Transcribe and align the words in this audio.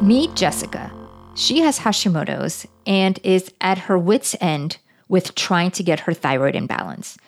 Meet 0.00 0.34
Jessica. 0.34 0.90
She 1.34 1.60
has 1.60 1.80
Hashimoto's 1.80 2.66
and 2.86 3.20
is 3.22 3.52
at 3.60 3.80
her 3.80 3.98
wits' 3.98 4.34
end 4.40 4.78
with 5.08 5.34
trying 5.34 5.70
to 5.72 5.82
get 5.82 6.00
her 6.00 6.14
thyroid 6.14 6.54
in 6.56 6.66
balance. 6.66 7.18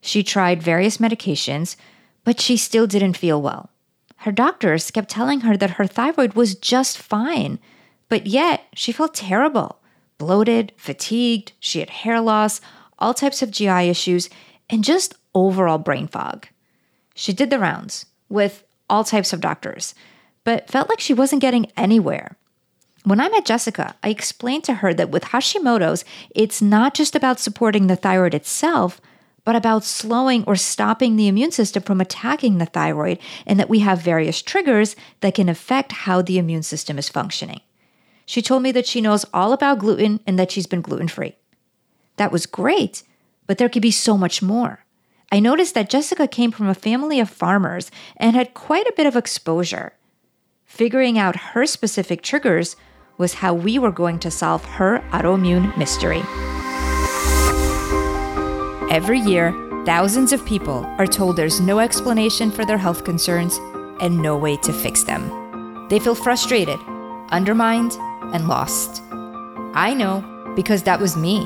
She 0.00 0.22
tried 0.22 0.62
various 0.62 0.96
medications, 0.96 1.76
but 2.24 2.40
she 2.40 2.56
still 2.56 2.86
didn't 2.86 3.18
feel 3.18 3.42
well. 3.42 3.68
Her 4.16 4.32
doctors 4.32 4.90
kept 4.90 5.10
telling 5.10 5.40
her 5.40 5.58
that 5.58 5.72
her 5.72 5.86
thyroid 5.86 6.32
was 6.32 6.54
just 6.54 6.96
fine, 6.96 7.58
but 8.08 8.26
yet 8.26 8.64
she 8.72 8.92
felt 8.92 9.14
terrible 9.14 9.78
bloated, 10.16 10.72
fatigued, 10.76 11.52
she 11.60 11.80
had 11.80 11.90
hair 11.90 12.20
loss, 12.20 12.60
all 12.98 13.12
types 13.12 13.42
of 13.42 13.50
GI 13.50 13.90
issues, 13.90 14.30
and 14.70 14.84
just 14.84 15.16
overall 15.34 15.78
brain 15.78 16.06
fog. 16.06 16.46
She 17.14 17.32
did 17.32 17.50
the 17.50 17.58
rounds 17.58 18.06
with 18.28 18.64
all 18.88 19.02
types 19.04 19.32
of 19.32 19.40
doctors, 19.40 19.94
but 20.44 20.70
felt 20.70 20.88
like 20.88 21.00
she 21.00 21.14
wasn't 21.14 21.42
getting 21.42 21.70
anywhere. 21.76 22.36
When 23.04 23.20
I 23.20 23.28
met 23.28 23.44
Jessica, 23.44 23.96
I 24.02 24.10
explained 24.10 24.64
to 24.64 24.74
her 24.74 24.94
that 24.94 25.10
with 25.10 25.24
Hashimoto's, 25.24 26.04
it's 26.30 26.62
not 26.62 26.94
just 26.94 27.16
about 27.16 27.40
supporting 27.40 27.86
the 27.86 27.96
thyroid 27.96 28.34
itself, 28.34 29.00
but 29.44 29.56
about 29.56 29.82
slowing 29.82 30.44
or 30.44 30.54
stopping 30.54 31.16
the 31.16 31.26
immune 31.26 31.50
system 31.50 31.82
from 31.82 32.00
attacking 32.00 32.58
the 32.58 32.66
thyroid, 32.66 33.18
and 33.44 33.58
that 33.58 33.68
we 33.68 33.80
have 33.80 34.00
various 34.00 34.40
triggers 34.40 34.94
that 35.20 35.34
can 35.34 35.48
affect 35.48 35.92
how 35.92 36.22
the 36.22 36.38
immune 36.38 36.62
system 36.62 36.96
is 36.96 37.08
functioning. 37.08 37.60
She 38.24 38.40
told 38.40 38.62
me 38.62 38.70
that 38.72 38.86
she 38.86 39.00
knows 39.00 39.26
all 39.34 39.52
about 39.52 39.80
gluten 39.80 40.20
and 40.26 40.38
that 40.38 40.52
she's 40.52 40.68
been 40.68 40.80
gluten 40.80 41.08
free. 41.08 41.34
That 42.18 42.30
was 42.30 42.46
great, 42.46 43.02
but 43.48 43.58
there 43.58 43.68
could 43.68 43.82
be 43.82 43.90
so 43.90 44.16
much 44.16 44.42
more. 44.42 44.84
I 45.32 45.40
noticed 45.40 45.74
that 45.74 45.90
Jessica 45.90 46.28
came 46.28 46.52
from 46.52 46.68
a 46.68 46.74
family 46.74 47.18
of 47.18 47.28
farmers 47.28 47.90
and 48.16 48.36
had 48.36 48.54
quite 48.54 48.86
a 48.86 48.94
bit 48.96 49.06
of 49.06 49.16
exposure. 49.16 49.94
Figuring 50.72 51.18
out 51.18 51.36
her 51.36 51.66
specific 51.66 52.22
triggers 52.22 52.76
was 53.18 53.34
how 53.34 53.52
we 53.52 53.78
were 53.78 53.92
going 53.92 54.18
to 54.20 54.30
solve 54.30 54.64
her 54.64 55.00
autoimmune 55.10 55.76
mystery. 55.76 56.22
Every 58.90 59.18
year, 59.18 59.52
thousands 59.84 60.32
of 60.32 60.46
people 60.46 60.86
are 60.96 61.06
told 61.06 61.36
there's 61.36 61.60
no 61.60 61.78
explanation 61.78 62.50
for 62.50 62.64
their 62.64 62.78
health 62.78 63.04
concerns 63.04 63.58
and 64.00 64.22
no 64.22 64.34
way 64.38 64.56
to 64.62 64.72
fix 64.72 65.04
them. 65.04 65.88
They 65.90 65.98
feel 65.98 66.14
frustrated, 66.14 66.78
undermined, 67.28 67.92
and 68.32 68.48
lost. 68.48 69.02
I 69.74 69.92
know 69.92 70.24
because 70.56 70.84
that 70.84 70.98
was 70.98 71.18
me 71.18 71.44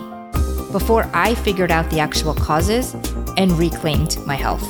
before 0.71 1.11
I 1.13 1.35
figured 1.35 1.73
out 1.73 1.91
the 1.91 1.99
actual 1.99 2.33
causes 2.33 2.95
and 3.37 3.51
reclaimed 3.59 4.25
my 4.25 4.37
health. 4.37 4.65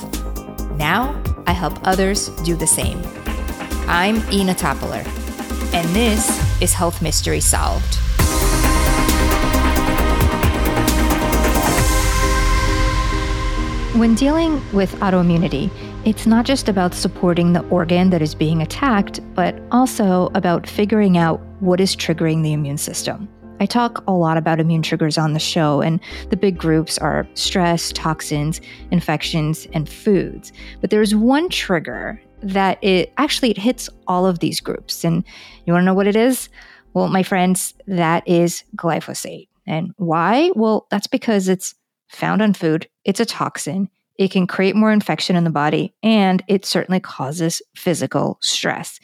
Now 0.78 1.22
I 1.46 1.52
help 1.52 1.78
others 1.86 2.30
do 2.40 2.56
the 2.56 2.66
same. 2.66 3.02
I'm 3.88 4.16
Inna 4.32 4.52
Topiler, 4.52 5.04
and 5.72 5.88
this 5.94 6.28
is 6.60 6.72
Health 6.72 7.00
Mystery 7.00 7.38
Solved. 7.38 7.94
When 13.94 14.16
dealing 14.16 14.54
with 14.72 14.92
autoimmunity, 14.96 15.70
it's 16.04 16.26
not 16.26 16.44
just 16.44 16.68
about 16.68 16.94
supporting 16.94 17.52
the 17.52 17.62
organ 17.68 18.10
that 18.10 18.22
is 18.22 18.34
being 18.34 18.60
attacked, 18.60 19.20
but 19.36 19.56
also 19.70 20.32
about 20.34 20.66
figuring 20.66 21.16
out 21.16 21.38
what 21.60 21.80
is 21.80 21.94
triggering 21.94 22.42
the 22.42 22.54
immune 22.54 22.78
system. 22.78 23.28
I 23.60 23.66
talk 23.66 24.02
a 24.08 24.12
lot 24.12 24.36
about 24.36 24.58
immune 24.58 24.82
triggers 24.82 25.16
on 25.16 25.32
the 25.32 25.38
show, 25.38 25.80
and 25.80 26.00
the 26.30 26.36
big 26.36 26.58
groups 26.58 26.98
are 26.98 27.26
stress, 27.34 27.92
toxins, 27.92 28.60
infections, 28.90 29.68
and 29.72 29.88
foods. 29.88 30.52
But 30.80 30.90
there's 30.90 31.14
one 31.14 31.48
trigger 31.48 32.20
that 32.42 32.82
it 32.82 33.12
actually 33.18 33.50
it 33.50 33.58
hits 33.58 33.88
all 34.06 34.26
of 34.26 34.38
these 34.38 34.60
groups. 34.60 35.04
And 35.04 35.24
you 35.64 35.72
want 35.72 35.82
to 35.82 35.86
know 35.86 35.94
what 35.94 36.06
it 36.06 36.16
is? 36.16 36.48
Well, 36.94 37.08
my 37.08 37.22
friends, 37.22 37.74
that 37.86 38.26
is 38.26 38.64
glyphosate. 38.76 39.48
And 39.66 39.92
why? 39.96 40.50
Well, 40.54 40.86
that's 40.90 41.06
because 41.06 41.48
it's 41.48 41.74
found 42.08 42.40
on 42.40 42.54
food, 42.54 42.88
it's 43.04 43.20
a 43.20 43.26
toxin, 43.26 43.88
it 44.18 44.30
can 44.30 44.46
create 44.46 44.76
more 44.76 44.92
infection 44.92 45.36
in 45.36 45.44
the 45.44 45.50
body, 45.50 45.92
and 46.02 46.42
it 46.48 46.64
certainly 46.64 47.00
causes 47.00 47.60
physical 47.74 48.38
stress. 48.40 49.00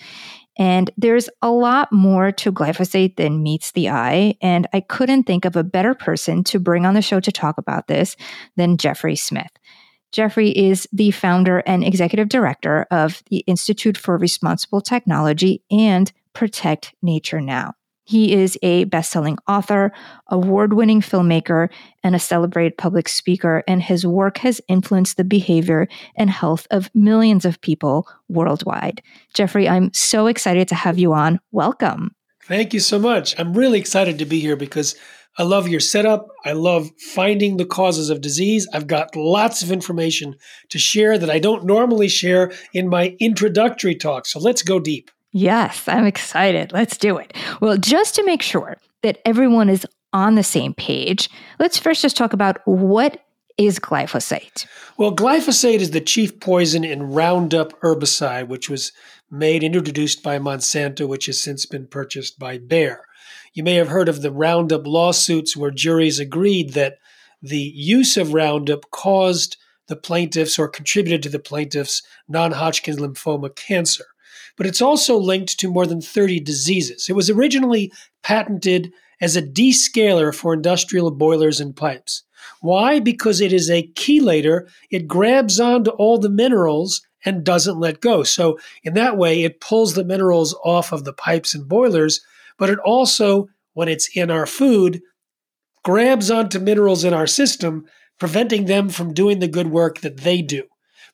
And 0.59 0.91
there's 0.97 1.28
a 1.41 1.50
lot 1.50 1.91
more 1.92 2.31
to 2.32 2.53
glyphosate 2.53 3.16
than 3.16 3.42
meets 3.42 3.72
the 3.72 3.88
eye. 3.88 4.34
And 4.42 4.69
I 4.75 4.81
couldn't 4.81 5.25
think 5.25 5.44
of 5.44 5.56
a 5.56 5.65
better 5.65 5.94
person 5.94 6.44
to 6.44 6.59
bring 6.59 6.84
on 6.84 6.94
the 6.94 7.00
show 7.00 7.21
to 7.21 7.32
talk 7.32 7.56
about 7.56 7.87
this 7.88 8.16
than 8.56 8.76
Jeffrey 8.76 9.16
Smith. 9.16 9.50
Jeffrey 10.12 10.50
is 10.50 10.86
the 10.92 11.10
founder 11.10 11.60
and 11.60 11.82
executive 11.82 12.28
director 12.28 12.86
of 12.90 13.22
the 13.30 13.38
Institute 13.38 13.96
for 13.96 14.18
Responsible 14.18 14.82
Technology 14.82 15.62
and 15.70 16.12
Protect 16.34 16.94
Nature 17.02 17.40
Now. 17.40 17.74
He 18.04 18.34
is 18.34 18.58
a 18.62 18.84
best 18.84 19.10
selling 19.10 19.38
author, 19.48 19.92
award 20.26 20.74
winning 20.74 21.00
filmmaker, 21.00 21.70
and 22.02 22.14
a 22.14 22.18
celebrated 22.18 22.76
public 22.76 23.08
speaker, 23.08 23.62
and 23.66 23.82
his 23.82 24.04
work 24.04 24.38
has 24.38 24.60
influenced 24.68 25.16
the 25.16 25.24
behavior 25.24 25.88
and 26.16 26.28
health 26.28 26.66
of 26.70 26.90
millions 26.94 27.44
of 27.44 27.60
people 27.60 28.06
worldwide. 28.28 29.00
Jeffrey, 29.32 29.68
I'm 29.68 29.94
so 29.94 30.26
excited 30.26 30.68
to 30.68 30.74
have 30.74 30.98
you 30.98 31.12
on. 31.12 31.40
Welcome. 31.52 32.14
Thank 32.44 32.74
you 32.74 32.80
so 32.80 32.98
much. 32.98 33.38
I'm 33.38 33.54
really 33.54 33.78
excited 33.78 34.18
to 34.18 34.24
be 34.24 34.40
here 34.40 34.56
because 34.56 34.96
I 35.38 35.44
love 35.44 35.66
your 35.69 35.81
setup. 35.81 36.28
I 36.44 36.53
love 36.53 36.91
finding 37.15 37.56
the 37.56 37.65
causes 37.65 38.10
of 38.10 38.20
disease. 38.20 38.69
I've 38.72 38.87
got 38.87 39.16
lots 39.16 39.62
of 39.62 39.72
information 39.72 40.37
to 40.69 40.78
share 40.78 41.16
that 41.16 41.31
I 41.31 41.38
don't 41.38 41.65
normally 41.65 42.09
share 42.09 42.53
in 42.75 42.88
my 42.88 43.16
introductory 43.19 43.94
talk. 43.94 44.26
So 44.26 44.38
let's 44.38 44.62
go 44.62 44.78
deep. 44.78 45.10
Yes, 45.32 45.88
I'm 45.88 46.04
excited. 46.04 46.72
Let's 46.72 46.98
do 46.98 47.16
it. 47.16 47.34
Well, 47.60 47.78
just 47.78 48.15
to 48.16 48.25
make 48.25 48.42
sure 48.42 48.76
that 49.03 49.21
everyone 49.25 49.71
is 49.71 49.87
on 50.12 50.34
the 50.34 50.42
same 50.42 50.75
page, 50.75 51.31
let's 51.59 51.78
first 51.78 52.03
just 52.03 52.16
talk 52.16 52.34
about 52.34 52.59
what 52.66 53.25
is 53.56 53.78
glyphosate. 53.78 54.66
Well, 54.98 55.15
glyphosate 55.15 55.81
is 55.81 55.92
the 55.92 56.00
chief 56.00 56.41
poison 56.41 56.84
in 56.84 57.12
Roundup 57.12 57.78
herbicide, 57.81 58.48
which 58.48 58.69
was 58.69 58.92
made 59.31 59.62
and 59.62 59.75
introduced 59.75 60.22
by 60.22 60.38
Monsanto, 60.38 61.09
which 61.09 61.26
has 61.26 61.41
since 61.41 61.65
been 61.65 61.87
purchased 61.87 62.38
by 62.38 62.59
Bayer. 62.59 63.06
You 63.52 63.62
may 63.62 63.74
have 63.74 63.88
heard 63.88 64.08
of 64.08 64.22
the 64.22 64.32
Roundup 64.32 64.86
lawsuits 64.86 65.56
where 65.56 65.70
juries 65.70 66.18
agreed 66.18 66.72
that 66.74 66.98
the 67.40 67.72
use 67.74 68.16
of 68.16 68.34
Roundup 68.34 68.90
caused 68.90 69.56
the 69.88 69.96
plaintiffs 69.96 70.58
or 70.58 70.68
contributed 70.68 71.22
to 71.24 71.28
the 71.28 71.38
plaintiffs 71.38 72.02
non 72.28 72.52
Hodgkin's 72.52 72.98
lymphoma 72.98 73.54
cancer 73.54 74.04
but 74.56 74.66
it's 74.66 74.82
also 74.82 75.16
linked 75.16 75.58
to 75.58 75.70
more 75.70 75.86
than 75.86 76.00
30 76.00 76.41
diseases. 76.41 77.06
It 77.08 77.14
was 77.14 77.30
originally 77.30 77.92
patented 78.22 78.92
as 79.20 79.36
a 79.36 79.42
descaler 79.42 80.34
for 80.34 80.54
industrial 80.54 81.10
boilers 81.10 81.60
and 81.60 81.74
pipes. 81.74 82.24
Why? 82.60 83.00
Because 83.00 83.41
it 83.41 83.52
is 83.52 83.70
a 83.70 83.88
chelator. 83.94 84.68
It 84.91 85.06
grabs 85.06 85.60
onto 85.60 85.91
all 85.91 86.18
the 86.18 86.28
minerals 86.28 87.06
and 87.24 87.44
doesn't 87.44 87.78
let 87.78 88.00
go. 88.00 88.24
So, 88.24 88.58
in 88.82 88.94
that 88.94 89.16
way, 89.16 89.44
it 89.44 89.60
pulls 89.60 89.94
the 89.94 90.04
minerals 90.04 90.54
off 90.64 90.92
of 90.92 91.04
the 91.04 91.12
pipes 91.12 91.54
and 91.54 91.68
boilers, 91.68 92.20
but 92.62 92.70
it 92.70 92.78
also, 92.78 93.48
when 93.72 93.88
it's 93.88 94.16
in 94.16 94.30
our 94.30 94.46
food, 94.46 95.02
grabs 95.82 96.30
onto 96.30 96.60
minerals 96.60 97.02
in 97.02 97.12
our 97.12 97.26
system, 97.26 97.86
preventing 98.20 98.66
them 98.66 98.88
from 98.88 99.12
doing 99.12 99.40
the 99.40 99.48
good 99.48 99.66
work 99.66 99.98
that 100.02 100.18
they 100.18 100.42
do. 100.42 100.62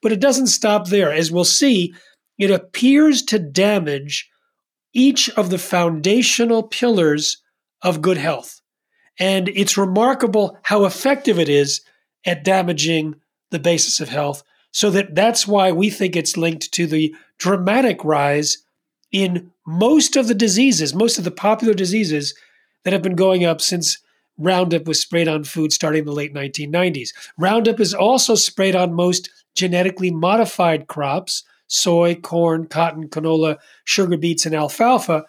But 0.02 0.12
it 0.12 0.20
doesn't 0.20 0.48
stop 0.48 0.88
there. 0.88 1.10
As 1.10 1.32
we'll 1.32 1.46
see, 1.46 1.94
it 2.36 2.50
appears 2.50 3.22
to 3.22 3.38
damage 3.38 4.28
each 4.92 5.30
of 5.38 5.48
the 5.48 5.56
foundational 5.56 6.64
pillars 6.64 7.42
of 7.80 8.02
good 8.02 8.18
health. 8.18 8.60
And 9.18 9.48
it's 9.48 9.78
remarkable 9.78 10.58
how 10.64 10.84
effective 10.84 11.38
it 11.38 11.48
is 11.48 11.80
at 12.26 12.44
damaging 12.44 13.14
the 13.50 13.58
basis 13.58 14.00
of 14.00 14.10
health. 14.10 14.42
So 14.70 14.90
that 14.90 15.14
that's 15.14 15.48
why 15.48 15.72
we 15.72 15.88
think 15.88 16.14
it's 16.14 16.36
linked 16.36 16.72
to 16.72 16.86
the 16.86 17.14
dramatic 17.38 18.04
rise 18.04 18.58
in 19.10 19.50
most 19.68 20.16
of 20.16 20.28
the 20.28 20.34
diseases, 20.34 20.94
most 20.94 21.18
of 21.18 21.24
the 21.24 21.30
popular 21.30 21.74
diseases 21.74 22.34
that 22.84 22.94
have 22.94 23.02
been 23.02 23.14
going 23.14 23.44
up 23.44 23.60
since 23.60 23.98
Roundup 24.38 24.86
was 24.86 24.98
sprayed 24.98 25.28
on 25.28 25.44
food 25.44 25.74
starting 25.74 26.00
in 26.00 26.04
the 26.06 26.12
late 26.12 26.32
1990s. 26.32 27.10
Roundup 27.36 27.78
is 27.78 27.92
also 27.92 28.34
sprayed 28.34 28.74
on 28.74 28.94
most 28.94 29.28
genetically 29.54 30.10
modified 30.10 30.86
crops 30.86 31.44
soy, 31.66 32.14
corn, 32.14 32.66
cotton, 32.66 33.08
canola, 33.08 33.58
sugar 33.84 34.16
beets, 34.16 34.46
and 34.46 34.54
alfalfa 34.54 35.26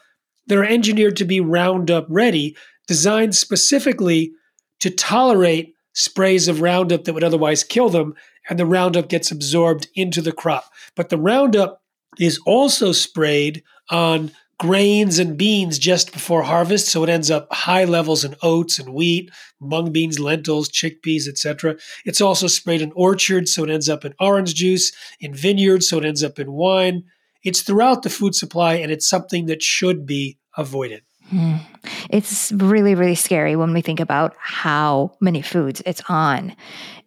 that 0.47 0.57
are 0.57 0.63
engineered 0.63 1.17
to 1.17 1.25
be 1.25 1.41
Roundup 1.41 2.05
ready, 2.07 2.55
designed 2.87 3.35
specifically 3.35 4.31
to 4.79 4.89
tolerate 4.89 5.75
sprays 5.91 6.47
of 6.47 6.61
Roundup 6.61 7.03
that 7.03 7.13
would 7.13 7.25
otherwise 7.25 7.65
kill 7.65 7.89
them, 7.89 8.15
and 8.49 8.57
the 8.57 8.65
Roundup 8.65 9.09
gets 9.09 9.31
absorbed 9.31 9.89
into 9.95 10.21
the 10.21 10.31
crop. 10.31 10.71
But 10.95 11.09
the 11.09 11.17
Roundup 11.17 11.81
is 12.17 12.39
also 12.45 12.93
sprayed 12.93 13.61
on 13.89 14.31
grains 14.59 15.19
and 15.19 15.37
beans 15.37 15.79
just 15.79 16.11
before 16.11 16.43
harvest, 16.43 16.89
so 16.89 17.03
it 17.03 17.09
ends 17.09 17.31
up 17.31 17.47
high 17.51 17.85
levels 17.85 18.23
in 18.23 18.35
oats 18.41 18.77
and 18.77 18.93
wheat, 18.93 19.31
mung 19.59 19.91
beans, 19.91 20.19
lentils, 20.19 20.69
chickpeas, 20.69 21.27
etc. 21.27 21.77
It's 22.05 22.21
also 22.21 22.47
sprayed 22.47 22.81
in 22.81 22.91
orchards, 22.93 23.53
so 23.53 23.63
it 23.63 23.69
ends 23.69 23.89
up 23.89 24.03
in 24.05 24.13
orange 24.19 24.53
juice, 24.53 24.91
in 25.19 25.33
vineyards, 25.33 25.89
so 25.89 25.97
it 25.97 26.05
ends 26.05 26.23
up 26.23 26.39
in 26.39 26.51
wine. 26.51 27.03
It's 27.43 27.61
throughout 27.61 28.03
the 28.03 28.09
food 28.09 28.35
supply, 28.35 28.75
and 28.75 28.91
it's 28.91 29.09
something 29.09 29.45
that 29.45 29.63
should 29.63 30.05
be 30.05 30.37
avoided. 30.57 31.03
Hmm. 31.29 31.57
It's 32.09 32.51
really, 32.51 32.95
really 32.95 33.15
scary 33.15 33.55
when 33.55 33.73
we 33.73 33.81
think 33.81 33.99
about 33.99 34.35
how 34.39 35.15
many 35.21 35.41
foods 35.41 35.81
it's 35.85 36.01
on. 36.09 36.55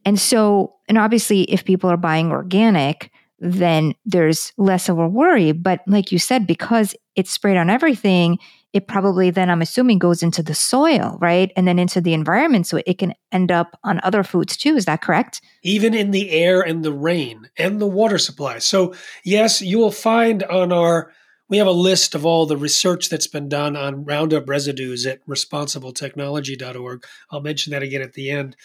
And 0.05 0.19
so, 0.19 0.75
and 0.89 0.97
obviously, 0.97 1.43
if 1.43 1.65
people 1.65 1.91
are 1.91 1.97
buying 1.97 2.31
organic, 2.31 3.11
then 3.43 3.93
there's 4.07 4.53
less 4.57 4.89
of 4.89 4.99
a 4.99 5.09
worry. 5.09 5.51
But 5.51 5.81
like 5.89 6.13
you 6.13 6.19
said, 6.19 6.47
because 6.47 6.95
it's 7.17 7.33
sprayed 7.33 7.57
on 7.57 7.69
everything, 7.69 8.39
it 8.73 8.87
probably 8.87 9.31
then 9.31 9.51
I'm 9.51 9.61
assuming 9.61 9.99
goes 9.99 10.23
into 10.23 10.45
the 10.45 10.55
soil, 10.55 11.19
right? 11.21 11.53
And 11.57 11.67
then 11.67 11.79
into 11.79 12.01
the 12.01 12.15
environment. 12.15 12.69
So 12.69 12.81
it 12.87 12.99
can 12.99 13.15
end 13.33 13.51
up 13.51 13.79
on 13.83 14.01
other 14.05 14.23
foods 14.23 14.57
too. 14.57 14.77
Is 14.77 14.85
that 14.85 15.03
correct? 15.03 15.43
Even 15.65 15.93
in 15.93 16.13
the 16.13 16.31
air 16.31 16.63
and 16.63 16.85
the 16.85 16.93
rain 16.93 17.51
and 17.59 17.81
the 17.81 17.87
water 17.87 18.17
supply. 18.17 18.59
So, 18.61 18.95
yes, 19.25 19.61
you 19.61 19.79
will 19.79 19.91
find 19.91 20.45
on 20.45 20.73
our 20.73 21.13
we 21.49 21.59
have 21.59 21.67
a 21.67 21.73
list 21.73 22.15
of 22.15 22.25
all 22.25 22.47
the 22.47 22.57
research 22.57 23.11
that's 23.11 23.27
been 23.27 23.47
done 23.47 23.77
on 23.77 24.07
Roundup 24.07 24.49
residues 24.49 25.05
at 25.05 25.21
responsibletechnology.org. 25.27 27.05
I'll 27.31 27.43
mention 27.43 27.73
that 27.73 27.83
again 27.83 28.01
at 28.01 28.15
the 28.15 28.31
end, 28.31 28.57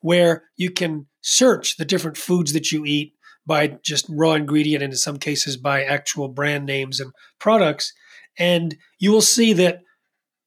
where 0.00 0.44
you 0.54 0.70
can 0.70 1.06
search 1.22 1.78
the 1.78 1.86
different 1.86 2.18
foods 2.18 2.52
that 2.52 2.70
you 2.70 2.84
eat 2.84 3.14
by 3.46 3.78
just 3.82 4.06
raw 4.08 4.32
ingredient 4.32 4.82
and 4.82 4.92
in 4.92 4.96
some 4.96 5.18
cases 5.18 5.56
by 5.56 5.84
actual 5.84 6.28
brand 6.28 6.66
names 6.66 7.00
and 7.00 7.12
products. 7.38 7.92
And 8.38 8.76
you 8.98 9.12
will 9.12 9.22
see 9.22 9.52
that 9.54 9.82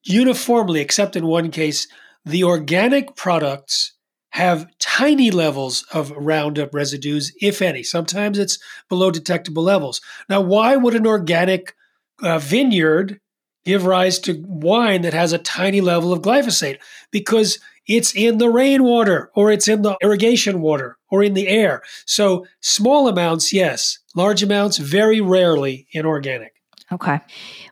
uniformly, 0.03 0.81
except 0.81 1.15
in 1.15 1.25
one 1.25 1.51
case, 1.51 1.87
the 2.25 2.43
organic 2.43 3.15
products 3.15 3.93
have 4.31 4.67
tiny 4.79 5.31
levels 5.31 5.85
of 5.91 6.11
Roundup 6.11 6.73
residues, 6.73 7.33
if 7.41 7.61
any. 7.61 7.81
Sometimes 7.81 8.37
it's 8.37 8.59
below 8.87 9.09
detectable 9.09 9.63
levels. 9.63 10.01
Now, 10.29 10.41
why 10.41 10.75
would 10.75 10.93
an 10.93 11.07
organic 11.07 11.75
uh, 12.21 12.37
vineyard 12.37 13.19
give 13.65 13.85
rise 13.85 14.19
to 14.19 14.43
wine 14.45 15.01
that 15.01 15.13
has 15.13 15.33
a 15.33 15.37
tiny 15.39 15.81
level 15.81 16.13
of 16.13 16.21
glyphosate 16.21 16.79
because 17.11 17.59
it's 17.89 18.15
in 18.15 18.37
the 18.37 18.49
rainwater 18.49 19.31
or 19.35 19.51
it's 19.51 19.67
in 19.67 19.81
the 19.81 19.97
irrigation 20.01 20.61
water 20.61 20.97
or 21.09 21.23
in 21.23 21.33
the 21.33 21.47
air. 21.47 21.81
So 22.05 22.45
small 22.61 23.09
amounts, 23.09 23.51
yes. 23.51 23.97
Large 24.15 24.43
amounts, 24.43 24.77
very 24.77 25.19
rarely 25.19 25.87
in 25.91 26.05
organic. 26.05 26.53
Okay. 26.91 27.19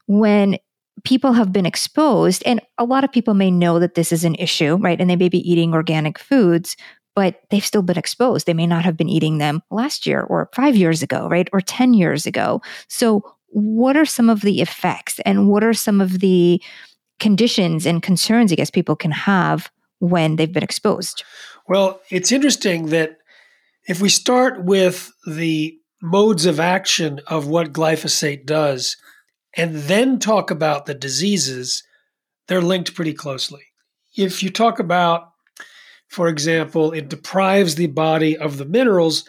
When 0.07 0.57
people 1.03 1.33
have 1.33 1.53
been 1.53 1.67
exposed, 1.67 2.41
and 2.45 2.59
a 2.79 2.83
lot 2.83 3.03
of 3.03 3.11
people 3.11 3.35
may 3.35 3.51
know 3.51 3.79
that 3.79 3.93
this 3.93 4.11
is 4.11 4.23
an 4.23 4.35
issue, 4.35 4.75
right? 4.77 4.99
And 4.99 5.09
they 5.09 5.15
may 5.15 5.29
be 5.29 5.49
eating 5.49 5.73
organic 5.73 6.17
foods, 6.17 6.75
but 7.15 7.41
they've 7.51 7.65
still 7.65 7.83
been 7.83 7.97
exposed. 7.97 8.47
They 8.47 8.53
may 8.55 8.67
not 8.67 8.85
have 8.85 8.97
been 8.97 9.09
eating 9.09 9.37
them 9.37 9.61
last 9.69 10.07
year 10.07 10.21
or 10.21 10.49
five 10.55 10.75
years 10.75 11.03
ago, 11.03 11.27
right? 11.29 11.47
Or 11.53 11.61
10 11.61 11.93
years 11.93 12.25
ago. 12.25 12.61
So, 12.87 13.21
what 13.49 13.95
are 13.95 14.05
some 14.05 14.29
of 14.29 14.41
the 14.41 14.61
effects 14.61 15.19
and 15.25 15.47
what 15.47 15.63
are 15.63 15.73
some 15.73 16.01
of 16.01 16.19
the 16.19 16.61
conditions 17.19 17.85
and 17.85 18.03
concerns 18.03 18.51
I 18.51 18.55
guess 18.55 18.69
people 18.69 18.95
can 18.95 19.11
have 19.11 19.71
when 19.99 20.35
they've 20.35 20.51
been 20.51 20.63
exposed? 20.63 21.23
Well, 21.67 22.01
it's 22.09 22.31
interesting 22.31 22.87
that 22.87 23.17
if 23.87 24.01
we 24.01 24.09
start 24.09 24.63
with 24.63 25.11
the 25.25 25.77
modes 26.01 26.45
of 26.45 26.59
action 26.59 27.19
of 27.27 27.47
what 27.47 27.73
glyphosate 27.73 28.45
does 28.45 28.97
and 29.55 29.75
then 29.75 30.19
talk 30.19 30.51
about 30.51 30.85
the 30.85 30.93
diseases, 30.93 31.83
they're 32.47 32.61
linked 32.61 32.95
pretty 32.95 33.13
closely. 33.13 33.63
If 34.15 34.43
you 34.43 34.49
talk 34.49 34.79
about, 34.79 35.31
for 36.07 36.27
example, 36.27 36.91
it 36.91 37.09
deprives 37.09 37.75
the 37.75 37.87
body 37.87 38.37
of 38.37 38.57
the 38.57 38.65
minerals, 38.65 39.25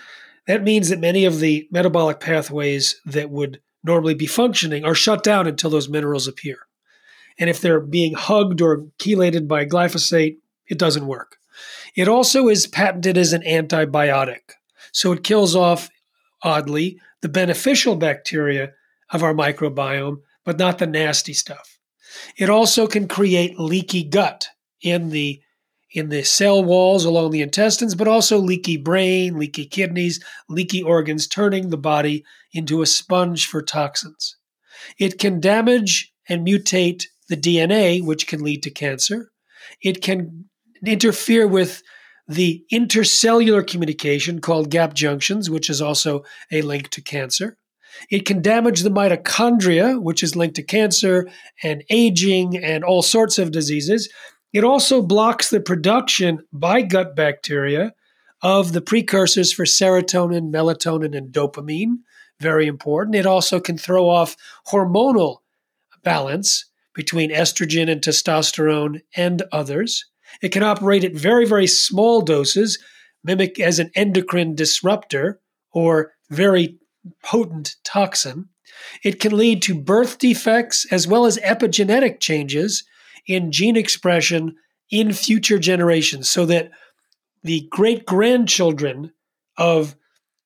that 0.47 0.63
means 0.63 0.89
that 0.89 1.01
many 1.01 1.25
of 1.25 1.41
the 1.41 1.69
metabolic 1.71 2.21
pathways 2.21 3.01
that 3.07 3.31
would 3.31 3.61
normally 3.85 4.15
be 4.15 4.27
functioning 4.27 4.85
are 4.85 4.95
shut 4.95 5.23
down 5.23 5.47
until 5.47 5.71
those 5.71 5.89
minerals 5.89 6.27
appear. 6.27 6.59
And 7.39 7.49
if 7.49 7.61
they're 7.61 7.81
being 7.81 8.15
hugged 8.15 8.61
or 8.61 8.87
chelated 8.99 9.47
by 9.47 9.65
glyphosate, 9.65 10.39
it 10.69 10.79
doesn't 10.79 11.07
work. 11.07 11.37
It 11.97 12.09
also 12.09 12.49
is 12.49 12.67
patented 12.67 13.19
as 13.19 13.33
an 13.33 13.43
antibiotic. 13.43 14.53
So 14.93 15.13
it 15.13 15.25
kills 15.25 15.57
off, 15.57 15.89
oddly, 16.43 16.99
the 17.21 17.29
beneficial 17.29 17.97
bacteria 17.97 18.73
of 19.11 19.23
our 19.23 19.35
microbiome, 19.35 20.19
but 20.45 20.59
not 20.59 20.79
the 20.79 20.87
nasty 20.87 21.33
stuff. 21.33 21.79
It 22.37 22.49
also 22.49 22.87
can 22.87 23.09
create 23.09 23.59
leaky 23.59 24.05
gut 24.05 24.49
in 24.81 25.11
the 25.11 25.41
in 25.91 26.11
the 26.11 26.23
cell 26.23 26.63
walls 26.63 27.07
along 27.07 27.31
the 27.31 27.41
intestines, 27.41 27.95
but 27.95 28.07
also 28.07 28.37
leaky 28.37 28.77
brain, 28.77 29.39
leaky 29.39 29.65
kidneys, 29.65 30.23
leaky 30.49 30.83
organs, 30.83 31.27
turning 31.27 31.71
the 31.71 31.79
body 31.79 32.25
into 32.53 32.83
a 32.83 32.87
sponge 32.87 33.47
for 33.47 33.63
toxins. 33.63 34.37
It 34.99 35.19
can 35.19 35.41
damage 35.41 36.13
and 36.29 36.47
mutate 36.47 37.05
the 37.29 37.39
DNA, 37.39 38.05
which 38.05 38.27
can 38.27 38.43
lead 38.43 38.63
to 38.65 38.71
cancer. 38.71 39.31
It 39.83 40.03
can 40.03 40.51
interfere 40.85 41.47
with 41.47 41.83
the 42.27 42.65
intercellular 42.73 43.67
communication 43.67 44.41
called 44.41 44.71
gap 44.71 44.95
junctions, 44.95 45.49
which 45.49 45.71
is 45.71 45.81
also 45.81 46.25
a 46.53 46.63
link 46.63 46.91
to 46.91 47.01
cancer. 47.01 47.57
It 48.11 48.27
can 48.27 48.43
damage 48.43 48.83
the 48.83 48.91
mitochondria, 48.91 50.01
which 50.01 50.23
is 50.23 50.37
linked 50.37 50.57
to 50.57 50.63
cancer 50.63 51.29
and 51.63 51.83
aging 51.91 52.57
and 52.57 52.85
all 52.85 53.03
sorts 53.03 53.39
of 53.39 53.51
diseases. 53.51 54.09
It 54.53 54.63
also 54.65 55.03
blocks 55.03 55.51
the 55.51 55.61
production 55.61 56.41
by 56.53 56.83
gut 56.83 57.17
bacteria 57.17 57.95
of 58.43 58.73
the 58.73 58.81
precursors 58.81 59.53
for 59.53 59.65
serotonin, 59.65 60.53
melatonin, 60.53 61.17
and 61.17 61.33
dopamine. 61.33 61.97
Very 62.41 62.67
important. 62.67 63.17
It 63.17 63.27
also 63.27 63.59
can 63.59 63.77
throw 63.77 64.09
off 64.09 64.37
hormonal 64.69 65.39
balance 66.05 66.65
between 66.95 67.31
estrogen 67.31 67.91
and 67.91 68.01
testosterone 68.01 69.01
and 69.17 69.43
others. 69.51 70.05
It 70.43 70.51
can 70.51 70.63
operate 70.63 71.05
at 71.05 71.15
very, 71.15 71.47
very 71.47 71.67
small 71.67 72.21
doses, 72.23 72.79
mimic 73.25 73.59
as 73.59 73.79
an 73.79 73.91
endocrine 73.95 74.55
disruptor 74.55 75.41
or 75.73 76.13
very 76.31 76.79
potent 77.23 77.77
toxin. 77.85 78.49
It 79.03 79.21
can 79.21 79.37
lead 79.37 79.63
to 79.63 79.81
birth 79.81 80.19
defects 80.19 80.87
as 80.91 81.07
well 81.07 81.27
as 81.27 81.39
epigenetic 81.39 82.21
changes 82.21 82.85
in 83.27 83.53
gene 83.53 83.77
expression 83.77 84.57
in 84.91 85.13
future 85.13 85.59
generations 85.59 86.31
so 86.31 86.47
that 86.47 86.71
the 87.43 87.69
great 87.71 88.07
grandchildren 88.07 89.13
of 89.57 89.97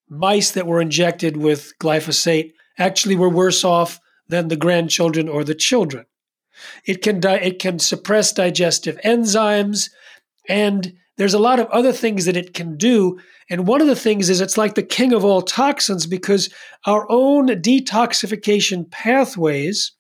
mice 0.09 0.51
that 0.53 0.67
were 0.67 0.81
injected 0.81 1.37
with 1.37 1.73
glyphosate 1.81 2.53
actually 2.79 3.17
were 3.17 3.29
worse 3.29 3.65
off 3.65 4.01
than 4.29 4.49
the 4.49 4.57
grandchildren 4.57 5.29
or 5.29 5.45
the 5.45 5.55
children. 5.55 6.05
It 6.87 7.03
can 7.03 7.21
di- 7.21 7.37
it 7.37 7.59
can 7.59 7.79
suppress 7.79 8.33
digestive 8.33 8.99
enzymes 9.05 9.91
and 10.49 10.95
there's 11.19 11.35
a 11.35 11.39
lot 11.39 11.61
of 11.61 11.67
other 11.69 11.93
things 11.93 12.25
that 12.25 12.37
it 12.37 12.55
can 12.55 12.77
do 12.77 13.19
and 13.51 13.67
one 13.67 13.81
of 13.81 13.87
the 13.87 13.97
things 13.97 14.31
is 14.31 14.41
it's 14.41 14.57
like 14.57 14.75
the 14.75 14.83
king 14.83 15.13
of 15.13 15.25
all 15.25 15.43
toxins 15.43 16.07
because 16.07 16.53
our 16.87 17.07
own 17.11 17.49
detoxification 17.49 18.91
pathways 18.91 19.93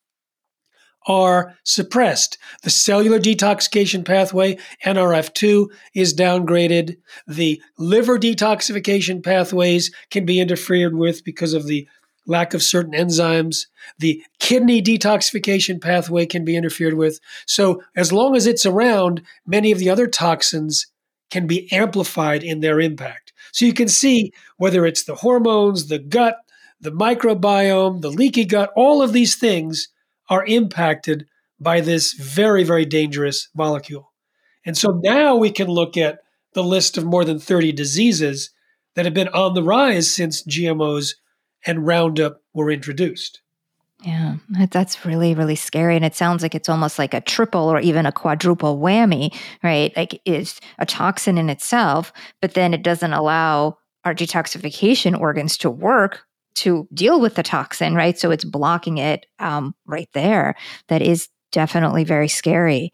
are 1.07 1.57
suppressed. 1.64 2.38
The 2.62 2.71
cellular 2.71 3.19
detoxification 3.19 4.04
pathway, 4.04 4.59
NRF2, 4.85 5.66
is 5.95 6.14
downgraded. 6.14 6.97
The 7.26 7.61
liver 7.78 8.19
detoxification 8.19 9.23
pathways 9.23 9.92
can 10.11 10.25
be 10.25 10.40
interfered 10.40 10.97
with 10.97 11.25
because 11.25 11.54
of 11.54 11.66
the 11.66 11.88
lack 12.26 12.55
of 12.55 12.62
certain 12.62 12.93
enzymes. 12.93 13.67
The 13.99 14.23
kidney 14.38 14.83
detoxification 14.83 15.81
pathway 15.81 16.26
can 16.26 16.45
be 16.45 16.57
interfered 16.57 16.95
with. 16.95 17.19
So, 17.47 17.83
as 17.97 18.12
long 18.12 18.37
as 18.37 18.47
it's 18.47 18.67
around, 18.67 19.23
many 19.47 19.73
of 19.73 19.79
the 19.79 19.91
other 19.91 20.07
toxins 20.07 20.87
can 21.31 21.47
be 21.47 21.71
amplified 21.73 22.43
in 22.43 22.61
their 22.61 22.81
impact. 22.81 23.33
So, 23.52 23.64
you 23.64 23.73
can 23.73 23.88
see 23.88 24.33
whether 24.57 24.87
it's 24.87 25.05
the 25.05 25.17
hormones, 25.17 25.88
the 25.88 25.99
gut, 25.99 26.37
the 26.81 26.93
microbiome, 26.93 28.00
the 28.00 28.11
leaky 28.11 28.45
gut, 28.45 28.71
all 28.76 29.02
of 29.02 29.12
these 29.12 29.37
things 29.37 29.88
are 30.29 30.45
impacted 30.47 31.26
by 31.61 31.81
this 31.81 32.12
very, 32.14 32.64
very 32.64 32.85
dangerous 32.85 33.49
molecule. 33.55 34.12
And 34.67 34.76
so 34.76 35.00
now 35.02 35.37
we 35.37 35.50
can 35.50 35.69
look 35.69 35.97
at 35.97 36.19
the 36.55 36.64
list 36.64 36.99
of 36.99 37.05
more 37.05 37.25
than 37.25 37.38
30 37.38 37.73
diseases 37.73 38.50
that 38.95 39.05
have 39.05 39.14
been 39.14 39.29
on 39.29 39.55
the 39.55 39.62
rise 39.62 40.11
since 40.11 40.43
GMOs 40.43 41.14
and 41.66 41.87
Roundup 41.87 42.42
were 42.54 42.71
introduced. 42.71 43.40
Yeah, 44.04 44.37
that's 44.71 45.04
really, 45.04 45.35
really 45.35 45.54
scary. 45.54 45.95
And 45.95 46.04
it 46.04 46.16
sounds 46.16 46.42
like 46.42 46.57
it's 46.57 46.69
almost 46.69 46.99
like 46.99 47.14
a 47.14 47.21
triple 47.21 47.69
or 47.69 47.78
even 47.81 48.04
a 48.04 48.12
quadruple 48.12 48.78
whammy, 48.78 49.33
right? 49.62 49.97
Like 49.97 50.21
it's 50.25 50.61
a 50.78 50.87
toxin 50.87 51.38
in 51.38 51.49
itself, 51.49 52.12
but 52.40 52.54
then 52.54 52.75
it 52.75 52.83
doesn't 52.83 53.12
allow 53.12 53.78
our 54.04 54.14
detoxification 54.14 55.19
organs 55.19 55.57
to 55.59 55.71
work 55.71 56.25
to 56.54 56.88
deal 56.92 57.21
with 57.21 57.37
the 57.37 57.42
toxin, 57.45 57.95
right? 57.95 58.19
So 58.19 58.31
it's 58.33 58.45
blocking 58.45 58.99
it 58.99 59.26
um, 59.38 59.75
right 59.87 60.09
there. 60.14 60.57
That 60.88 61.00
is 61.00 61.28
definitely 61.52 62.02
very 62.02 62.28
scary. 62.28 62.92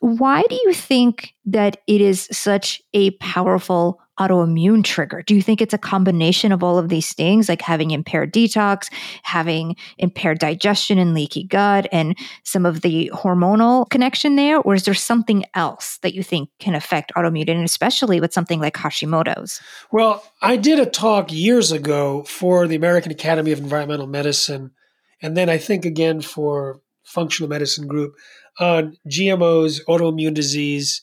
Why 0.00 0.42
do 0.48 0.54
you 0.54 0.72
think 0.74 1.34
that 1.46 1.78
it 1.86 2.00
is 2.00 2.28
such 2.30 2.82
a 2.92 3.12
powerful 3.12 4.00
autoimmune 4.18 4.82
trigger? 4.82 5.22
Do 5.22 5.34
you 5.34 5.42
think 5.42 5.60
it's 5.60 5.74
a 5.74 5.78
combination 5.78 6.52
of 6.52 6.62
all 6.62 6.78
of 6.78 6.88
these 6.88 7.12
things, 7.12 7.48
like 7.48 7.60
having 7.60 7.90
impaired 7.90 8.32
detox, 8.32 8.88
having 9.22 9.76
impaired 9.98 10.38
digestion 10.38 10.98
and 10.98 11.14
leaky 11.14 11.44
gut, 11.44 11.86
and 11.92 12.16
some 12.42 12.64
of 12.64 12.80
the 12.80 13.10
hormonal 13.14 13.88
connection 13.90 14.36
there? 14.36 14.58
Or 14.58 14.74
is 14.74 14.84
there 14.84 14.94
something 14.94 15.44
else 15.54 15.98
that 15.98 16.14
you 16.14 16.22
think 16.22 16.50
can 16.58 16.74
affect 16.74 17.12
autoimmune, 17.16 17.50
and 17.50 17.64
especially 17.64 18.20
with 18.20 18.32
something 18.32 18.60
like 18.60 18.74
Hashimoto's? 18.74 19.60
Well, 19.92 20.24
I 20.42 20.56
did 20.56 20.78
a 20.78 20.86
talk 20.86 21.32
years 21.32 21.72
ago 21.72 22.22
for 22.24 22.66
the 22.66 22.76
American 22.76 23.12
Academy 23.12 23.52
of 23.52 23.58
Environmental 23.58 24.06
Medicine, 24.06 24.72
and 25.20 25.36
then 25.36 25.48
I 25.48 25.58
think 25.58 25.84
again 25.84 26.20
for 26.20 26.80
Functional 27.04 27.48
Medicine 27.48 27.86
Group 27.86 28.14
on 28.58 28.96
GMOs, 29.08 29.80
autoimmune 29.88 30.34
disease, 30.34 31.02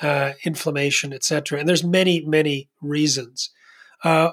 uh, 0.00 0.32
inflammation, 0.44 1.12
etc. 1.12 1.58
And 1.58 1.68
there's 1.68 1.84
many, 1.84 2.24
many 2.24 2.68
reasons. 2.80 3.50
Uh, 4.04 4.32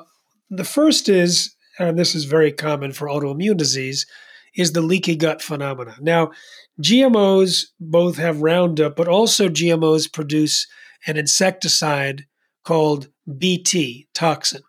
the 0.49 0.63
first 0.63 1.09
is, 1.09 1.55
and 1.77 1.97
this 1.97 2.15
is 2.15 2.25
very 2.25 2.51
common 2.51 2.91
for 2.91 3.07
autoimmune 3.07 3.57
disease, 3.57 4.05
is 4.55 4.71
the 4.71 4.81
leaky 4.81 5.15
gut 5.15 5.41
phenomena. 5.41 5.95
Now, 6.01 6.31
GMOs 6.81 7.65
both 7.79 8.17
have 8.17 8.41
Roundup, 8.41 8.95
but 8.95 9.07
also 9.07 9.47
GMOs 9.47 10.11
produce 10.11 10.67
an 11.05 11.17
insecticide 11.17 12.25
called 12.63 13.09
BT 13.37 14.07
toxin. 14.13 14.61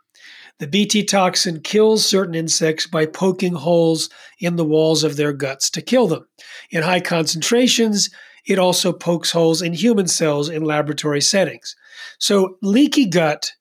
The 0.61 0.67
BT 0.67 1.05
toxin 1.05 1.63
kills 1.63 2.05
certain 2.05 2.35
insects 2.35 2.87
by 2.87 3.07
poking 3.07 3.55
holes 3.55 4.11
in 4.41 4.57
the 4.57 4.65
walls 4.65 5.03
of 5.03 5.17
their 5.17 5.33
guts 5.33 5.71
to 5.71 5.81
kill 5.81 6.07
them. 6.07 6.29
In 6.71 6.83
high 6.83 7.01
concentrations, 7.01 8.11
it 8.47 8.59
also 8.59 8.93
pokes 8.93 9.31
holes 9.31 9.63
in 9.63 9.73
human 9.73 10.07
cells 10.07 10.51
in 10.51 10.63
laboratory 10.63 11.23
settings. 11.23 11.75
So, 12.19 12.59
leaky 12.61 13.07
gut 13.07 13.53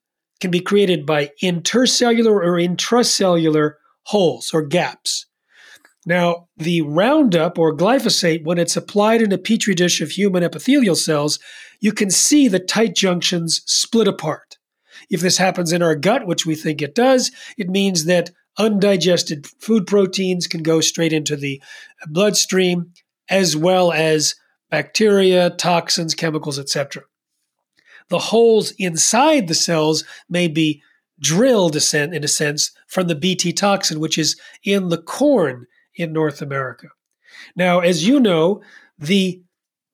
can 0.42 0.52
be 0.52 0.60
created 0.60 1.06
by 1.06 1.32
intercellular 1.42 2.32
or 2.32 2.58
intracellular 2.58 3.76
holes 4.04 4.52
or 4.54 4.62
gaps. 4.66 5.26
Now, 6.06 6.48
the 6.58 6.82
Roundup 6.82 7.58
or 7.58 7.76
glyphosate, 7.76 8.44
when 8.44 8.58
it's 8.58 8.76
applied 8.76 9.22
in 9.22 9.32
a 9.32 9.38
petri 9.38 9.74
dish 9.74 10.02
of 10.02 10.12
human 10.12 10.44
epithelial 10.44 10.96
cells, 10.96 11.40
you 11.80 11.94
can 11.94 12.10
see 12.10 12.50
the 12.50 12.60
tight 12.60 12.94
junctions 12.94 13.62
split 13.66 14.08
apart. 14.08 14.49
If 15.10 15.22
this 15.22 15.38
happens 15.38 15.72
in 15.72 15.82
our 15.82 15.96
gut, 15.96 16.28
which 16.28 16.46
we 16.46 16.56
think 16.56 16.82
it 16.82 16.96
does, 16.96 17.32
it 17.58 17.70
means 17.70 18.06
that 18.06 18.32
undigested 18.58 19.48
food 19.60 19.88
proteins 19.88 20.48
can 20.48 20.64
go 20.64 20.82
straight 20.82 21.14
into 21.14 21.36
the 21.36 21.62
bloodstream, 22.08 22.94
as 23.30 23.56
well 23.56 23.92
as 23.92 24.36
bacteria, 24.70 25.50
toxins, 25.52 26.14
chemicals, 26.14 26.60
etc. 26.60 27.04
The 28.10 28.20
holes 28.20 28.72
inside 28.78 29.48
the 29.48 29.56
cells 29.56 30.04
may 30.30 30.48
be 30.48 30.82
drilled, 31.20 31.76
in 31.76 32.24
a 32.24 32.28
sense, 32.28 32.72
from 32.88 33.08
the 33.08 33.16
BT 33.16 33.54
toxin, 33.54 34.00
which 34.00 34.18
is 34.18 34.40
in 34.64 34.90
the 34.90 35.02
corn 35.02 35.66
in 35.96 36.14
North 36.14 36.42
America. 36.42 36.88
Now, 37.56 37.80
as 37.80 38.08
you 38.08 38.20
know, 38.20 38.62
the, 38.98 39.42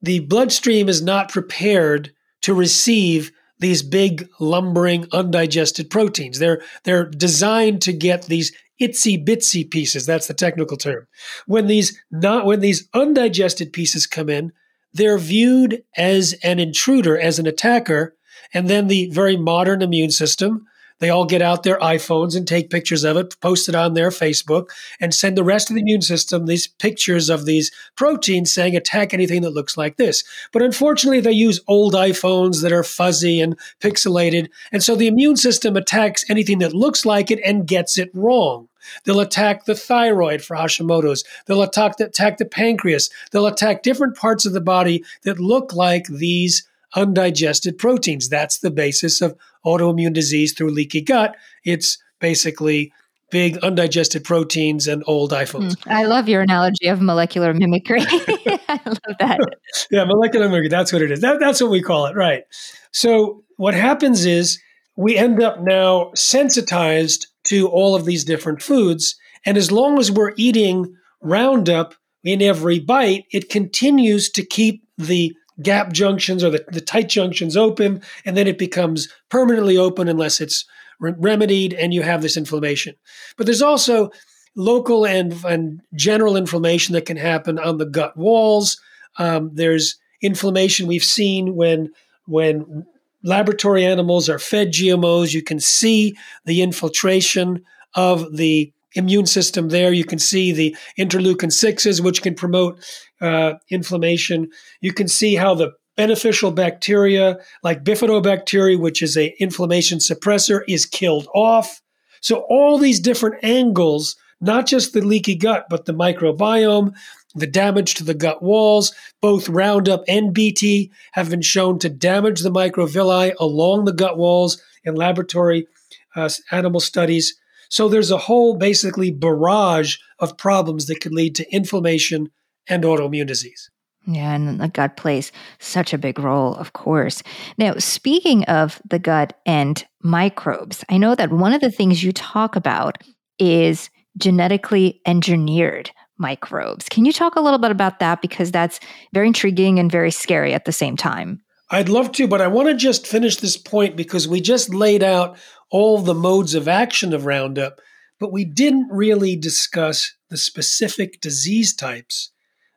the 0.02 0.20
bloodstream 0.20 0.88
is 0.88 1.02
not 1.02 1.30
prepared 1.30 2.14
to 2.42 2.54
receive 2.54 3.32
these 3.60 3.84
big, 3.84 4.28
lumbering, 4.40 5.08
undigested 5.12 5.90
proteins. 5.90 6.40
They're, 6.40 6.62
they're 6.84 7.06
designed 7.06 7.82
to 7.84 7.94
get 7.94 8.26
these 8.26 8.52
itsy 8.82 9.24
bitsy 9.26 9.70
pieces. 9.70 10.06
That's 10.06 10.28
the 10.28 10.34
technical 10.34 10.78
term. 10.78 11.08
When 11.46 11.68
these 11.68 12.00
not 12.12 12.46
when 12.46 12.60
these 12.60 12.90
undigested 12.94 13.72
pieces 13.72 14.06
come 14.08 14.30
in, 14.30 14.52
they're 14.94 15.18
viewed 15.18 15.84
as 15.98 16.34
an 16.44 16.60
intruder, 16.60 17.18
as 17.18 17.40
an 17.40 17.48
attacker, 17.48 18.16
and 18.54 18.70
then 18.70 18.88
the 18.88 19.10
very 19.12 19.38
modern 19.38 19.82
immune 19.82 20.12
system. 20.12 20.66
They 21.00 21.10
all 21.10 21.26
get 21.26 21.42
out 21.42 21.64
their 21.64 21.80
iPhones 21.80 22.36
and 22.36 22.48
take 22.48 22.70
pictures 22.70 23.04
of 23.04 23.18
it, 23.18 23.40
post 23.42 23.68
it 23.68 23.76
on 23.76 23.94
their 23.94 24.10
Facebook, 24.10 24.70
and 25.00 25.14
send 25.14 25.38
the 25.38 25.44
rest 25.44 25.70
of 25.70 25.76
the 25.76 25.82
immune 25.82 26.02
system 26.02 26.46
these 26.46 26.68
pictures 26.68 27.30
of 27.30 27.46
these 27.46 27.72
proteins 27.96 28.52
saying 28.52 28.76
attack 28.76 29.14
anything 29.14 29.42
that 29.42 29.52
looks 29.54 29.78
like 29.78 29.98
this. 29.98 30.24
But 30.54 30.62
unfortunately, 30.62 31.20
they 31.20 31.32
use 31.32 31.60
old 31.68 31.94
iPhones 31.94 32.62
that 32.62 32.72
are 32.72 32.84
fuzzy 32.84 33.42
and 33.42 33.58
pixelated. 33.82 34.50
And 34.72 34.82
so 34.84 34.96
the 34.96 35.08
immune 35.08 35.38
system 35.38 35.76
attacks 35.76 36.30
anything 36.30 36.60
that 36.60 36.74
looks 36.74 37.06
like 37.06 37.30
it 37.30 37.40
and 37.44 37.68
gets 37.68 37.98
it 37.98 38.10
wrong. 38.14 38.70
They'll 39.04 39.20
attack 39.20 39.66
the 39.66 39.76
thyroid 39.76 40.44
for 40.44 40.56
Hashimoto's. 40.56 41.24
They'll 41.46 41.64
attack 41.64 41.98
the, 41.98 42.06
attack 42.06 42.38
the 42.38 42.46
pancreas. 42.46 43.10
They'll 43.32 43.48
attack 43.48 43.84
different 43.84 44.16
parts 44.16 44.46
of 44.46 44.54
the 44.54 44.62
body 44.62 45.04
that 45.24 45.40
look 45.40 45.74
like 45.74 46.06
these 46.08 46.68
undigested 46.96 47.78
proteins. 47.78 48.30
That's 48.30 48.60
the 48.60 48.72
basis 48.72 49.22
of 49.22 49.36
autoimmune 49.66 50.14
disease 50.14 50.54
through 50.54 50.72
leaky 50.72 51.02
gut. 51.02 51.36
It's 51.64 51.98
basically 52.20 52.92
big 53.32 53.58
undigested 53.58 54.24
proteins 54.24 54.88
and 54.88 55.04
old 55.08 55.32
iPhones. 55.32 55.76
Mm, 55.76 55.92
I 55.92 56.04
love 56.04 56.30
your 56.30 56.42
analogy 56.42 56.88
of 56.88 57.02
molecular 57.02 57.54
mimicry. 57.54 58.02
I 58.02 58.80
love 58.86 59.18
that. 59.20 59.40
yeah, 59.92 60.06
molecular 60.06 60.48
mimicry. 60.48 60.70
That's 60.70 60.94
what 60.94 61.02
it 61.02 61.12
is. 61.12 61.22
That, 61.22 61.40
that's 61.40 61.62
what 61.62 61.72
we 61.72 61.82
call 61.82 62.06
it, 62.06 62.16
right? 62.16 62.44
So 62.92 63.44
what 63.58 63.74
happens 63.74 64.26
is 64.26 64.60
we 64.96 65.18
end 65.18 65.42
up 65.42 65.60
now 65.62 66.12
sensitized 66.16 67.28
to 67.46 67.68
all 67.68 67.96
of 67.96 68.06
these 68.06 68.24
different 68.24 68.62
foods. 68.62 69.16
And 69.46 69.58
as 69.58 69.72
long 69.72 70.00
as 70.00 70.12
we're 70.12 70.34
eating 70.38 70.96
Roundup 71.22 71.96
in 72.24 72.42
every 72.42 72.80
bite, 72.80 73.26
it 73.32 73.50
continues 73.50 74.30
to 74.32 74.46
keep 74.46 74.84
the 74.98 75.34
gap 75.62 75.92
junctions 75.94 76.44
or 76.44 76.50
the, 76.50 76.66
the 76.70 76.82
tight 76.82 77.10
junctions 77.10 77.56
open, 77.56 78.02
and 78.26 78.36
then 78.36 78.48
it 78.48 78.58
becomes 78.58 79.08
permanently 79.30 79.78
open 79.78 80.08
unless 80.08 80.42
it's 80.42 80.66
re- 81.00 81.14
remedied 81.18 81.74
and 81.74 81.94
you 81.94 82.02
have 82.02 82.22
this 82.22 82.38
inflammation. 82.38 82.96
But 83.38 83.46
there's 83.46 83.62
also 83.62 84.12
local 84.56 85.06
and, 85.06 85.34
and 85.46 85.82
general 85.96 86.38
inflammation 86.38 86.94
that 86.94 87.06
can 87.06 87.18
happen 87.18 87.60
on 87.60 87.78
the 87.78 87.86
gut 87.86 88.16
walls. 88.18 88.80
Um, 89.18 89.52
there's 89.54 89.98
inflammation 90.22 90.88
we've 90.88 91.04
seen 91.04 91.56
when 91.56 91.92
when 92.28 92.86
laboratory 93.24 93.86
animals 93.86 94.30
are 94.30 94.40
fed 94.40 94.72
GMOs. 94.72 95.34
You 95.34 95.44
can 95.44 95.60
see 95.60 96.16
the 96.46 96.62
infiltration 96.62 97.64
of 97.94 98.36
the 98.36 98.72
immune 98.96 99.26
system 99.26 99.70
there. 99.70 99.94
You 99.94 100.06
can 100.06 100.20
see 100.20 100.52
the 100.52 100.76
interleukin 100.98 101.52
6s, 101.52 102.02
which 102.02 102.22
can 102.22 102.36
promote 102.36 102.84
uh, 103.22 103.54
inflammation. 103.70 104.50
You 104.82 104.94
can 104.94 105.08
see 105.08 105.36
how 105.36 105.56
the 105.56 105.72
beneficial 105.96 106.52
bacteria, 106.52 107.38
like 107.64 107.84
bifidobacteria, 107.84 108.80
which 108.80 109.02
is 109.02 109.16
a 109.18 109.34
inflammation 109.40 110.00
suppressor, 110.00 110.62
is 110.68 110.86
killed 110.86 111.28
off. 111.34 111.82
So 112.22 112.46
all 112.50 112.78
these 112.78 113.00
different 113.00 113.44
angles, 113.44 114.16
not 114.42 114.66
just 114.66 114.94
the 114.94 115.02
leaky 115.02 115.36
gut, 115.36 115.68
but 115.70 115.86
the 115.86 115.94
microbiome, 115.94 116.94
the 117.36 117.48
damage 117.48 117.96
to 117.96 118.04
the 118.04 118.14
gut 118.14 118.42
walls, 118.42 118.94
both 119.22 119.50
Roundup 119.50 120.04
and 120.08 120.34
BT 120.34 120.92
have 121.14 121.30
been 121.30 121.42
shown 121.42 121.80
to 121.80 121.90
damage 121.90 122.42
the 122.42 122.52
microvilli 122.52 123.34
along 123.40 123.86
the 123.86 123.94
gut 123.94 124.18
walls 124.18 124.62
in 124.84 124.96
laboratory 124.96 125.68
uh, 126.16 126.30
animal 126.52 126.80
studies. 126.80 127.36
So 127.70 127.90
there's 127.90 128.12
a 128.12 128.18
whole 128.18 128.56
basically 128.56 129.12
barrage 129.12 129.98
of 130.20 130.38
problems 130.38 130.88
that 130.88 131.02
could 131.02 131.14
lead 131.14 131.36
to 131.36 131.56
inflammation 131.56 132.30
and 132.68 132.84
autoimmune 132.84 133.28
disease. 133.28 133.70
Yeah, 134.08 134.36
and 134.36 134.62
the 134.62 134.68
gut 134.68 134.98
plays 134.98 135.32
such 135.60 135.92
a 135.94 135.98
big 135.98 136.20
role, 136.20 136.56
of 136.56 136.74
course. 136.74 137.24
Now, 137.58 137.76
speaking 137.80 138.44
of 138.46 138.80
the 138.88 139.00
gut 139.00 139.40
and 139.46 139.84
microbes, 140.04 140.84
I 140.90 140.98
know 140.98 141.16
that 141.16 141.32
one 141.32 141.54
of 141.54 141.62
the 141.62 141.72
things 141.72 142.04
you 142.04 142.12
talk 142.12 142.56
about 142.56 143.00
is 143.40 143.90
genetically 144.18 145.02
engineered 145.08 145.90
microbes. 146.18 146.88
Can 146.88 147.06
you 147.06 147.12
talk 147.12 147.36
a 147.36 147.42
little 147.42 147.60
bit 147.60 147.72
about 147.72 148.00
that? 148.00 148.22
Because 148.22 148.52
that's 148.52 148.80
very 149.12 149.28
intriguing 149.28 149.80
and 149.80 149.92
very 149.92 150.12
scary 150.12 150.54
at 150.54 150.66
the 150.66 150.72
same 150.72 150.96
time. 150.96 151.42
I'd 151.72 151.90
love 151.90 152.12
to, 152.14 152.28
but 152.28 152.42
I 152.42 152.48
want 152.48 152.70
to 152.70 152.76
just 152.76 153.08
finish 153.08 153.38
this 153.38 153.58
point 153.58 153.96
because 153.96 154.28
we 154.28 154.40
just 154.40 154.74
laid 154.74 155.02
out 155.02 155.38
all 155.72 156.00
the 156.00 156.14
modes 156.14 156.56
of 156.56 156.68
action 156.68 157.14
of 157.14 157.26
Roundup, 157.26 157.80
but 158.20 158.32
we 158.32 158.46
didn't 158.46 158.88
really 158.90 159.36
discuss 159.36 160.14
the 160.30 160.38
specific 160.38 161.20
disease 161.22 161.76
types 161.76 162.32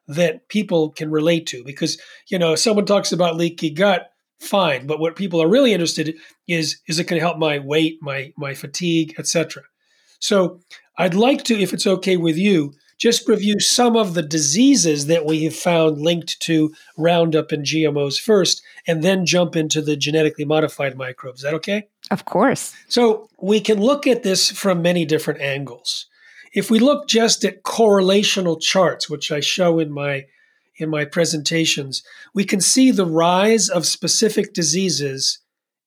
that 0.07 0.49
people 0.49 0.91
can 0.91 1.11
relate 1.11 1.47
to. 1.47 1.63
Because, 1.65 2.01
you 2.29 2.39
know, 2.39 2.55
someone 2.55 2.87
talks 2.87 3.13
about 3.13 3.37
leaky 3.37 3.71
gut, 3.71 4.11
fine, 4.41 4.87
but 4.87 5.01
what 5.01 5.17
people 5.17 5.43
are 5.43 5.49
really 5.49 5.73
interested 5.73 6.09
in 6.09 6.15
is 6.47 6.81
is 6.89 6.99
it 6.99 7.05
going 7.05 7.21
to 7.21 7.27
help 7.27 7.39
my 7.39 7.59
weight, 7.59 7.99
my 8.01 8.33
my 8.37 8.55
fatigue, 8.55 9.15
etc. 9.19 9.63
So 10.21 10.61
I'd 10.97 11.15
like 11.15 11.45
to, 11.45 11.59
if 11.59 11.73
it's 11.73 11.87
okay 11.87 12.17
with 12.17 12.37
you, 12.37 12.75
just 12.99 13.29
review 13.29 13.61
some 13.61 13.97
of 13.97 14.15
the 14.15 14.23
diseases 14.23 15.07
that 15.07 15.25
we 15.25 15.45
have 15.45 15.55
found 15.55 16.01
linked 16.01 16.41
to 16.41 16.75
Roundup 16.97 17.53
and 17.53 17.65
GMOs 17.65 18.21
first, 18.21 18.63
and 18.87 19.05
then 19.05 19.25
jump 19.25 19.55
into 19.55 19.81
the 19.81 19.97
genetically 19.97 20.45
modified 20.45 20.97
microbes. 20.97 21.41
Is 21.41 21.45
that 21.45 21.55
okay? 21.55 21.87
Of 22.11 22.25
course. 22.25 22.75
So 22.89 23.29
we 23.41 23.61
can 23.61 23.81
look 23.81 24.07
at 24.07 24.23
this 24.23 24.51
from 24.51 24.83
many 24.83 25.05
different 25.05 25.41
angles. 25.41 26.07
If 26.55 26.71
we 26.71 26.79
look 26.79 27.07
just 27.07 27.45
at 27.45 27.63
correlational 27.63 28.61
charts, 28.61 29.11
which 29.11 29.31
I 29.31 29.41
show 29.41 29.79
in 29.79 29.93
my 29.93 30.27
in 30.81 30.89
my 30.89 31.05
presentations, 31.05 32.05
we 32.33 32.45
can 32.45 32.61
see 32.61 32.93
the 32.93 33.05
rise 33.05 33.69
of 33.69 33.85
specific 33.85 34.55
diseases 34.55 35.41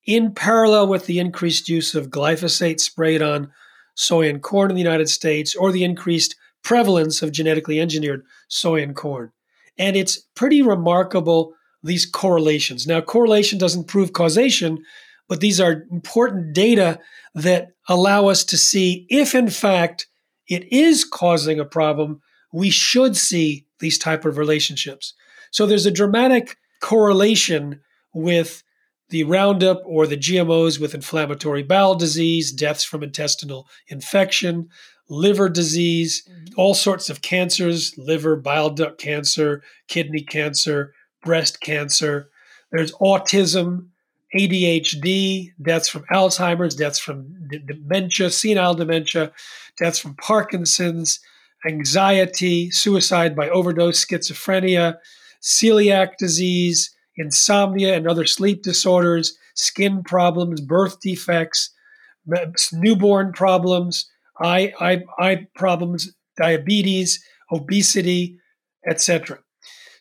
in 0.05 0.33
parallel 0.33 0.87
with 0.87 1.05
the 1.05 1.17
increased 1.17 1.69
use 1.69 1.95
of 1.95 2.09
glyphosate 2.09 2.79
sprayed 2.81 3.21
on 3.21 3.51
soy 3.95 4.27
and 4.27 4.41
corn 4.41 4.69
in 4.69 4.75
the 4.75 4.81
United 4.81 5.09
States 5.09 5.55
or 5.55 5.71
the 5.71 5.83
increased 5.83 6.35
prevalence 6.63 7.21
of 7.21 7.31
genetically 7.31 7.79
engineered 7.79 8.23
soy 8.47 8.81
and 8.81 8.95
corn. 8.95 9.31
And 9.77 9.95
it's 9.95 10.17
pretty 10.35 10.61
remarkable, 10.61 11.53
these 11.83 12.05
correlations. 12.05 12.85
Now, 12.85 13.01
correlation 13.01 13.57
doesn't 13.57 13.87
prove 13.87 14.13
causation, 14.13 14.83
but 15.31 15.39
these 15.39 15.61
are 15.61 15.85
important 15.89 16.51
data 16.51 16.99
that 17.35 17.69
allow 17.87 18.27
us 18.27 18.43
to 18.43 18.57
see 18.57 19.07
if, 19.09 19.33
in 19.33 19.49
fact, 19.49 20.07
it 20.49 20.69
is 20.73 21.05
causing 21.05 21.57
a 21.57 21.63
problem, 21.63 22.19
we 22.51 22.69
should 22.69 23.15
see 23.15 23.65
these 23.79 23.97
type 23.97 24.25
of 24.25 24.37
relationships. 24.37 25.13
So 25.49 25.65
there's 25.65 25.85
a 25.85 25.89
dramatic 25.89 26.57
correlation 26.81 27.79
with 28.13 28.61
the 29.07 29.23
Roundup 29.23 29.81
or 29.85 30.05
the 30.05 30.17
GMOs 30.17 30.81
with 30.81 30.93
inflammatory 30.93 31.63
bowel 31.63 31.95
disease, 31.95 32.51
deaths 32.51 32.83
from 32.83 33.01
intestinal 33.01 33.69
infection, 33.87 34.67
liver 35.07 35.47
disease, 35.47 36.27
mm-hmm. 36.29 36.59
all 36.59 36.73
sorts 36.73 37.09
of 37.09 37.21
cancers, 37.21 37.97
liver, 37.97 38.35
bile 38.35 38.69
duct 38.69 38.99
cancer, 38.99 39.63
kidney 39.87 40.23
cancer, 40.23 40.93
breast 41.23 41.61
cancer. 41.61 42.29
There's 42.73 42.91
autism, 42.95 43.90
ADHD, 44.35 45.51
deaths 45.61 45.89
from 45.89 46.03
Alzheimer's, 46.11 46.75
deaths 46.75 46.99
from 46.99 47.33
d- 47.49 47.59
dementia, 47.65 48.29
senile 48.29 48.73
dementia, 48.73 49.31
deaths 49.77 49.99
from 49.99 50.15
Parkinson's, 50.15 51.19
anxiety, 51.67 52.71
suicide 52.71 53.35
by 53.35 53.49
overdose, 53.49 54.03
schizophrenia, 54.05 54.97
celiac 55.41 56.17
disease, 56.17 56.95
insomnia 57.17 57.95
and 57.95 58.07
other 58.07 58.25
sleep 58.25 58.63
disorders, 58.63 59.37
skin 59.55 60.03
problems, 60.03 60.61
birth 60.61 60.99
defects, 61.01 61.71
newborn 62.71 63.33
problems, 63.33 64.09
eye, 64.41 64.73
eye, 64.79 65.03
eye 65.19 65.47
problems, 65.55 66.13
diabetes, 66.37 67.23
obesity, 67.51 68.37
etc. 68.87 69.39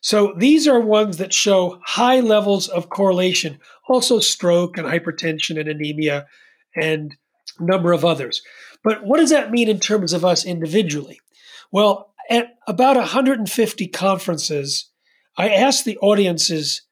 So 0.01 0.35
these 0.37 0.67
are 0.67 0.81
ones 0.81 1.19
that 1.19 1.35
show 1.35 1.81
high 1.85 2.21
levels 2.21 2.69
of 2.69 2.89
correlation, 2.89 3.59
also 3.89 4.19
stroke 4.19 4.79
and 4.79 4.87
hypertension 4.87 5.59
and 5.59 5.69
anemia 5.69 6.27
and 6.75 7.15
a 7.59 7.65
number 7.65 7.93
of 7.93 8.05
others. 8.05 8.43
But 8.83 9.05
what 9.05 9.19
does 9.19 9.31
that 9.31 9.51
mean 9.51 9.69
in 9.69 9.79
terms 9.79 10.13
of 10.13 10.25
us 10.25 10.45
individually? 10.45 11.21
Well, 11.71 12.15
at 12.31 12.55
about 12.67 12.97
150 12.97 13.89
conferences, 13.89 14.91
I 15.37 15.51
asked 15.51 15.85
the 15.85 15.99
audiences 15.99 16.83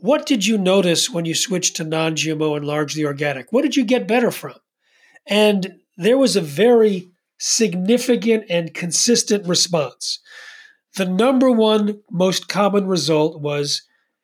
what 0.00 0.26
did 0.26 0.46
you 0.46 0.58
notice 0.58 1.10
when 1.10 1.24
you 1.24 1.34
switched 1.34 1.76
to 1.76 1.84
non 1.84 2.14
GMO 2.14 2.56
and 2.56 2.64
largely 2.64 3.04
organic? 3.04 3.52
What 3.52 3.62
did 3.62 3.74
you 3.74 3.84
get 3.84 4.06
better 4.06 4.30
from? 4.30 4.54
And 5.26 5.80
there 5.96 6.16
was 6.16 6.36
a 6.36 6.40
very 6.40 7.10
significant 7.38 8.44
and 8.48 8.72
consistent 8.72 9.46
response. 9.46 10.20
The 10.96 11.06
number 11.06 11.50
one 11.50 12.00
most 12.10 12.48
common 12.48 12.86
result 12.86 13.40
was 13.40 13.82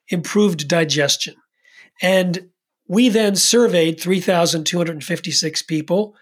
improved 0.08 0.68
digestion. 0.68 1.34
And 2.02 2.50
we 2.88 3.08
then 3.08 3.36
surveyed 3.36 4.00
3,256 4.00 5.62
people 5.62 6.16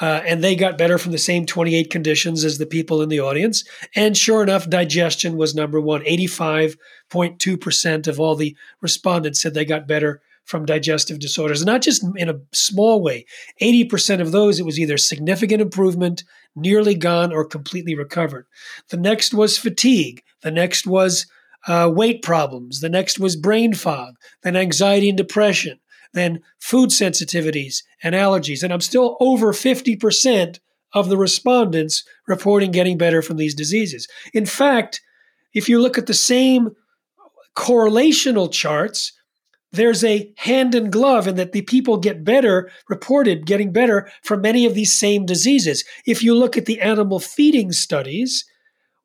uh, 0.00 0.22
and 0.26 0.44
they 0.44 0.54
got 0.54 0.76
better 0.76 0.98
from 0.98 1.12
the 1.12 1.18
same 1.18 1.46
28 1.46 1.90
conditions 1.90 2.44
as 2.44 2.58
the 2.58 2.66
people 2.66 3.00
in 3.00 3.08
the 3.08 3.20
audience. 3.20 3.64
And 3.94 4.16
sure 4.16 4.42
enough, 4.42 4.68
digestion 4.68 5.36
was 5.36 5.54
number 5.54 5.80
one. 5.80 6.02
85.2% 6.02 8.06
of 8.06 8.20
all 8.20 8.34
the 8.34 8.54
respondents 8.82 9.40
said 9.40 9.54
they 9.54 9.64
got 9.64 9.88
better 9.88 10.20
from 10.44 10.66
digestive 10.66 11.18
disorders. 11.18 11.64
Not 11.64 11.82
just 11.82 12.04
in 12.16 12.28
a 12.28 12.40
small 12.52 13.02
way. 13.02 13.24
80% 13.60 14.20
of 14.20 14.32
those, 14.32 14.60
it 14.60 14.66
was 14.66 14.78
either 14.78 14.98
significant 14.98 15.62
improvement, 15.62 16.24
nearly 16.56 16.94
gone, 16.94 17.32
or 17.32 17.44
completely 17.44 17.94
recovered. 17.94 18.46
The 18.88 18.96
next 18.96 19.34
was 19.34 19.58
fatigue. 19.58 20.22
The 20.42 20.50
next 20.50 20.86
was 20.86 21.26
uh, 21.66 21.90
weight 21.92 22.22
problems. 22.22 22.80
The 22.80 22.88
next 22.88 23.18
was 23.18 23.36
brain 23.36 23.74
fog, 23.74 24.14
then 24.42 24.56
anxiety 24.56 25.08
and 25.08 25.18
depression 25.18 25.78
Then 26.12 26.40
food 26.60 26.90
sensitivities 26.90 27.82
and 28.02 28.14
allergies. 28.14 28.62
And 28.62 28.72
I'm 28.72 28.80
still 28.80 29.16
over 29.20 29.52
50% 29.52 30.58
of 30.92 31.08
the 31.08 31.16
respondents 31.16 32.04
reporting 32.26 32.70
getting 32.70 32.96
better 32.96 33.20
from 33.20 33.36
these 33.36 33.54
diseases. 33.54 34.08
In 34.32 34.46
fact, 34.46 35.00
if 35.52 35.68
you 35.68 35.80
look 35.80 35.98
at 35.98 36.06
the 36.06 36.14
same 36.14 36.70
correlational 37.56 38.50
charts, 38.50 39.12
there's 39.72 40.04
a 40.04 40.32
hand 40.36 40.74
in 40.74 40.90
glove 40.90 41.26
in 41.26 41.36
that 41.36 41.52
the 41.52 41.62
people 41.62 41.98
get 41.98 42.24
better, 42.24 42.70
reported 42.88 43.46
getting 43.46 43.72
better 43.72 44.10
from 44.22 44.40
many 44.40 44.64
of 44.64 44.74
these 44.74 44.94
same 44.94 45.26
diseases. 45.26 45.84
If 46.06 46.22
you 46.22 46.34
look 46.34 46.56
at 46.56 46.66
the 46.66 46.80
animal 46.80 47.18
feeding 47.18 47.72
studies, 47.72 48.44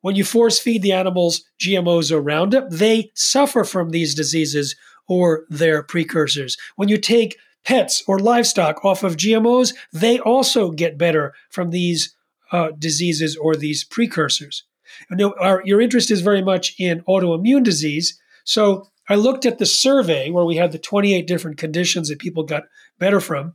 when 0.00 0.16
you 0.16 0.24
force 0.24 0.58
feed 0.58 0.82
the 0.82 0.92
animals 0.92 1.44
GMOs 1.60 2.10
or 2.10 2.20
Roundup, 2.20 2.70
they 2.70 3.10
suffer 3.14 3.64
from 3.64 3.90
these 3.90 4.14
diseases 4.14 4.76
or 5.08 5.44
their 5.48 5.82
precursors. 5.82 6.56
When 6.76 6.88
you 6.88 6.98
take 6.98 7.38
pets 7.64 8.02
or 8.06 8.18
livestock 8.18 8.84
off 8.84 9.04
of 9.04 9.16
GMOs, 9.16 9.74
they 9.92 10.18
also 10.18 10.70
get 10.70 10.98
better 10.98 11.34
from 11.50 11.70
these 11.70 12.14
uh, 12.50 12.70
diseases 12.78 13.36
or 13.36 13.56
these 13.56 13.84
precursors. 13.84 14.64
And 15.08 15.22
our, 15.40 15.62
your 15.64 15.80
interest 15.80 16.10
is 16.10 16.20
very 16.20 16.42
much 16.42 16.74
in 16.78 17.02
autoimmune 17.02 17.62
disease. 17.62 18.20
So 18.44 18.90
I 19.12 19.16
looked 19.16 19.44
at 19.44 19.58
the 19.58 19.66
survey 19.66 20.30
where 20.30 20.46
we 20.46 20.56
had 20.56 20.72
the 20.72 20.78
28 20.78 21.26
different 21.26 21.58
conditions 21.58 22.08
that 22.08 22.18
people 22.18 22.44
got 22.44 22.62
better 22.98 23.20
from, 23.20 23.52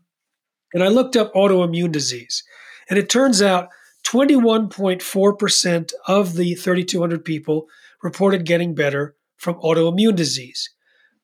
and 0.72 0.84
I 0.84 0.88
looked 0.88 1.15
up 1.15 1.34
autoimmune 1.34 1.91
disease. 1.91 2.43
And 2.91 3.00
it 3.00 3.10
turns 3.10 3.41
out 3.41 3.70
21.4% 4.06 5.91
of 6.08 6.36
the 6.36 6.54
3,200 6.54 7.26
people 7.26 7.65
reported 8.04 8.46
getting 8.46 8.76
better 8.76 9.15
from 9.36 9.56
autoimmune 9.56 10.15
disease. 10.15 10.70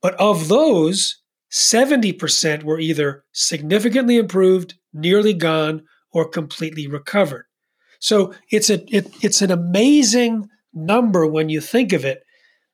But 0.02 0.16
of 0.16 0.48
those, 0.48 1.22
70% 1.52 2.64
were 2.64 2.80
either 2.80 3.26
significantly 3.34 4.18
improved, 4.18 4.74
nearly 4.94 5.34
gone, 5.34 5.84
or 6.12 6.28
completely 6.28 6.88
recovered. 6.88 7.46
So 8.00 8.34
it's 8.50 8.72
a 8.72 8.84
it, 8.94 9.14
it's 9.24 9.44
an 9.44 9.52
amazing 9.52 10.50
number 10.74 11.28
when 11.28 11.50
you 11.50 11.62
think 11.62 11.94
of 11.94 12.04
it. 12.04 12.24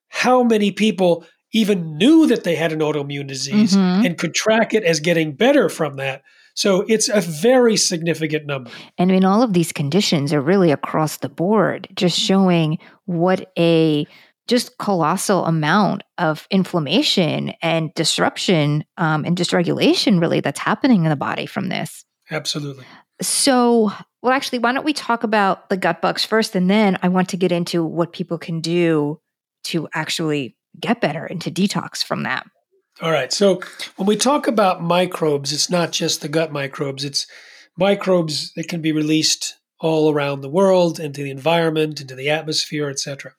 How 0.08 0.42
many 0.42 0.72
people 0.72 1.26
even 1.52 1.98
knew 1.98 2.28
that 2.28 2.44
they 2.44 2.56
had 2.56 2.72
an 2.72 2.80
autoimmune 2.80 3.28
disease 3.28 3.76
mm-hmm. 3.76 4.06
and 4.06 4.18
could 4.18 4.34
track 4.34 4.74
it 4.74 4.84
as 4.84 5.00
getting 5.00 5.34
better 5.34 5.70
from 5.70 5.96
that? 5.96 6.24
So 6.54 6.84
it's 6.90 7.08
a 7.08 7.22
very 7.22 7.78
significant 7.78 8.46
number. 8.46 8.72
And 8.98 9.12
in 9.12 9.24
all 9.24 9.42
of 9.42 9.54
these 9.54 9.72
conditions 9.72 10.34
are 10.34 10.42
really 10.42 10.72
across 10.72 11.18
the 11.18 11.30
board, 11.30 11.88
just 11.96 12.20
showing 12.20 12.80
what 13.06 13.52
a 13.58 14.06
just 14.50 14.80
colossal 14.80 15.46
amount 15.46 16.04
of 16.18 16.48
inflammation 16.50 17.54
and 17.62 17.94
disruption 17.94 18.84
um, 18.98 19.24
and 19.24 19.38
dysregulation 19.38 20.20
really 20.20 20.42
that's 20.42 20.60
happening 20.60 21.04
in 21.04 21.10
the 21.10 21.16
body 21.16 21.46
from 21.46 21.70
this 21.70 22.04
absolutely 22.32 22.84
so 23.22 23.92
well 24.24 24.34
actually 24.34 24.58
why 24.58 24.74
don't 24.74 24.86
we 24.86 24.92
talk 24.92 25.24
about 25.24 25.70
the 25.70 25.78
gut 25.78 26.02
bugs 26.02 26.26
first 26.26 26.56
and 26.56 26.68
then 26.68 26.98
i 27.04 27.08
want 27.08 27.30
to 27.30 27.38
get 27.38 27.52
into 27.52 27.86
what 27.86 28.12
people 28.12 28.40
can 28.40 28.60
do 28.60 29.22
to 29.64 29.88
actually 29.94 30.56
get 30.80 31.02
better 31.02 31.26
and 31.26 31.42
to 31.42 31.52
detox 31.52 32.04
from 32.04 32.24
that. 32.24 32.46
All 33.02 33.12
right 33.12 33.32
so 33.32 33.62
when 33.96 34.08
we 34.08 34.16
talk 34.16 34.48
about 34.48 34.84
microbes 34.84 35.54
it's 35.54 35.70
not 35.70 35.92
just 35.92 36.22
the 36.22 36.28
gut 36.28 36.52
microbes 36.52 37.06
it's 37.06 37.28
microbes 37.78 38.52
that 38.54 38.68
can 38.68 38.82
be 38.82 38.92
released 38.92 39.56
all 39.80 40.12
around 40.12 40.42
the 40.42 40.50
world 40.50 41.00
into 41.00 41.24
the 41.24 41.32
environment 41.32 42.02
into 42.02 42.16
the 42.16 42.30
atmosphere 42.30 42.90
etc 42.90 43.34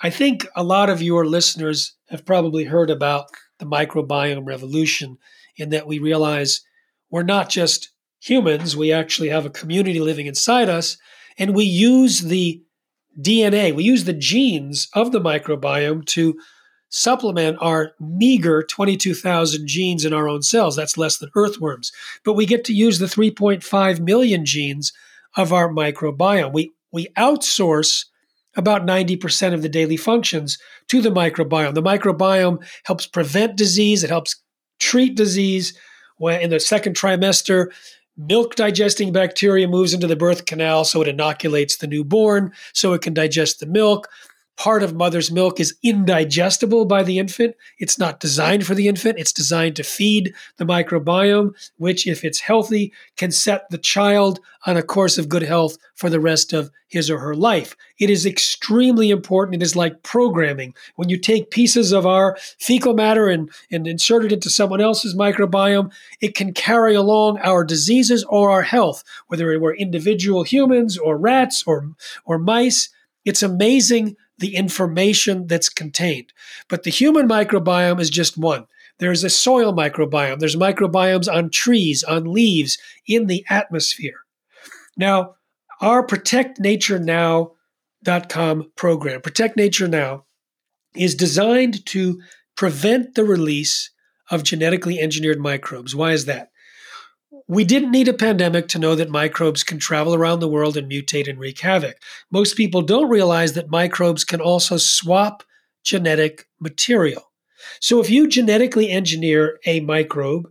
I 0.00 0.10
think 0.10 0.46
a 0.54 0.62
lot 0.62 0.90
of 0.90 1.00
your 1.00 1.24
listeners 1.24 1.94
have 2.08 2.26
probably 2.26 2.64
heard 2.64 2.90
about 2.90 3.30
the 3.58 3.64
microbiome 3.64 4.46
revolution 4.46 5.18
in 5.56 5.70
that 5.70 5.86
we 5.86 5.98
realize 5.98 6.60
we're 7.10 7.22
not 7.22 7.48
just 7.48 7.90
humans, 8.20 8.76
we 8.76 8.92
actually 8.92 9.28
have 9.28 9.46
a 9.46 9.50
community 9.50 10.00
living 10.00 10.26
inside 10.26 10.68
us, 10.68 10.96
and 11.38 11.54
we 11.54 11.64
use 11.64 12.20
the 12.20 12.62
DNA, 13.20 13.74
we 13.74 13.84
use 13.84 14.04
the 14.04 14.12
genes 14.12 14.88
of 14.94 15.12
the 15.12 15.20
microbiome 15.20 16.04
to 16.06 16.38
supplement 16.94 17.58
our 17.60 17.90
meager 17.98 18.62
22,000 18.62 19.66
genes 19.66 20.04
in 20.04 20.12
our 20.12 20.28
own 20.28 20.42
cells. 20.42 20.76
That's 20.76 20.96
less 20.96 21.18
than 21.18 21.28
earthworms. 21.34 21.90
But 22.24 22.34
we 22.34 22.46
get 22.46 22.64
to 22.66 22.72
use 22.72 23.00
the 23.00 23.06
3.5 23.06 23.98
million 23.98 24.44
genes 24.46 24.92
of 25.36 25.52
our 25.52 25.68
microbiome. 25.68 26.52
We, 26.52 26.72
we 26.92 27.08
outsource 27.18 28.04
about 28.54 28.86
90% 28.86 29.54
of 29.54 29.62
the 29.62 29.68
daily 29.68 29.96
functions 29.96 30.56
to 30.86 31.02
the 31.02 31.10
microbiome. 31.10 31.74
The 31.74 31.82
microbiome 31.82 32.64
helps 32.84 33.08
prevent 33.08 33.56
disease, 33.56 34.04
it 34.04 34.10
helps 34.10 34.40
treat 34.78 35.16
disease. 35.16 35.76
When 36.18 36.40
in 36.40 36.50
the 36.50 36.60
second 36.60 36.94
trimester, 36.94 37.72
milk 38.16 38.54
digesting 38.54 39.10
bacteria 39.10 39.66
moves 39.66 39.94
into 39.94 40.06
the 40.06 40.14
birth 40.14 40.46
canal, 40.46 40.84
so 40.84 41.02
it 41.02 41.08
inoculates 41.08 41.78
the 41.78 41.88
newborn, 41.88 42.52
so 42.72 42.92
it 42.92 43.02
can 43.02 43.14
digest 43.14 43.58
the 43.58 43.66
milk. 43.66 44.08
Part 44.56 44.82
of 44.82 44.94
mother's 44.94 45.32
milk 45.32 45.58
is 45.58 45.74
indigestible 45.82 46.84
by 46.84 47.02
the 47.02 47.18
infant. 47.18 47.56
It's 47.78 47.98
not 47.98 48.20
designed 48.20 48.66
for 48.66 48.74
the 48.74 48.88
infant. 48.88 49.18
It's 49.18 49.32
designed 49.32 49.76
to 49.76 49.82
feed 49.82 50.34
the 50.58 50.64
microbiome, 50.64 51.54
which, 51.76 52.06
if 52.06 52.24
it's 52.24 52.40
healthy, 52.40 52.92
can 53.16 53.30
set 53.30 53.68
the 53.70 53.78
child 53.78 54.40
on 54.66 54.76
a 54.76 54.82
course 54.82 55.18
of 55.18 55.28
good 55.28 55.42
health 55.42 55.76
for 55.94 56.08
the 56.08 56.20
rest 56.20 56.52
of 56.52 56.70
his 56.88 57.10
or 57.10 57.18
her 57.18 57.34
life. 57.34 57.76
It 57.98 58.08
is 58.08 58.24
extremely 58.24 59.10
important. 59.10 59.60
It 59.60 59.64
is 59.64 59.76
like 59.76 60.02
programming. 60.02 60.74
When 60.96 61.08
you 61.08 61.18
take 61.18 61.50
pieces 61.50 61.92
of 61.92 62.06
our 62.06 62.36
fecal 62.58 62.94
matter 62.94 63.28
and, 63.28 63.50
and 63.70 63.86
insert 63.86 64.24
it 64.24 64.32
into 64.32 64.48
someone 64.48 64.80
else's 64.80 65.16
microbiome, 65.16 65.92
it 66.20 66.34
can 66.34 66.54
carry 66.54 66.94
along 66.94 67.38
our 67.40 67.64
diseases 67.64 68.24
or 68.28 68.50
our 68.50 68.62
health, 68.62 69.02
whether 69.26 69.58
we're 69.58 69.74
individual 69.74 70.44
humans 70.44 70.96
or 70.96 71.18
rats 71.18 71.64
or, 71.66 71.90
or 72.24 72.38
mice. 72.38 72.90
It's 73.24 73.42
amazing 73.42 74.16
the 74.38 74.56
information 74.56 75.46
that's 75.46 75.68
contained. 75.68 76.32
But 76.68 76.82
the 76.82 76.90
human 76.90 77.28
microbiome 77.28 78.00
is 78.00 78.10
just 78.10 78.36
one. 78.36 78.66
There's 78.98 79.22
a 79.24 79.30
soil 79.30 79.72
microbiome, 79.72 80.38
there's 80.38 80.56
microbiomes 80.56 81.32
on 81.32 81.48
trees, 81.50 82.04
on 82.04 82.32
leaves, 82.32 82.78
in 83.06 83.26
the 83.26 83.44
atmosphere. 83.50 84.20
Now, 84.96 85.34
our 85.80 86.06
protectnaturenow.com 86.06 88.70
program, 88.76 89.20
Protect 89.20 89.56
Nature 89.56 89.88
Now, 89.88 90.26
is 90.94 91.16
designed 91.16 91.84
to 91.86 92.22
prevent 92.56 93.16
the 93.16 93.24
release 93.24 93.90
of 94.30 94.44
genetically 94.44 95.00
engineered 95.00 95.40
microbes. 95.40 95.96
Why 95.96 96.12
is 96.12 96.26
that? 96.26 96.52
We 97.46 97.64
didn't 97.64 97.90
need 97.90 98.08
a 98.08 98.14
pandemic 98.14 98.68
to 98.68 98.78
know 98.78 98.94
that 98.94 99.10
microbes 99.10 99.62
can 99.62 99.78
travel 99.78 100.14
around 100.14 100.40
the 100.40 100.48
world 100.48 100.78
and 100.78 100.90
mutate 100.90 101.28
and 101.28 101.38
wreak 101.38 101.60
havoc. 101.60 101.96
Most 102.30 102.56
people 102.56 102.80
don't 102.80 103.10
realize 103.10 103.52
that 103.52 103.68
microbes 103.68 104.24
can 104.24 104.40
also 104.40 104.78
swap 104.78 105.42
genetic 105.82 106.46
material. 106.58 107.32
So 107.80 108.00
if 108.00 108.08
you 108.08 108.28
genetically 108.28 108.90
engineer 108.90 109.58
a 109.66 109.80
microbe, 109.80 110.50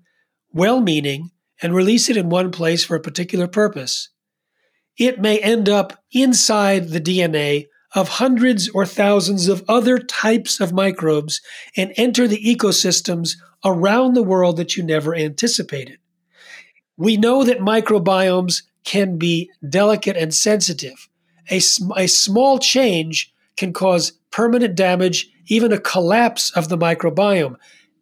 well 0.51 0.81
meaning, 0.81 1.31
and 1.63 1.73
release 1.73 2.09
it 2.09 2.17
in 2.17 2.29
one 2.29 2.51
place 2.51 2.85
for 2.85 2.95
a 2.95 3.01
particular 3.01 3.47
purpose, 3.47 4.09
it 4.97 5.19
may 5.19 5.39
end 5.39 5.69
up 5.69 6.03
inside 6.11 6.89
the 6.89 7.01
DNA 7.01 7.67
of 7.95 8.07
hundreds 8.07 8.69
or 8.69 8.85
thousands 8.85 9.47
of 9.47 9.63
other 9.67 9.97
types 9.97 10.59
of 10.59 10.73
microbes 10.73 11.41
and 11.75 11.93
enter 11.95 12.27
the 12.27 12.43
ecosystems 12.43 13.35
around 13.65 14.13
the 14.13 14.23
world 14.23 14.57
that 14.57 14.75
you 14.75 14.83
never 14.83 15.15
anticipated. 15.15 15.97
We 17.03 17.17
know 17.17 17.43
that 17.43 17.59
microbiomes 17.59 18.63
can 18.85 19.17
be 19.17 19.51
delicate 19.67 20.15
and 20.15 20.33
sensitive. 20.33 21.09
A, 21.51 21.57
a 21.97 22.07
small 22.07 22.59
change 22.59 23.29
can 23.57 23.73
cause 23.73 24.13
permanent 24.31 24.75
damage, 24.75 25.29
even 25.47 25.73
a 25.73 25.81
collapse 25.81 26.51
of 26.51 26.69
the 26.69 26.77
microbiome 26.77 27.57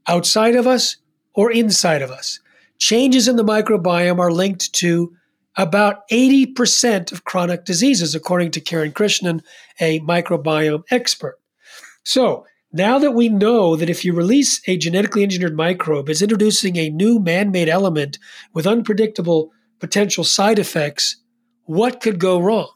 outside 0.08 0.56
of 0.56 0.68
us 0.68 0.98
or 1.34 1.52
inside 1.52 2.04
of 2.04 2.12
us. 2.12 2.40
Changes 2.78 3.28
in 3.28 3.38
the 3.38 3.44
microbiome 3.44 4.20
are 4.20 4.32
linked 4.32 4.72
to 4.74 5.12
about 5.58 6.08
80% 6.10 7.12
of 7.12 7.24
chronic 7.24 7.66
diseases, 7.66 8.14
according 8.14 8.52
to 8.52 8.62
Kiran 8.62 8.94
Krishnan, 8.94 9.42
a 9.80 10.00
microbiome 10.02 10.84
expert. 10.92 11.40
So, 12.04 12.46
now 12.74 13.00
that 13.00 13.12
we 13.12 13.28
know 13.28 13.76
that 13.76 13.90
if 13.90 14.06
you 14.06 14.14
release 14.14 14.62
a 14.68 14.78
genetically 14.78 15.24
engineered 15.24 15.56
microbe, 15.56 16.10
it's 16.10 16.22
introducing 16.22 16.78
a 16.78 16.90
new 16.90 17.20
man 17.20 17.52
made 17.52 17.68
element 17.68 18.18
with 18.54 18.68
unpredictable 18.68 19.52
potential 19.80 20.24
side 20.24 20.60
effects, 20.60 21.18
what 21.66 22.00
could 22.00 22.20
go 22.20 22.40
wrong? 22.40 22.70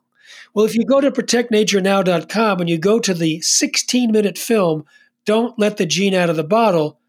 Well, 0.54 0.66
if 0.66 0.76
you 0.76 0.86
go 0.86 1.02
to 1.02 1.12
protectnaturenow.com 1.12 2.60
and 2.60 2.70
you 2.70 2.78
go 2.78 3.00
to 3.00 3.14
the 3.14 3.42
16 3.42 4.12
minute 4.12 4.38
film, 4.38 4.86
Don't 5.26 5.58
Let 5.58 5.78
the 5.78 5.86
Gene 5.86 6.14
Out 6.14 6.30
of 6.30 6.36
the 6.36 6.44
Bottle, 6.44 7.00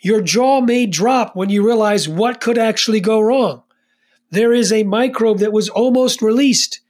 your 0.00 0.20
jaw 0.20 0.60
may 0.60 0.86
drop 0.86 1.34
when 1.34 1.50
you 1.50 1.64
realize 1.64 2.08
what 2.08 2.40
could 2.40 2.58
actually 2.58 3.00
go 3.00 3.20
wrong. 3.20 3.62
There 4.30 4.52
is 4.52 4.72
a 4.72 4.82
microbe 4.82 5.38
that 5.38 5.52
was 5.52 5.68
almost 5.68 6.20
released, 6.20 6.80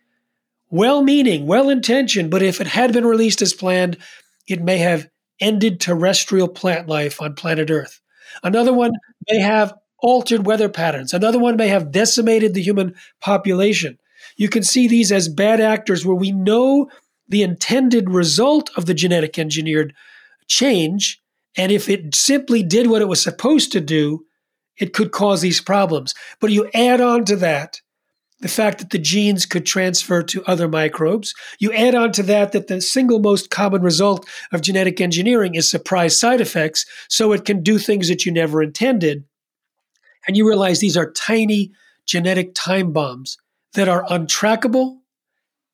well 0.70 1.02
meaning, 1.02 1.46
well 1.46 1.68
intentioned, 1.68 2.30
but 2.30 2.42
if 2.42 2.60
it 2.60 2.66
had 2.68 2.92
been 2.92 3.06
released 3.06 3.42
as 3.42 3.52
planned, 3.52 3.98
it 4.46 4.62
may 4.62 4.78
have 4.78 5.08
ended 5.40 5.80
terrestrial 5.80 6.48
plant 6.48 6.88
life 6.88 7.20
on 7.20 7.34
planet 7.34 7.70
Earth. 7.70 8.00
Another 8.42 8.72
one 8.72 8.92
may 9.30 9.38
have 9.38 9.74
altered 9.98 10.46
weather 10.46 10.68
patterns. 10.68 11.12
Another 11.12 11.38
one 11.38 11.56
may 11.56 11.68
have 11.68 11.90
decimated 11.90 12.54
the 12.54 12.62
human 12.62 12.94
population. 13.20 13.98
You 14.36 14.48
can 14.48 14.62
see 14.62 14.88
these 14.88 15.12
as 15.12 15.28
bad 15.28 15.60
actors 15.60 16.04
where 16.04 16.16
we 16.16 16.32
know 16.32 16.88
the 17.28 17.42
intended 17.42 18.10
result 18.10 18.70
of 18.76 18.86
the 18.86 18.94
genetic 18.94 19.38
engineered 19.38 19.94
change. 20.46 21.22
And 21.56 21.72
if 21.72 21.88
it 21.88 22.14
simply 22.14 22.62
did 22.62 22.88
what 22.88 23.02
it 23.02 23.08
was 23.08 23.22
supposed 23.22 23.72
to 23.72 23.80
do, 23.80 24.26
it 24.78 24.92
could 24.92 25.12
cause 25.12 25.40
these 25.40 25.60
problems. 25.60 26.14
But 26.40 26.50
you 26.50 26.68
add 26.74 27.00
on 27.00 27.24
to 27.26 27.36
that 27.36 27.80
the 28.44 28.48
fact 28.50 28.78
that 28.78 28.90
the 28.90 28.98
genes 28.98 29.46
could 29.46 29.64
transfer 29.64 30.22
to 30.22 30.44
other 30.44 30.68
microbes. 30.68 31.34
You 31.60 31.72
add 31.72 31.94
on 31.94 32.12
to 32.12 32.22
that 32.24 32.52
that 32.52 32.66
the 32.66 32.82
single 32.82 33.18
most 33.18 33.48
common 33.48 33.80
result 33.80 34.28
of 34.52 34.60
genetic 34.60 35.00
engineering 35.00 35.54
is 35.54 35.70
surprise 35.70 36.20
side 36.20 36.42
effects, 36.42 36.84
so 37.08 37.32
it 37.32 37.46
can 37.46 37.62
do 37.62 37.78
things 37.78 38.06
that 38.08 38.26
you 38.26 38.32
never 38.32 38.62
intended. 38.62 39.24
And 40.28 40.36
you 40.36 40.46
realize 40.46 40.80
these 40.80 40.96
are 40.98 41.10
tiny 41.10 41.72
genetic 42.04 42.54
time 42.54 42.92
bombs 42.92 43.38
that 43.72 43.88
are 43.88 44.04
untrackable 44.10 44.98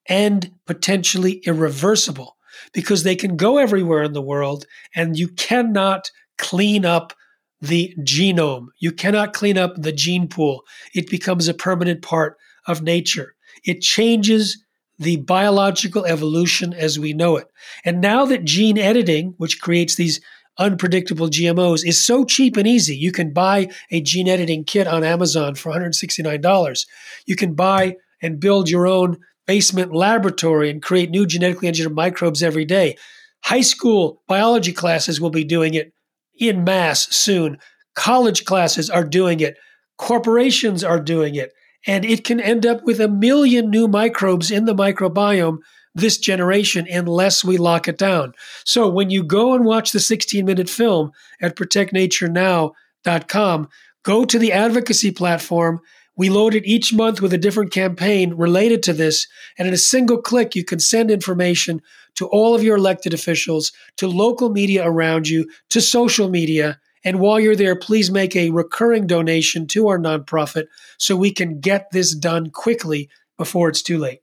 and 0.06 0.52
potentially 0.64 1.42
irreversible 1.44 2.36
because 2.72 3.02
they 3.02 3.16
can 3.16 3.36
go 3.36 3.58
everywhere 3.58 4.04
in 4.04 4.12
the 4.12 4.22
world 4.22 4.64
and 4.94 5.18
you 5.18 5.26
cannot 5.26 6.12
clean 6.38 6.84
up 6.84 7.14
the 7.60 7.92
genome. 7.98 8.68
You 8.78 8.92
cannot 8.92 9.32
clean 9.32 9.58
up 9.58 9.74
the 9.76 9.90
gene 9.90 10.28
pool. 10.28 10.62
It 10.94 11.10
becomes 11.10 11.48
a 11.48 11.52
permanent 11.52 12.02
part 12.02 12.36
of 12.66 12.82
nature. 12.82 13.34
It 13.64 13.80
changes 13.80 14.64
the 14.98 15.16
biological 15.16 16.04
evolution 16.04 16.74
as 16.74 16.98
we 16.98 17.14
know 17.14 17.36
it. 17.36 17.48
And 17.84 18.00
now 18.00 18.26
that 18.26 18.44
gene 18.44 18.78
editing, 18.78 19.34
which 19.38 19.60
creates 19.60 19.94
these 19.94 20.20
unpredictable 20.58 21.28
GMOs, 21.28 21.86
is 21.86 21.98
so 21.98 22.24
cheap 22.24 22.58
and 22.58 22.66
easy, 22.66 22.94
you 22.94 23.10
can 23.10 23.32
buy 23.32 23.68
a 23.90 24.02
gene 24.02 24.28
editing 24.28 24.62
kit 24.62 24.86
on 24.86 25.02
Amazon 25.02 25.54
for 25.54 25.72
$169. 25.72 26.86
You 27.24 27.34
can 27.34 27.54
buy 27.54 27.96
and 28.20 28.38
build 28.38 28.68
your 28.68 28.86
own 28.86 29.18
basement 29.46 29.94
laboratory 29.94 30.70
and 30.70 30.82
create 30.82 31.10
new 31.10 31.26
genetically 31.26 31.68
engineered 31.68 31.94
microbes 31.94 32.42
every 32.42 32.66
day. 32.66 32.96
High 33.42 33.62
school 33.62 34.22
biology 34.28 34.72
classes 34.72 35.18
will 35.18 35.30
be 35.30 35.44
doing 35.44 35.72
it 35.72 35.94
in 36.38 36.62
mass 36.62 37.08
soon. 37.08 37.58
College 37.94 38.44
classes 38.44 38.90
are 38.90 39.04
doing 39.04 39.40
it. 39.40 39.56
Corporations 39.96 40.84
are 40.84 41.00
doing 41.00 41.36
it 41.36 41.52
and 41.86 42.04
it 42.04 42.24
can 42.24 42.40
end 42.40 42.66
up 42.66 42.84
with 42.84 43.00
a 43.00 43.08
million 43.08 43.70
new 43.70 43.88
microbes 43.88 44.50
in 44.50 44.66
the 44.66 44.74
microbiome 44.74 45.60
this 45.94 46.18
generation 46.18 46.86
unless 46.88 47.44
we 47.44 47.56
lock 47.56 47.88
it 47.88 47.98
down. 47.98 48.32
So 48.64 48.88
when 48.88 49.10
you 49.10 49.24
go 49.24 49.54
and 49.54 49.64
watch 49.64 49.90
the 49.92 50.00
16 50.00 50.44
minute 50.44 50.68
film 50.68 51.12
at 51.40 51.56
protectnaturenow.com, 51.56 53.68
go 54.02 54.24
to 54.24 54.38
the 54.38 54.52
advocacy 54.52 55.10
platform. 55.10 55.80
We 56.16 56.28
load 56.28 56.54
it 56.54 56.66
each 56.66 56.92
month 56.92 57.22
with 57.22 57.32
a 57.32 57.38
different 57.38 57.72
campaign 57.72 58.34
related 58.34 58.82
to 58.84 58.92
this. 58.92 59.26
And 59.58 59.66
in 59.66 59.74
a 59.74 59.78
single 59.78 60.20
click, 60.20 60.54
you 60.54 60.64
can 60.64 60.78
send 60.78 61.10
information 61.10 61.80
to 62.16 62.26
all 62.26 62.54
of 62.54 62.62
your 62.62 62.76
elected 62.76 63.14
officials, 63.14 63.72
to 63.96 64.06
local 64.06 64.50
media 64.50 64.86
around 64.86 65.28
you, 65.28 65.48
to 65.70 65.80
social 65.80 66.28
media 66.28 66.78
and 67.04 67.20
while 67.20 67.40
you're 67.40 67.56
there, 67.56 67.76
please 67.76 68.10
make 68.10 68.36
a 68.36 68.50
recurring 68.50 69.06
donation 69.06 69.66
to 69.68 69.88
our 69.88 69.98
nonprofit 69.98 70.66
so 70.98 71.16
we 71.16 71.32
can 71.32 71.60
get 71.60 71.90
this 71.90 72.14
done 72.14 72.50
quickly 72.50 73.08
before 73.36 73.68
it's 73.68 73.82
too 73.82 73.98
late. 73.98 74.20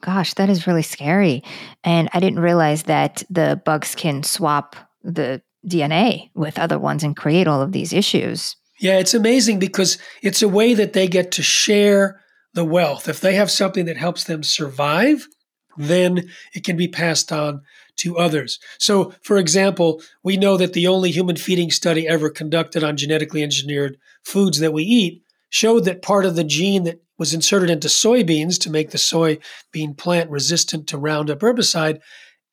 Gosh, 0.00 0.34
that 0.34 0.48
is 0.48 0.66
really 0.66 0.82
scary. 0.82 1.42
And 1.82 2.08
I 2.12 2.20
didn't 2.20 2.38
realize 2.38 2.84
that 2.84 3.24
the 3.28 3.60
bugs 3.64 3.94
can 3.96 4.22
swap 4.22 4.76
the 5.02 5.42
DNA 5.66 6.30
with 6.34 6.58
other 6.58 6.78
ones 6.78 7.02
and 7.02 7.16
create 7.16 7.48
all 7.48 7.60
of 7.60 7.72
these 7.72 7.92
issues. 7.92 8.54
Yeah, 8.80 8.98
it's 8.98 9.14
amazing 9.14 9.58
because 9.58 9.98
it's 10.22 10.40
a 10.40 10.48
way 10.48 10.74
that 10.74 10.92
they 10.92 11.08
get 11.08 11.32
to 11.32 11.42
share 11.42 12.20
the 12.54 12.64
wealth. 12.64 13.08
If 13.08 13.20
they 13.20 13.34
have 13.34 13.50
something 13.50 13.86
that 13.86 13.96
helps 13.96 14.24
them 14.24 14.44
survive, 14.44 15.26
then 15.76 16.28
it 16.54 16.64
can 16.64 16.76
be 16.76 16.88
passed 16.88 17.32
on 17.32 17.62
to 17.98 18.16
others. 18.16 18.58
So, 18.78 19.12
for 19.22 19.38
example, 19.38 20.02
we 20.22 20.36
know 20.36 20.56
that 20.56 20.72
the 20.72 20.86
only 20.86 21.10
human 21.10 21.36
feeding 21.36 21.70
study 21.70 22.08
ever 22.08 22.30
conducted 22.30 22.82
on 22.82 22.96
genetically 22.96 23.42
engineered 23.42 23.98
foods 24.24 24.58
that 24.60 24.72
we 24.72 24.82
eat 24.82 25.22
showed 25.50 25.84
that 25.84 26.02
part 26.02 26.24
of 26.24 26.36
the 26.36 26.44
gene 26.44 26.84
that 26.84 27.00
was 27.18 27.34
inserted 27.34 27.70
into 27.70 27.88
soybeans 27.88 28.58
to 28.60 28.70
make 28.70 28.90
the 28.90 28.98
soybean 28.98 29.96
plant 29.96 30.30
resistant 30.30 30.86
to 30.88 30.98
Roundup 30.98 31.40
herbicide 31.40 32.00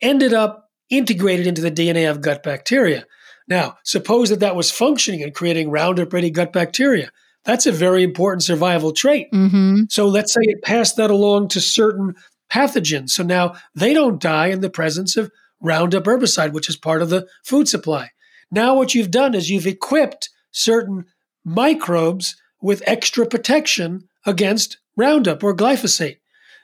ended 0.01 0.33
up 0.33 0.69
integrated 0.89 1.47
into 1.47 1.61
the 1.61 1.71
DNA 1.71 2.09
of 2.09 2.21
gut 2.21 2.43
bacteria. 2.43 3.05
Now, 3.47 3.77
suppose 3.83 4.29
that 4.29 4.39
that 4.39 4.55
was 4.55 4.71
functioning 4.71 5.21
and 5.21 5.33
creating 5.33 5.69
Roundup 5.69 6.11
ready 6.13 6.31
gut 6.31 6.51
bacteria. 6.51 7.11
That's 7.43 7.67
a 7.67 7.71
very 7.71 8.03
important 8.03 8.43
survival 8.43 8.91
trait. 8.91 9.31
Mm-hmm. 9.31 9.83
So 9.89 10.07
let's 10.07 10.33
say 10.33 10.41
it 10.41 10.63
passed 10.63 10.97
that 10.97 11.11
along 11.11 11.49
to 11.49 11.61
certain 11.61 12.15
pathogens. 12.51 13.11
So 13.11 13.23
now 13.23 13.55
they 13.73 13.93
don't 13.93 14.21
die 14.21 14.47
in 14.47 14.61
the 14.61 14.69
presence 14.69 15.17
of 15.17 15.31
Roundup 15.61 16.03
herbicide, 16.03 16.53
which 16.53 16.69
is 16.69 16.75
part 16.75 17.01
of 17.01 17.09
the 17.09 17.27
food 17.43 17.67
supply. 17.67 18.11
Now, 18.51 18.75
what 18.75 18.93
you've 18.93 19.11
done 19.11 19.33
is 19.33 19.49
you've 19.49 19.67
equipped 19.67 20.29
certain 20.51 21.05
microbes 21.43 22.35
with 22.61 22.83
extra 22.85 23.25
protection 23.25 24.07
against 24.25 24.77
Roundup 24.95 25.43
or 25.43 25.55
glyphosate. 25.55 26.17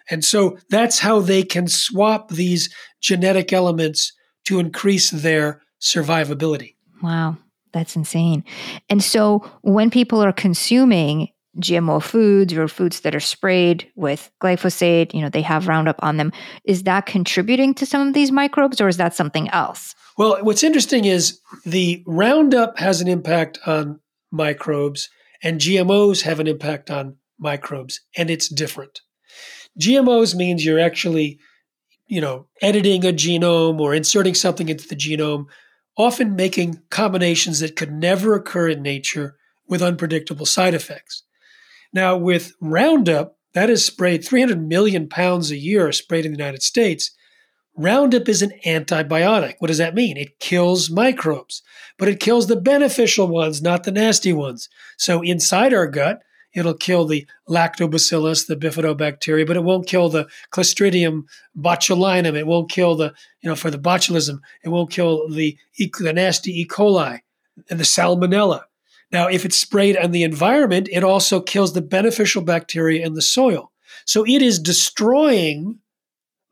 And 0.10 0.24
so 0.26 0.58
that's 0.70 1.00
how 1.00 1.20
they 1.20 1.44
can 1.44 1.68
swap 1.68 2.30
these 2.30 2.74
genetic 3.02 3.54
elements 3.54 4.14
to 4.46 4.60
increase 4.60 5.10
their 5.10 5.62
survivability. 5.82 6.76
Wow, 7.02 7.38
that's 7.72 7.96
insane. 7.96 8.44
And 8.90 9.04
so 9.04 9.50
when 9.62 9.90
people 9.90 10.24
are 10.24 10.34
consuming 10.34 11.30
GMO 11.60 12.02
foods 12.02 12.54
or 12.54 12.68
foods 12.68 13.02
that 13.02 13.16
are 13.16 13.20
sprayed 13.20 13.90
with 13.96 14.32
glyphosate, 14.42 15.14
you 15.14 15.22
know, 15.22 15.30
they 15.30 15.42
have 15.42 15.68
Roundup 15.68 16.00
on 16.00 16.18
them, 16.18 16.32
is 16.64 16.84
that 16.84 17.06
contributing 17.06 17.74
to 17.74 17.86
some 17.86 18.08
of 18.08 18.14
these 18.14 18.32
microbes 18.32 18.80
or 18.80 18.88
is 18.88 18.98
that 18.98 19.14
something 19.14 19.50
else? 19.50 19.94
Well, 20.18 20.38
what's 20.44 20.64
interesting 20.64 21.06
is 21.06 21.40
the 21.66 22.04
Roundup 22.08 22.80
has 22.80 23.02
an 23.02 23.08
impact 23.08 23.60
on 23.66 24.00
microbes 24.32 25.10
and 25.44 25.60
GMOs 25.60 26.22
have 26.22 26.40
an 26.40 26.48
impact 26.48 26.90
on 26.90 27.18
microbes, 27.40 28.00
and 28.16 28.30
it's 28.30 28.48
different. 28.48 29.02
GMOs 29.80 30.36
means 30.36 30.64
you're 30.64 30.80
actually, 30.80 31.40
you 32.08 32.22
know, 32.22 32.48
editing 32.62 33.06
a 33.06 33.12
genome 33.12 33.80
or 33.80 33.96
inserting 33.96 34.36
something 34.36 34.70
into 34.70 34.88
the 34.88 34.96
genome, 34.96 35.46
often 35.98 36.36
making 36.36 36.82
combinations 36.90 37.60
that 37.60 37.76
could 37.76 37.92
never 37.92 38.36
occur 38.36 38.70
in 38.70 38.82
nature 38.82 39.36
with 39.68 39.82
unpredictable 39.82 40.46
side 40.46 40.74
effects. 40.74 41.24
Now, 41.94 42.18
with 42.18 42.54
Roundup, 42.62 43.38
that 43.54 43.70
is 43.70 43.86
sprayed 43.86 44.24
300 44.24 44.66
million 44.66 45.10
pounds 45.10 45.52
a 45.52 45.58
year 45.58 45.92
sprayed 45.92 46.26
in 46.26 46.32
the 46.32 46.38
United 46.38 46.64
States. 46.64 47.12
Roundup 47.76 48.28
is 48.30 48.42
an 48.42 48.52
antibiotic. 48.66 49.56
What 49.60 49.68
does 49.68 49.78
that 49.78 49.96
mean? 49.96 50.18
It 50.18 50.40
kills 50.40 50.90
microbes, 50.90 51.62
but 51.98 52.08
it 52.08 52.20
kills 52.20 52.48
the 52.48 52.60
beneficial 52.60 53.28
ones, 53.28 53.62
not 53.62 53.84
the 53.84 53.92
nasty 53.92 54.34
ones. 54.34 54.70
So 54.98 55.22
inside 55.22 55.74
our 55.74 55.88
gut, 55.88 56.22
it'll 56.54 56.74
kill 56.74 57.06
the 57.06 57.26
lactobacillus, 57.50 58.48
the 58.48 58.58
bifidobacteria, 58.58 59.48
but 59.48 59.56
it 59.56 59.64
won't 59.64 59.88
kill 59.88 60.10
the 60.10 60.28
Clostridium 60.54 61.24
botulinum. 61.58 62.38
It 62.38 62.48
won't 62.48 62.70
kill 62.70 62.96
the, 62.96 63.14
you 63.42 63.50
know, 63.50 63.56
for 63.56 63.72
the 63.72 63.80
botulism, 63.80 64.40
it 64.64 64.70
won't 64.70 64.92
kill 64.92 65.30
the, 65.30 65.58
the 65.78 66.14
nasty 66.14 66.62
E. 66.62 66.68
coli 66.68 67.20
and 67.70 67.80
the 67.80 67.86
salmonella. 67.86 68.64
Now, 69.12 69.28
if 69.28 69.46
it's 69.46 69.60
sprayed 69.60 69.98
on 69.98 70.12
the 70.12 70.24
environment, 70.24 70.88
it 70.92 71.04
also 71.04 71.42
kills 71.42 71.74
the 71.74 71.82
beneficial 71.82 72.42
bacteria 72.42 73.06
in 73.06 73.14
the 73.14 73.22
soil. 73.22 73.72
So 74.06 74.26
it 74.26 74.42
is 74.42 74.60
destroying 74.60 75.80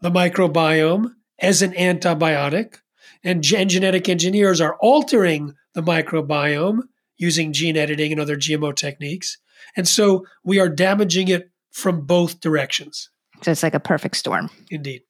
the 0.01 0.11
microbiome 0.11 1.13
as 1.39 1.61
an 1.61 1.71
antibiotic, 1.73 2.75
and 3.23 3.43
gen- 3.43 3.69
genetic 3.69 4.09
engineers 4.09 4.59
are 4.61 4.77
altering 4.81 5.53
the 5.73 5.81
microbiome 5.81 6.81
using 7.17 7.53
gene 7.53 7.77
editing 7.77 8.11
and 8.11 8.19
other 8.19 8.37
GMO 8.37 8.75
techniques. 8.75 9.37
And 9.75 9.87
so 9.87 10.25
we 10.43 10.59
are 10.59 10.69
damaging 10.69 11.27
it 11.27 11.51
from 11.71 12.05
both 12.05 12.39
directions. 12.39 13.09
So 13.41 13.51
it's 13.51 13.63
like 13.63 13.73
a 13.73 13.79
perfect 13.79 14.17
storm. 14.17 14.49
Indeed. 14.69 15.01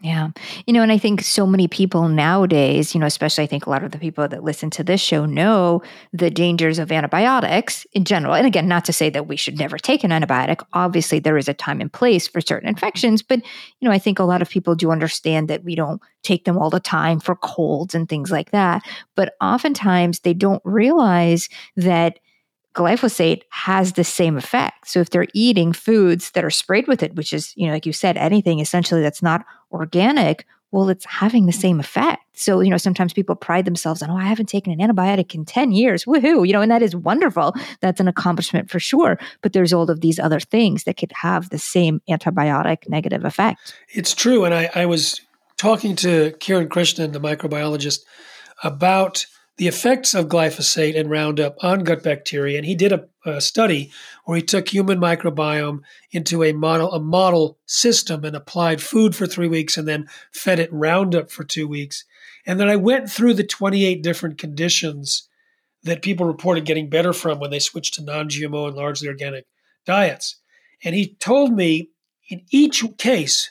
Yeah. 0.00 0.28
You 0.64 0.72
know, 0.72 0.82
and 0.82 0.92
I 0.92 0.98
think 0.98 1.22
so 1.22 1.44
many 1.44 1.66
people 1.66 2.06
nowadays, 2.06 2.94
you 2.94 3.00
know, 3.00 3.06
especially 3.06 3.42
I 3.42 3.48
think 3.48 3.66
a 3.66 3.70
lot 3.70 3.82
of 3.82 3.90
the 3.90 3.98
people 3.98 4.28
that 4.28 4.44
listen 4.44 4.70
to 4.70 4.84
this 4.84 5.00
show 5.00 5.26
know 5.26 5.82
the 6.12 6.30
dangers 6.30 6.78
of 6.78 6.92
antibiotics 6.92 7.84
in 7.94 8.04
general. 8.04 8.34
And 8.34 8.46
again, 8.46 8.68
not 8.68 8.84
to 8.84 8.92
say 8.92 9.10
that 9.10 9.26
we 9.26 9.34
should 9.34 9.58
never 9.58 9.76
take 9.76 10.04
an 10.04 10.12
antibiotic. 10.12 10.62
Obviously, 10.72 11.18
there 11.18 11.36
is 11.36 11.48
a 11.48 11.54
time 11.54 11.80
and 11.80 11.92
place 11.92 12.28
for 12.28 12.40
certain 12.40 12.68
infections, 12.68 13.22
but, 13.22 13.40
you 13.80 13.88
know, 13.88 13.90
I 13.90 13.98
think 13.98 14.20
a 14.20 14.24
lot 14.24 14.40
of 14.40 14.48
people 14.48 14.76
do 14.76 14.92
understand 14.92 15.48
that 15.48 15.64
we 15.64 15.74
don't 15.74 16.00
take 16.22 16.44
them 16.44 16.58
all 16.58 16.70
the 16.70 16.78
time 16.78 17.18
for 17.18 17.34
colds 17.34 17.92
and 17.92 18.08
things 18.08 18.30
like 18.30 18.52
that. 18.52 18.82
But 19.16 19.34
oftentimes 19.40 20.20
they 20.20 20.34
don't 20.34 20.62
realize 20.64 21.48
that 21.74 22.20
glyphosate 22.78 23.42
has 23.50 23.94
the 23.94 24.04
same 24.04 24.36
effect. 24.36 24.88
So 24.88 25.00
if 25.00 25.10
they're 25.10 25.26
eating 25.34 25.72
foods 25.72 26.30
that 26.30 26.44
are 26.44 26.50
sprayed 26.50 26.86
with 26.86 27.02
it, 27.02 27.16
which 27.16 27.32
is, 27.32 27.52
you 27.56 27.66
know, 27.66 27.72
like 27.72 27.86
you 27.86 27.92
said, 27.92 28.16
anything 28.16 28.60
essentially 28.60 29.02
that's 29.02 29.22
not 29.22 29.44
organic, 29.72 30.46
well, 30.70 30.88
it's 30.88 31.04
having 31.06 31.46
the 31.46 31.52
same 31.52 31.80
effect. 31.80 32.22
So, 32.34 32.60
you 32.60 32.70
know, 32.70 32.76
sometimes 32.76 33.12
people 33.12 33.34
pride 33.34 33.64
themselves 33.64 34.00
on, 34.00 34.10
oh, 34.10 34.16
I 34.16 34.24
haven't 34.24 34.48
taken 34.48 34.72
an 34.72 34.78
antibiotic 34.78 35.34
in 35.34 35.44
10 35.44 35.72
years. 35.72 36.04
Woohoo. 36.04 36.46
You 36.46 36.52
know, 36.52 36.60
and 36.60 36.70
that 36.70 36.82
is 36.82 36.94
wonderful. 36.94 37.54
That's 37.80 38.00
an 38.00 38.06
accomplishment 38.06 38.70
for 38.70 38.78
sure. 38.78 39.18
But 39.42 39.54
there's 39.54 39.72
all 39.72 39.90
of 39.90 40.02
these 40.02 40.20
other 40.20 40.38
things 40.38 40.84
that 40.84 40.98
could 40.98 41.10
have 41.12 41.48
the 41.48 41.58
same 41.58 42.00
antibiotic 42.08 42.88
negative 42.88 43.24
effect. 43.24 43.74
It's 43.88 44.14
true. 44.14 44.44
And 44.44 44.54
I, 44.54 44.70
I 44.74 44.86
was 44.86 45.20
talking 45.56 45.96
to 45.96 46.32
Kiran 46.38 46.68
Krishnan, 46.68 47.12
the 47.12 47.20
microbiologist, 47.20 48.00
about 48.62 49.26
the 49.58 49.66
effects 49.66 50.14
of 50.14 50.28
glyphosate 50.28 50.98
and 50.98 51.10
Roundup 51.10 51.56
on 51.62 51.80
gut 51.80 52.02
bacteria. 52.02 52.56
And 52.56 52.66
he 52.66 52.76
did 52.76 52.92
a, 52.92 53.08
a, 53.26 53.40
study 53.40 53.90
where 54.24 54.36
he 54.36 54.42
took 54.42 54.68
human 54.68 55.00
microbiome 55.00 55.80
into 56.12 56.44
a 56.44 56.52
model, 56.52 56.92
a 56.92 57.00
model 57.00 57.58
system 57.66 58.24
and 58.24 58.36
applied 58.36 58.80
food 58.80 59.16
for 59.16 59.26
three 59.26 59.48
weeks 59.48 59.76
and 59.76 59.86
then 59.86 60.08
fed 60.32 60.60
it 60.60 60.72
Roundup 60.72 61.30
for 61.30 61.42
two 61.42 61.66
weeks. 61.66 62.04
And 62.46 62.58
then 62.58 62.68
I 62.68 62.76
went 62.76 63.10
through 63.10 63.34
the 63.34 63.44
28 63.44 64.00
different 64.00 64.38
conditions 64.38 65.28
that 65.82 66.02
people 66.02 66.26
reported 66.26 66.64
getting 66.64 66.88
better 66.88 67.12
from 67.12 67.40
when 67.40 67.50
they 67.50 67.58
switched 67.58 67.94
to 67.94 68.04
non 68.04 68.28
GMO 68.28 68.68
and 68.68 68.76
largely 68.76 69.08
organic 69.08 69.46
diets. 69.84 70.36
And 70.84 70.94
he 70.94 71.16
told 71.16 71.52
me 71.52 71.90
in 72.30 72.42
each 72.52 72.84
case 72.96 73.50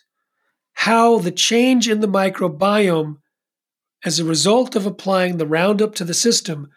how 0.73 1.19
the 1.19 1.31
change 1.31 1.89
in 1.89 1.99
the 1.99 2.07
microbiome 2.07 3.17
as 4.05 4.19
a 4.19 4.25
result 4.25 4.75
of 4.75 4.85
applying 4.85 5.37
the 5.37 5.47
Roundup 5.47 5.95
to 5.95 6.03
the 6.03 6.13
system 6.13 6.69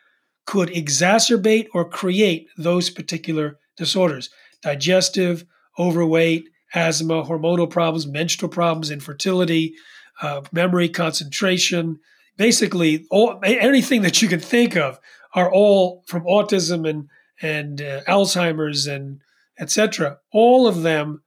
could 0.46 0.68
exacerbate 0.70 1.68
or 1.74 1.88
create 1.88 2.48
those 2.56 2.90
particular 2.90 3.58
disorders 3.76 4.30
digestive, 4.62 5.44
overweight, 5.78 6.46
asthma, 6.74 7.24
hormonal 7.24 7.68
problems, 7.68 8.06
menstrual 8.06 8.50
problems, 8.50 8.90
infertility, 8.90 9.74
uh, 10.20 10.42
memory, 10.52 10.88
concentration. 10.88 11.98
Basically, 12.36 13.06
all, 13.10 13.40
anything 13.42 14.02
that 14.02 14.20
you 14.20 14.28
can 14.28 14.40
think 14.40 14.76
of 14.76 14.98
are 15.34 15.50
all 15.50 16.02
from 16.06 16.24
autism 16.24 16.88
and 16.88 17.08
and 17.42 17.80
uh, 17.80 18.02
Alzheimer's 18.06 18.86
and 18.86 19.20
etc. 19.58 20.18
All 20.32 20.66
of 20.66 20.82
them 20.82 21.22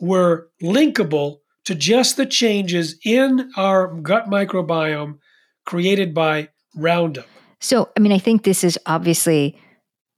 were 0.00 0.50
linkable 0.62 1.38
to 1.64 1.74
just 1.74 2.16
the 2.16 2.26
changes 2.26 2.98
in 3.04 3.50
our 3.56 3.88
gut 3.94 4.26
microbiome 4.26 5.18
created 5.64 6.14
by 6.14 6.48
Roundup. 6.76 7.26
So, 7.60 7.88
I 7.96 8.00
mean, 8.00 8.12
I 8.12 8.18
think 8.18 8.42
this 8.42 8.64
is 8.64 8.78
obviously 8.86 9.58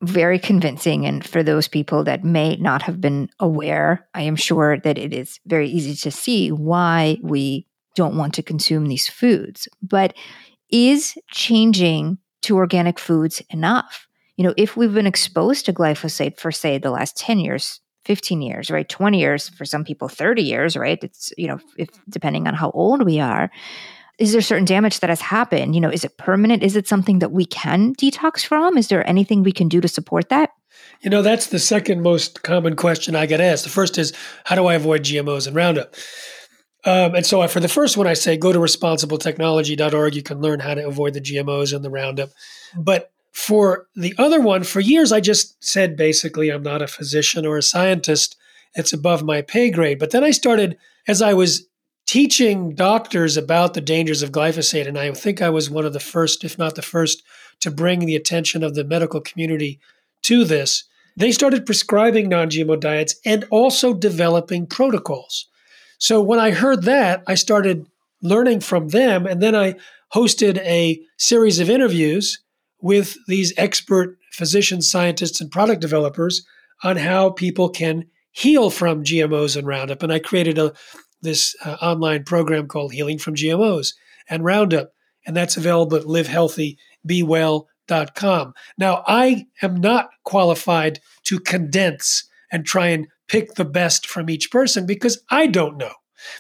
very 0.02 0.38
convincing. 0.38 1.06
And 1.06 1.24
for 1.24 1.42
those 1.42 1.68
people 1.68 2.04
that 2.04 2.24
may 2.24 2.56
not 2.56 2.82
have 2.82 3.00
been 3.00 3.30
aware, 3.40 4.06
I 4.14 4.22
am 4.22 4.37
sure 4.37 4.78
that 4.78 4.98
it 4.98 5.12
is 5.12 5.40
very 5.46 5.68
easy 5.68 5.94
to 5.96 6.11
see 6.11 6.50
why 6.50 7.18
we 7.22 7.66
don't 7.94 8.16
want 8.16 8.35
to 8.35 8.42
consume 8.42 8.87
these 8.87 9.09
foods. 9.09 9.68
But 9.80 10.14
is 10.70 11.16
changing 11.30 12.18
to 12.42 12.56
organic 12.56 12.98
foods 12.98 13.42
enough? 13.50 14.06
You 14.37 14.44
know, 14.44 14.54
if 14.56 14.76
we've 14.76 14.92
been 14.92 15.06
exposed 15.06 15.64
to 15.66 15.72
glyphosate 15.72 16.38
for, 16.38 16.52
say, 16.52 16.76
the 16.76 16.90
last 16.90 17.16
10 17.16 17.38
years, 17.38 17.80
15 18.04 18.42
years, 18.42 18.70
right? 18.70 18.88
20 18.88 19.18
years, 19.18 19.48
for 19.48 19.64
some 19.64 19.82
people, 19.85 20.09
30 20.09 20.42
years, 20.42 20.76
right? 20.76 21.02
It's, 21.02 21.32
you 21.38 21.48
know, 21.48 21.59
if 21.78 21.88
depending 22.09 22.46
on 22.46 22.54
how 22.54 22.70
old 22.72 23.04
we 23.04 23.18
are 23.18 23.50
is 24.18 24.33
there 24.33 24.40
certain 24.40 24.64
damage 24.64 25.00
that 25.00 25.11
has 25.11 25.20
happened? 25.20 25.74
You 25.74 25.81
know, 25.81 25.90
is 25.90 26.05
it 26.05 26.16
permanent? 26.16 26.62
Is 26.62 26.76
it 26.76 26.88
something 26.88 27.18
that 27.18 27.33
we 27.33 27.44
can 27.44 27.94
detox 27.94 28.44
from? 28.46 28.79
Is 28.79 28.88
there 28.88 29.07
anything 29.09 29.42
we 29.42 29.52
can 29.52 29.68
do 29.68 29.81
to 29.81 29.88
support 29.88 30.31
that? 30.31 30.50
You 31.02 31.11
know, 31.11 31.22
that's 31.22 31.48
the 31.48 31.59
second 31.59 32.02
most 32.02 32.42
common 32.42 32.76
question 32.76 33.14
I 33.14 33.26
get 33.26 33.40
asked. 33.40 33.64
The 33.64 33.70
first 33.70 33.98
is, 33.98 34.12
how 34.44 34.57
do 34.57 34.66
I 34.66 34.74
avoid 34.74 35.02
GMOs 35.02 35.46
and 35.46 35.55
Roundup? 35.55 35.94
Um, 36.85 37.14
and 37.14 37.26
so, 37.26 37.42
I, 37.42 37.48
for 37.48 37.61
the 37.61 37.68
first 37.68 37.96
one, 37.96 38.07
I 38.07 38.14
say 38.14 38.37
go 38.37 38.52
to 38.52 38.59
responsibletechnology.org. 38.59 40.14
You 40.14 40.22
can 40.22 40.40
learn 40.40 40.61
how 40.61 40.74
to 40.74 40.87
avoid 40.87 41.14
the 41.14 41.20
GMOs 41.20 41.74
and 41.74 41.85
the 41.85 41.90
Roundup. 41.90 42.31
But 42.76 43.11
for 43.33 43.87
the 43.96 44.14
other 44.18 44.40
one, 44.40 44.62
for 44.62 44.81
years, 44.81 45.12
I 45.12 45.20
just 45.20 45.62
said 45.62 45.96
basically, 45.96 46.48
I'm 46.48 46.62
not 46.62 46.83
a 46.83 46.87
physician 46.87 47.44
or 47.44 47.59
a 47.59 47.62
scientist. 47.62 48.37
It's 48.74 48.92
above 48.92 49.22
my 49.22 49.42
pay 49.42 49.70
grade. 49.70 49.98
But 49.98 50.12
then 50.12 50.24
I 50.24 50.31
started, 50.31 50.79
as 51.09 51.20
I 51.20 51.35
was 51.35 51.66
teaching 52.07 52.75
doctors 52.75 53.37
about 53.37 53.75
the 53.75 53.81
dangers 53.81 54.23
of 54.23 54.33
glyphosate. 54.33 54.87
And 54.87 54.99
I 54.99 55.12
think 55.12 55.42
I 55.42 55.51
was 55.51 55.69
one 55.69 55.85
of 55.85 55.92
the 55.92 56.01
first, 56.01 56.45
if 56.45 56.57
not 56.57 56.77
the 56.77 56.83
first, 56.83 57.23
to 57.61 57.71
bring 57.71 58.01
the 58.01 58.16
attention 58.16 58.62
of 58.62 58.75
the 58.75 58.85
medical 58.85 59.21
community 59.21 59.81
to 60.23 60.45
this. 60.45 60.85
They 61.16 61.33
started 61.33 61.66
prescribing 61.66 62.29
non 62.29 62.51
GMO 62.51 62.79
diets 62.79 63.16
and 63.25 63.45
also 63.51 63.92
developing 63.95 64.66
protocols. 64.66 65.49
So 65.99 66.23
when 66.23 66.38
I 66.38 66.51
heard 66.51 66.83
that, 66.85 67.23
I 67.27 67.35
started 67.35 67.87
learning 68.23 68.61
from 68.61 68.88
them. 68.88 69.27
And 69.27 69.42
then 69.42 69.55
I 69.55 69.75
hosted 70.14 70.59
a 70.59 71.01
series 71.19 71.59
of 71.59 71.71
interviews 71.71 72.38
with 72.81 73.16
these 73.27 73.53
expert 73.57 74.19
physicians, 74.33 74.88
scientists, 74.88 75.40
and 75.40 75.51
product 75.51 75.81
developers 75.81 76.47
on 76.85 76.97
how 76.97 77.31
people 77.31 77.71
can 77.71 78.05
heal 78.33 78.69
from 78.69 79.03
GMOs 79.03 79.57
and 79.57 79.66
Roundup. 79.66 80.03
And 80.03 80.12
I 80.12 80.19
created 80.19 80.59
a, 80.59 80.75
this 81.22 81.57
uh, 81.64 81.79
online 81.81 82.24
program 82.24 82.68
called 82.68 82.92
Healing 82.92 83.18
from 83.18 83.35
GMOs 83.35 83.94
and 84.29 84.44
Roundup, 84.44 84.92
and 85.26 85.35
that's 85.37 85.57
available 85.57 85.96
at 85.96 86.05
livehealthybewell.com. 86.05 88.55
Now, 88.79 89.02
I 89.07 89.46
am 89.62 89.76
not 89.76 90.11
qualified 90.24 91.00
to 91.24 91.40
condense 91.40 92.29
and 92.52 92.64
try 92.64 92.87
and 92.88 93.09
pick 93.29 93.55
the 93.55 93.64
best 93.64 94.07
from 94.07 94.31
each 94.31 94.50
person 94.50 94.87
because 94.87 95.22
I 95.31 95.46
don't 95.46 95.76
know. 95.76 95.92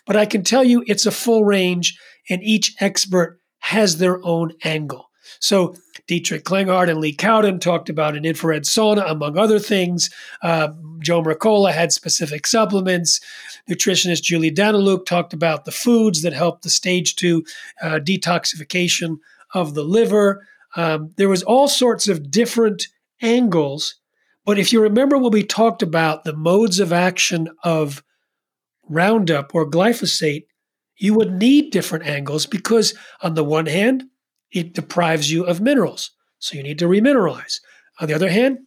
But 0.06 0.16
I 0.16 0.26
can 0.26 0.42
tell 0.42 0.64
you 0.64 0.84
it's 0.86 1.06
a 1.06 1.10
full 1.10 1.44
range, 1.44 1.98
and 2.28 2.42
each 2.42 2.74
expert 2.80 3.40
has 3.58 3.98
their 3.98 4.24
own 4.24 4.52
angle. 4.64 5.10
So 5.40 5.74
Dietrich 6.06 6.44
Klinghardt 6.44 6.88
and 6.88 7.00
Lee 7.00 7.12
Cowden 7.12 7.58
talked 7.58 7.88
about 7.88 8.16
an 8.16 8.24
infrared 8.24 8.62
sauna, 8.62 9.10
among 9.10 9.36
other 9.36 9.58
things. 9.58 10.08
Uh, 10.42 10.68
Joe 11.00 11.22
Mercola 11.22 11.72
had 11.72 11.92
specific 11.92 12.46
supplements. 12.46 13.20
Nutritionist 13.68 14.22
Julie 14.22 14.52
Daniluk 14.52 15.04
talked 15.04 15.32
about 15.32 15.64
the 15.64 15.72
foods 15.72 16.22
that 16.22 16.32
help 16.32 16.62
the 16.62 16.70
stage 16.70 17.16
two 17.16 17.44
uh, 17.82 17.98
detoxification 17.98 19.18
of 19.54 19.74
the 19.74 19.82
liver. 19.82 20.46
Um, 20.76 21.10
there 21.16 21.28
was 21.28 21.42
all 21.42 21.68
sorts 21.68 22.06
of 22.06 22.30
different 22.30 22.88
angles. 23.20 23.96
But 24.44 24.58
if 24.58 24.72
you 24.72 24.80
remember 24.80 25.18
when 25.18 25.32
we 25.32 25.42
talked 25.42 25.82
about 25.82 26.22
the 26.22 26.36
modes 26.36 26.78
of 26.78 26.92
action 26.92 27.48
of 27.64 28.04
Roundup 28.88 29.54
or 29.54 29.68
glyphosate, 29.68 30.46
you 30.98 31.14
would 31.14 31.32
need 31.32 31.72
different 31.72 32.06
angles 32.06 32.46
because, 32.46 32.94
on 33.20 33.34
the 33.34 33.44
one 33.44 33.66
hand, 33.66 34.04
it 34.52 34.74
deprives 34.74 35.30
you 35.30 35.44
of 35.44 35.60
minerals. 35.60 36.10
So 36.38 36.56
you 36.56 36.62
need 36.62 36.78
to 36.78 36.86
remineralize. 36.86 37.60
On 38.00 38.08
the 38.08 38.14
other 38.14 38.30
hand, 38.30 38.58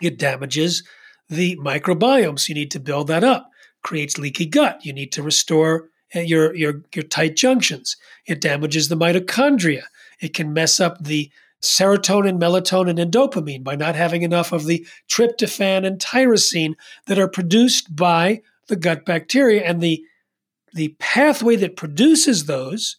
it 0.00 0.18
damages 0.18 0.82
the 1.28 1.56
microbiome. 1.56 2.38
So 2.38 2.50
you 2.50 2.54
need 2.54 2.70
to 2.72 2.80
build 2.80 3.08
that 3.08 3.24
up. 3.24 3.50
Creates 3.82 4.18
leaky 4.18 4.46
gut. 4.46 4.84
You 4.84 4.92
need 4.92 5.12
to 5.12 5.22
restore 5.22 5.88
uh, 6.14 6.20
your, 6.20 6.54
your, 6.54 6.82
your 6.94 7.04
tight 7.04 7.36
junctions. 7.36 7.96
It 8.26 8.40
damages 8.40 8.88
the 8.88 8.96
mitochondria. 8.96 9.84
It 10.20 10.34
can 10.34 10.52
mess 10.52 10.80
up 10.80 11.02
the 11.02 11.30
serotonin, 11.62 12.38
melatonin, 12.38 13.00
and 13.00 13.12
dopamine 13.12 13.64
by 13.64 13.74
not 13.74 13.96
having 13.96 14.22
enough 14.22 14.52
of 14.52 14.66
the 14.66 14.86
tryptophan 15.10 15.84
and 15.84 15.98
tyrosine 15.98 16.74
that 17.06 17.18
are 17.18 17.28
produced 17.28 17.94
by 17.94 18.42
the 18.68 18.76
gut 18.76 19.04
bacteria. 19.04 19.62
And 19.62 19.80
the, 19.80 20.04
the 20.72 20.94
pathway 20.98 21.56
that 21.56 21.76
produces 21.76 22.44
those 22.44 22.97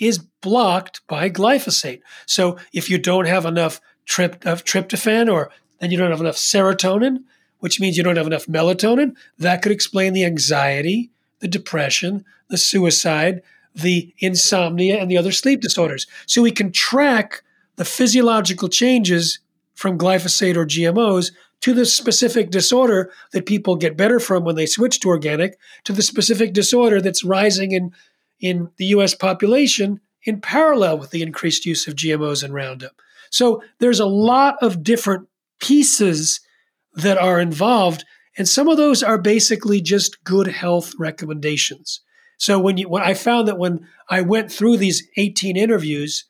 is 0.00 0.18
blocked 0.18 1.06
by 1.06 1.30
glyphosate. 1.30 2.00
So 2.26 2.56
if 2.72 2.90
you 2.90 2.98
don't 2.98 3.26
have 3.26 3.44
enough 3.44 3.80
of 4.18 4.34
uh, 4.44 4.56
tryptophan 4.56 5.32
or 5.32 5.52
then 5.78 5.90
you 5.90 5.98
don't 5.98 6.10
have 6.10 6.20
enough 6.20 6.36
serotonin, 6.36 7.22
which 7.60 7.78
means 7.78 7.96
you 7.96 8.02
don't 8.02 8.16
have 8.16 8.26
enough 8.26 8.46
melatonin, 8.46 9.14
that 9.38 9.62
could 9.62 9.70
explain 9.70 10.12
the 10.12 10.24
anxiety, 10.24 11.10
the 11.38 11.48
depression, 11.48 12.24
the 12.48 12.58
suicide, 12.58 13.42
the 13.74 14.12
insomnia, 14.18 15.00
and 15.00 15.10
the 15.10 15.16
other 15.18 15.30
sleep 15.30 15.60
disorders. 15.60 16.06
So 16.26 16.42
we 16.42 16.50
can 16.50 16.72
track 16.72 17.42
the 17.76 17.84
physiological 17.84 18.68
changes 18.68 19.38
from 19.74 19.98
glyphosate 19.98 20.56
or 20.56 20.66
GMOs 20.66 21.32
to 21.60 21.74
the 21.74 21.86
specific 21.86 22.50
disorder 22.50 23.12
that 23.32 23.46
people 23.46 23.76
get 23.76 23.96
better 23.96 24.18
from 24.18 24.44
when 24.44 24.56
they 24.56 24.66
switch 24.66 25.00
to 25.00 25.08
organic, 25.08 25.58
to 25.84 25.92
the 25.92 26.02
specific 26.02 26.52
disorder 26.52 27.00
that's 27.00 27.22
rising 27.22 27.72
in 27.72 27.92
in 28.40 28.70
the 28.76 28.86
US 28.86 29.14
population 29.14 30.00
in 30.24 30.40
parallel 30.40 30.98
with 30.98 31.10
the 31.10 31.22
increased 31.22 31.64
use 31.66 31.86
of 31.86 31.94
GMOs 31.94 32.42
and 32.42 32.54
Roundup. 32.54 32.92
So 33.30 33.62
there's 33.78 34.00
a 34.00 34.06
lot 34.06 34.56
of 34.60 34.82
different 34.82 35.28
pieces 35.60 36.40
that 36.94 37.18
are 37.18 37.40
involved, 37.40 38.04
and 38.36 38.48
some 38.48 38.68
of 38.68 38.76
those 38.76 39.02
are 39.02 39.18
basically 39.18 39.80
just 39.80 40.22
good 40.24 40.48
health 40.48 40.92
recommendations. 40.98 42.00
So 42.38 42.58
when 42.58 42.78
you 42.78 42.88
when 42.88 43.02
I 43.02 43.14
found 43.14 43.48
that 43.48 43.58
when 43.58 43.86
I 44.08 44.22
went 44.22 44.50
through 44.50 44.78
these 44.78 45.06
18 45.16 45.56
interviews, 45.56 46.24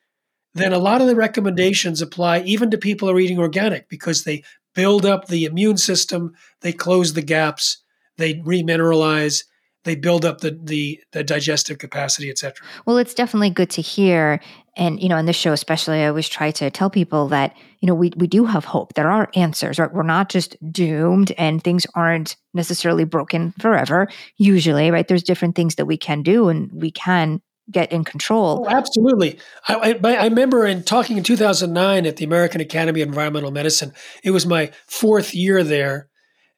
then 0.54 0.72
a 0.72 0.78
lot 0.78 1.00
of 1.00 1.06
the 1.06 1.16
recommendations 1.16 2.02
apply 2.02 2.40
even 2.40 2.70
to 2.70 2.78
people 2.78 3.08
who 3.08 3.16
are 3.16 3.20
eating 3.20 3.38
organic 3.38 3.88
because 3.88 4.24
they 4.24 4.42
build 4.74 5.06
up 5.06 5.26
the 5.26 5.44
immune 5.44 5.76
system, 5.76 6.32
they 6.60 6.72
close 6.72 7.12
the 7.12 7.22
gaps, 7.22 7.82
they 8.16 8.34
remineralize, 8.34 9.44
they 9.84 9.94
build 9.94 10.24
up 10.24 10.40
the 10.40 10.58
the, 10.62 11.00
the 11.12 11.24
digestive 11.24 11.78
capacity, 11.78 12.30
etc. 12.30 12.66
Well, 12.86 12.98
it's 12.98 13.14
definitely 13.14 13.50
good 13.50 13.70
to 13.70 13.82
hear. 13.82 14.40
And, 14.76 15.02
you 15.02 15.08
know, 15.08 15.16
in 15.16 15.26
this 15.26 15.36
show, 15.36 15.52
especially, 15.52 16.02
I 16.02 16.08
always 16.08 16.28
try 16.28 16.52
to 16.52 16.70
tell 16.70 16.90
people 16.90 17.28
that, 17.28 17.54
you 17.80 17.86
know, 17.86 17.94
we, 17.94 18.12
we 18.16 18.26
do 18.26 18.44
have 18.46 18.64
hope. 18.64 18.94
There 18.94 19.10
are 19.10 19.28
answers, 19.34 19.78
right? 19.78 19.92
We're 19.92 20.02
not 20.04 20.30
just 20.30 20.56
doomed 20.72 21.32
and 21.32 21.62
things 21.62 21.86
aren't 21.94 22.36
necessarily 22.54 23.04
broken 23.04 23.52
forever. 23.58 24.08
Usually, 24.36 24.90
right? 24.90 25.06
There's 25.06 25.22
different 25.22 25.56
things 25.56 25.74
that 25.74 25.86
we 25.86 25.96
can 25.96 26.22
do 26.22 26.48
and 26.48 26.70
we 26.72 26.90
can 26.90 27.42
get 27.70 27.92
in 27.92 28.04
control. 28.04 28.66
Oh, 28.66 28.70
absolutely. 28.70 29.38
I, 29.68 29.98
I, 30.02 30.14
I, 30.16 30.24
remember 30.24 30.66
in 30.66 30.82
talking 30.82 31.16
in 31.16 31.22
2009 31.22 32.06
at 32.06 32.16
the 32.16 32.24
American 32.24 32.60
Academy 32.60 33.00
of 33.02 33.08
Environmental 33.08 33.50
Medicine, 33.50 33.92
it 34.24 34.32
was 34.32 34.46
my 34.46 34.72
fourth 34.86 35.34
year 35.34 35.62
there. 35.62 36.09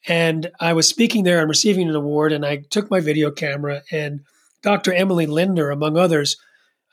And 0.09 0.51
I 0.61 0.73
was 0.73 0.88
speaking 0.88 1.25
there 1.25 1.41
and 1.41 1.49
receiving 1.49 1.88
an 1.88 1.95
award, 1.95 2.33
and 2.33 2.45
I 2.45 2.59
took 2.71 2.91
my 2.91 3.01
video 3.01 3.31
camera, 3.31 3.83
and 3.91 4.21
Dr. 4.62 4.93
Emily 4.93 5.27
Linder, 5.27 5.71
among 5.71 5.97
others, 5.97 6.37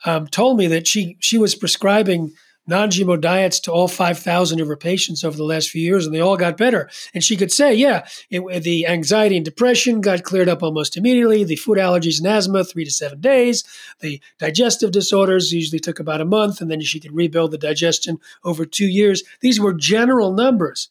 um, 0.04 0.26
told 0.26 0.56
me 0.56 0.66
that 0.68 0.86
she 0.86 1.16
she 1.20 1.38
was 1.38 1.54
prescribing 1.54 2.32
non-GMO 2.66 3.20
diets 3.20 3.58
to 3.58 3.72
all 3.72 3.88
5,000 3.88 4.60
of 4.60 4.68
her 4.68 4.76
patients 4.76 5.24
over 5.24 5.36
the 5.36 5.44
last 5.44 5.70
few 5.70 5.82
years, 5.82 6.06
and 6.06 6.14
they 6.14 6.20
all 6.20 6.36
got 6.36 6.56
better. 6.56 6.88
And 7.12 7.24
she 7.24 7.36
could 7.36 7.50
say, 7.50 7.74
yeah, 7.74 8.06
it, 8.30 8.62
the 8.62 8.86
anxiety 8.86 9.36
and 9.36 9.44
depression 9.44 10.00
got 10.00 10.22
cleared 10.22 10.48
up 10.48 10.62
almost 10.62 10.96
immediately. 10.96 11.42
The 11.42 11.56
food 11.56 11.78
allergies 11.78 12.18
and 12.18 12.28
asthma, 12.28 12.64
three 12.64 12.84
to 12.84 12.90
seven 12.90 13.20
days. 13.20 13.64
The 14.00 14.20
digestive 14.38 14.92
disorders 14.92 15.52
usually 15.52 15.80
took 15.80 15.98
about 15.98 16.20
a 16.20 16.24
month, 16.24 16.60
and 16.60 16.70
then 16.70 16.80
she 16.80 17.00
could 17.00 17.12
rebuild 17.12 17.50
the 17.50 17.58
digestion 17.58 18.18
over 18.44 18.64
two 18.64 18.86
years. 18.86 19.24
These 19.40 19.58
were 19.58 19.74
general 19.74 20.32
numbers. 20.32 20.90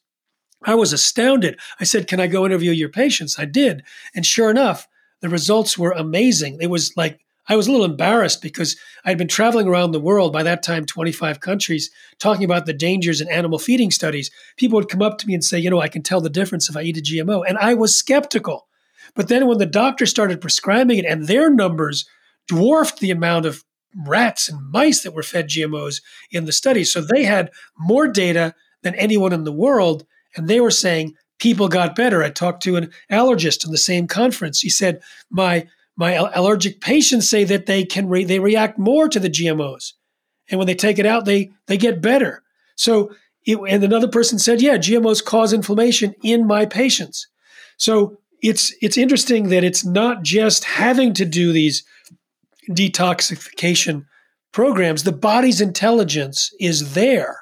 I 0.64 0.74
was 0.74 0.92
astounded. 0.92 1.58
I 1.78 1.84
said, 1.84 2.06
Can 2.06 2.20
I 2.20 2.26
go 2.26 2.44
interview 2.44 2.72
your 2.72 2.88
patients? 2.88 3.38
I 3.38 3.44
did. 3.44 3.82
And 4.14 4.26
sure 4.26 4.50
enough, 4.50 4.88
the 5.20 5.28
results 5.28 5.78
were 5.78 5.92
amazing. 5.92 6.58
It 6.60 6.68
was 6.68 6.96
like, 6.96 7.20
I 7.48 7.56
was 7.56 7.66
a 7.66 7.72
little 7.72 7.86
embarrassed 7.86 8.42
because 8.42 8.76
I'd 9.04 9.18
been 9.18 9.26
traveling 9.26 9.66
around 9.66 9.90
the 9.90 10.00
world, 10.00 10.32
by 10.32 10.44
that 10.44 10.62
time, 10.62 10.86
25 10.86 11.40
countries, 11.40 11.90
talking 12.18 12.44
about 12.44 12.66
the 12.66 12.72
dangers 12.72 13.20
in 13.20 13.28
animal 13.28 13.58
feeding 13.58 13.90
studies. 13.90 14.30
People 14.56 14.76
would 14.76 14.88
come 14.88 15.02
up 15.02 15.18
to 15.18 15.26
me 15.26 15.34
and 15.34 15.44
say, 15.44 15.58
You 15.58 15.70
know, 15.70 15.80
I 15.80 15.88
can 15.88 16.02
tell 16.02 16.20
the 16.20 16.30
difference 16.30 16.68
if 16.68 16.76
I 16.76 16.82
eat 16.82 16.98
a 16.98 17.00
GMO. 17.00 17.42
And 17.46 17.58
I 17.58 17.74
was 17.74 17.96
skeptical. 17.96 18.68
But 19.14 19.28
then 19.28 19.46
when 19.46 19.58
the 19.58 19.66
doctor 19.66 20.06
started 20.06 20.40
prescribing 20.40 20.98
it 20.98 21.04
and 21.04 21.26
their 21.26 21.50
numbers 21.50 22.06
dwarfed 22.46 23.00
the 23.00 23.10
amount 23.10 23.46
of 23.46 23.64
rats 24.06 24.48
and 24.48 24.70
mice 24.70 25.02
that 25.02 25.14
were 25.14 25.22
fed 25.22 25.48
GMOs 25.48 26.00
in 26.30 26.44
the 26.44 26.52
study, 26.52 26.84
so 26.84 27.00
they 27.00 27.24
had 27.24 27.50
more 27.76 28.06
data 28.06 28.54
than 28.82 28.94
anyone 28.94 29.32
in 29.32 29.44
the 29.44 29.52
world 29.52 30.06
and 30.36 30.48
they 30.48 30.60
were 30.60 30.70
saying 30.70 31.14
people 31.38 31.68
got 31.68 31.96
better. 31.96 32.22
I 32.22 32.30
talked 32.30 32.62
to 32.64 32.76
an 32.76 32.90
allergist 33.10 33.64
in 33.64 33.72
the 33.72 33.78
same 33.78 34.06
conference. 34.06 34.60
He 34.60 34.68
said, 34.68 35.02
my 35.30 35.66
my 35.96 36.12
allergic 36.12 36.80
patients 36.80 37.28
say 37.28 37.44
that 37.44 37.66
they 37.66 37.84
can 37.84 38.08
re- 38.08 38.24
they 38.24 38.38
react 38.38 38.78
more 38.78 39.08
to 39.08 39.20
the 39.20 39.28
GMOs, 39.28 39.92
and 40.48 40.58
when 40.58 40.66
they 40.66 40.74
take 40.74 40.98
it 40.98 41.06
out, 41.06 41.24
they 41.24 41.50
they 41.66 41.76
get 41.76 42.00
better. 42.00 42.42
So, 42.76 43.12
it, 43.44 43.58
and 43.68 43.84
another 43.84 44.08
person 44.08 44.38
said, 44.38 44.62
yeah, 44.62 44.78
GMOs 44.78 45.22
cause 45.22 45.52
inflammation 45.52 46.14
in 46.22 46.46
my 46.46 46.64
patients. 46.64 47.26
So 47.76 48.18
it's 48.42 48.74
it's 48.80 48.96
interesting 48.96 49.48
that 49.48 49.64
it's 49.64 49.84
not 49.84 50.22
just 50.22 50.64
having 50.64 51.12
to 51.14 51.24
do 51.24 51.52
these 51.52 51.84
detoxification 52.70 54.06
programs. 54.52 55.02
The 55.02 55.12
body's 55.12 55.60
intelligence 55.60 56.50
is 56.58 56.94
there, 56.94 57.40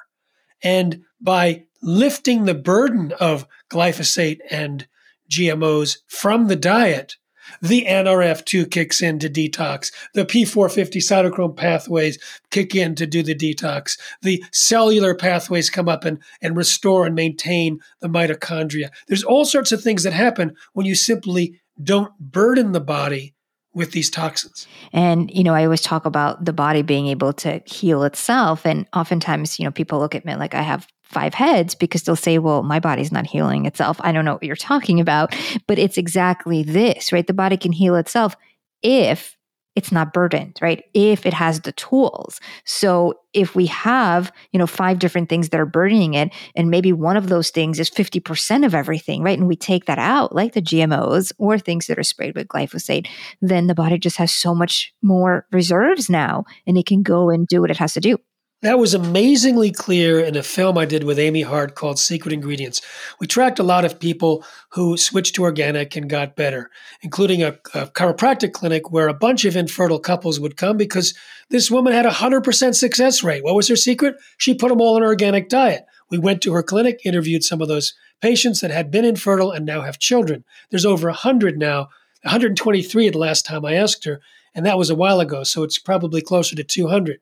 and 0.63 1.01
by 1.21 1.63
lifting 1.81 2.45
the 2.45 2.53
burden 2.53 3.13
of 3.19 3.47
glyphosate 3.69 4.39
and 4.49 4.87
GMOs 5.29 5.97
from 6.07 6.47
the 6.47 6.55
diet, 6.55 7.15
the 7.61 7.85
NRF2 7.85 8.69
kicks 8.69 9.01
in 9.01 9.19
to 9.19 9.29
detox. 9.29 9.91
The 10.13 10.25
P450 10.25 10.97
cytochrome 10.97 11.55
pathways 11.55 12.19
kick 12.51 12.75
in 12.75 12.95
to 12.95 13.07
do 13.07 13.23
the 13.23 13.35
detox. 13.35 13.99
The 14.21 14.43
cellular 14.51 15.15
pathways 15.15 15.69
come 15.69 15.89
up 15.89 16.05
and, 16.05 16.19
and 16.41 16.55
restore 16.55 17.05
and 17.05 17.15
maintain 17.15 17.79
the 18.01 18.07
mitochondria. 18.07 18.89
There's 19.07 19.23
all 19.23 19.45
sorts 19.45 19.71
of 19.71 19.81
things 19.81 20.03
that 20.03 20.13
happen 20.13 20.55
when 20.73 20.85
you 20.85 20.95
simply 20.95 21.59
don't 21.81 22.17
burden 22.19 22.71
the 22.71 22.81
body 22.81 23.33
with 23.73 23.91
these 23.91 24.09
toxins. 24.09 24.67
And, 24.91 25.31
you 25.31 25.43
know, 25.43 25.53
I 25.53 25.63
always 25.63 25.81
talk 25.81 26.05
about 26.05 26.43
the 26.43 26.53
body 26.53 26.81
being 26.81 27.07
able 27.07 27.33
to 27.33 27.61
heal 27.65 28.03
itself. 28.03 28.65
And 28.65 28.87
oftentimes, 28.93 29.59
you 29.59 29.65
know, 29.65 29.71
people 29.71 29.99
look 29.99 30.15
at 30.15 30.25
me 30.25 30.35
like 30.35 30.53
I 30.53 30.63
have 30.63 30.87
five 31.09 31.33
heads 31.33 31.75
because 31.75 32.03
they'll 32.03 32.15
say, 32.15 32.37
well, 32.37 32.63
my 32.63 32.79
body's 32.79 33.11
not 33.11 33.27
healing 33.27 33.65
itself. 33.65 33.97
I 34.01 34.11
don't 34.11 34.25
know 34.25 34.33
what 34.33 34.43
you're 34.43 34.55
talking 34.55 34.99
about, 34.99 35.35
but 35.67 35.79
it's 35.79 35.97
exactly 35.97 36.63
this, 36.63 37.11
right? 37.11 37.25
The 37.25 37.33
body 37.33 37.57
can 37.57 37.71
heal 37.71 37.95
itself 37.95 38.35
if 38.83 39.35
it's 39.75 39.91
not 39.91 40.13
burdened, 40.13 40.57
right? 40.61 40.83
If 40.93 41.25
it 41.25 41.33
has 41.33 41.61
the 41.61 41.71
tools. 41.71 42.39
So 42.65 43.13
if 43.33 43.55
we 43.55 43.67
have, 43.67 44.31
you 44.51 44.57
know, 44.57 44.67
five 44.67 44.99
different 44.99 45.29
things 45.29 45.49
that 45.49 45.59
are 45.59 45.65
burdening 45.65 46.15
it, 46.15 46.33
and 46.55 46.69
maybe 46.69 46.91
one 46.91 47.15
of 47.15 47.29
those 47.29 47.49
things 47.49 47.79
is 47.79 47.89
50% 47.89 48.65
of 48.65 48.75
everything, 48.75 49.21
right? 49.23 49.37
And 49.37 49.47
we 49.47 49.55
take 49.55 49.85
that 49.85 49.99
out, 49.99 50.35
like 50.35 50.53
the 50.53 50.61
GMOs 50.61 51.31
or 51.37 51.57
things 51.57 51.87
that 51.87 51.99
are 51.99 52.03
sprayed 52.03 52.35
with 52.35 52.47
glyphosate, 52.47 53.07
then 53.41 53.67
the 53.67 53.75
body 53.75 53.97
just 53.97 54.17
has 54.17 54.33
so 54.33 54.53
much 54.53 54.93
more 55.01 55.45
reserves 55.51 56.09
now 56.09 56.43
and 56.67 56.77
it 56.77 56.85
can 56.85 57.01
go 57.01 57.29
and 57.29 57.47
do 57.47 57.61
what 57.61 57.71
it 57.71 57.77
has 57.77 57.93
to 57.93 58.01
do. 58.01 58.17
That 58.61 58.77
was 58.77 58.93
amazingly 58.93 59.71
clear 59.71 60.19
in 60.19 60.35
a 60.35 60.43
film 60.43 60.77
I 60.77 60.83
did 60.83 61.05
with 61.05 61.17
Amy 61.17 61.43
Hart 61.43 61.75
called 61.75 61.97
Secret 61.97 62.33
Ingredients. 62.33 62.81
We 63.17 63.25
tracked 63.25 63.57
a 63.57 63.63
lot 63.63 63.85
of 63.85 64.01
people 64.01 64.43
who 64.71 64.97
switched 64.97 65.35
to 65.35 65.43
organic 65.43 65.95
and 65.95 66.09
got 66.09 66.35
better, 66.35 66.69
including 67.01 67.41
a, 67.41 67.57
a, 67.73 67.87
chiropractic 67.87 68.51
clinic 68.51 68.91
where 68.91 69.07
a 69.07 69.13
bunch 69.13 69.45
of 69.45 69.55
infertile 69.55 69.97
couples 69.99 70.41
would 70.41 70.57
come 70.57 70.75
because 70.75 71.13
this 71.49 71.71
woman 71.71 71.93
had 71.93 72.05
a 72.05 72.11
100% 72.11 72.75
success 72.75 73.23
rate. 73.23 73.45
What 73.45 73.55
was 73.55 73.69
her 73.69 73.77
secret? 73.77 74.17
She 74.37 74.53
put 74.53 74.67
them 74.67 74.81
all 74.81 74.97
on 74.97 75.03
an 75.03 75.07
organic 75.07 75.47
diet. 75.47 75.85
We 76.09 76.17
went 76.17 76.41
to 76.41 76.51
her 76.51 76.63
clinic, 76.63 76.99
interviewed 77.05 77.45
some 77.45 77.61
of 77.61 77.69
those 77.69 77.93
patients 78.19 78.59
that 78.59 78.71
had 78.71 78.91
been 78.91 79.05
infertile 79.05 79.53
and 79.53 79.65
now 79.65 79.83
have 79.83 79.99
children. 79.99 80.43
There's 80.69 80.85
over 80.85 81.07
100 81.07 81.57
now, 81.57 81.87
123 82.23 83.07
at 83.07 83.13
the 83.13 83.19
last 83.19 83.45
time 83.45 83.63
I 83.63 83.75
asked 83.75 84.03
her, 84.03 84.19
and 84.53 84.65
that 84.65 84.77
was 84.77 84.89
a 84.89 84.95
while 84.95 85.21
ago, 85.21 85.45
so 85.45 85.63
it's 85.63 85.79
probably 85.79 86.21
closer 86.21 86.57
to 86.57 86.63
200. 86.65 87.21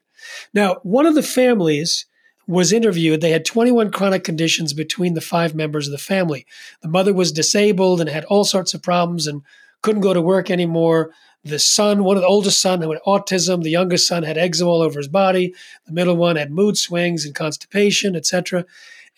Now, 0.53 0.77
one 0.83 1.05
of 1.05 1.15
the 1.15 1.23
families 1.23 2.05
was 2.47 2.71
interviewed. 2.71 3.21
They 3.21 3.31
had 3.31 3.45
21 3.45 3.91
chronic 3.91 4.23
conditions 4.23 4.73
between 4.73 5.13
the 5.13 5.21
five 5.21 5.53
members 5.53 5.87
of 5.87 5.91
the 5.91 5.97
family. 5.97 6.45
The 6.81 6.87
mother 6.87 7.13
was 7.13 7.31
disabled 7.31 7.99
and 7.99 8.09
had 8.09 8.25
all 8.25 8.45
sorts 8.45 8.73
of 8.73 8.81
problems 8.81 9.27
and 9.27 9.41
couldn't 9.81 10.01
go 10.01 10.13
to 10.13 10.21
work 10.21 10.49
anymore. 10.49 11.11
The 11.43 11.59
son, 11.59 12.03
one 12.03 12.15
of 12.15 12.21
the 12.21 12.27
oldest 12.27 12.61
son, 12.61 12.81
had 12.81 12.89
autism. 13.05 13.63
The 13.63 13.69
youngest 13.69 14.07
son 14.07 14.23
had 14.23 14.37
eczema 14.37 14.69
all 14.69 14.81
over 14.81 14.99
his 14.99 15.07
body. 15.09 15.53
The 15.85 15.93
middle 15.93 16.15
one 16.15 16.37
had 16.37 16.51
mood 16.51 16.77
swings 16.77 17.25
and 17.25 17.35
constipation, 17.35 18.15
etc. 18.15 18.65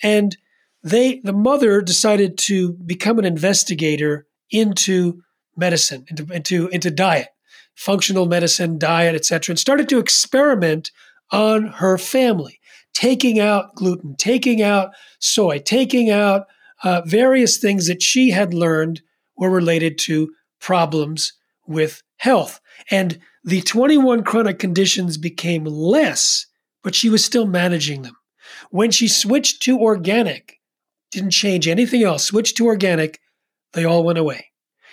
And 0.02 0.36
they, 0.84 1.20
the 1.20 1.34
mother, 1.34 1.82
decided 1.82 2.38
to 2.40 2.74
become 2.74 3.20
an 3.20 3.26
investigator 3.26 4.26
into 4.50 5.22
medicine, 5.56 6.06
into 6.10 6.32
into, 6.34 6.68
into 6.70 6.90
diet 6.90 7.30
functional 7.80 8.26
medicine, 8.26 8.78
diet, 8.78 9.16
etc., 9.16 9.54
and 9.54 9.60
started 9.60 9.88
to 9.88 10.00
experiment 10.00 10.92
on 11.32 11.68
her 11.68 11.98
family, 11.98 12.60
taking 12.94 13.40
out 13.40 13.74
gluten, 13.76 14.16
taking 14.18 14.62
out 14.62 14.90
soy, 15.20 15.60
taking 15.60 16.10
out 16.10 16.48
uh, 16.84 17.02
various 17.06 17.58
things 17.58 17.88
that 17.88 18.02
she 18.02 18.32
had 18.32 18.54
learned 18.54 19.02
were 19.38 19.50
related 19.50 19.98
to 19.98 20.30
problems 20.60 21.32
with 21.68 22.04
health. 22.18 22.60
And 22.92 23.18
the 23.46 23.62
21 23.62 24.24
chronic 24.24 24.60
conditions 24.60 25.18
became 25.18 25.64
less, 25.64 26.48
but 26.84 26.96
she 26.96 27.10
was 27.10 27.24
still 27.24 27.48
managing 27.48 28.02
them. 28.02 28.18
When 28.72 28.92
she 28.92 29.08
switched 29.08 29.64
to 29.64 29.80
organic, 29.80 30.60
didn't 31.12 31.32
change 31.32 31.66
anything 31.66 32.04
else, 32.04 32.26
switched 32.26 32.58
to 32.58 32.66
organic, 32.66 33.20
they 33.72 33.86
all 33.86 34.04
went 34.04 34.20
away. 34.20 34.48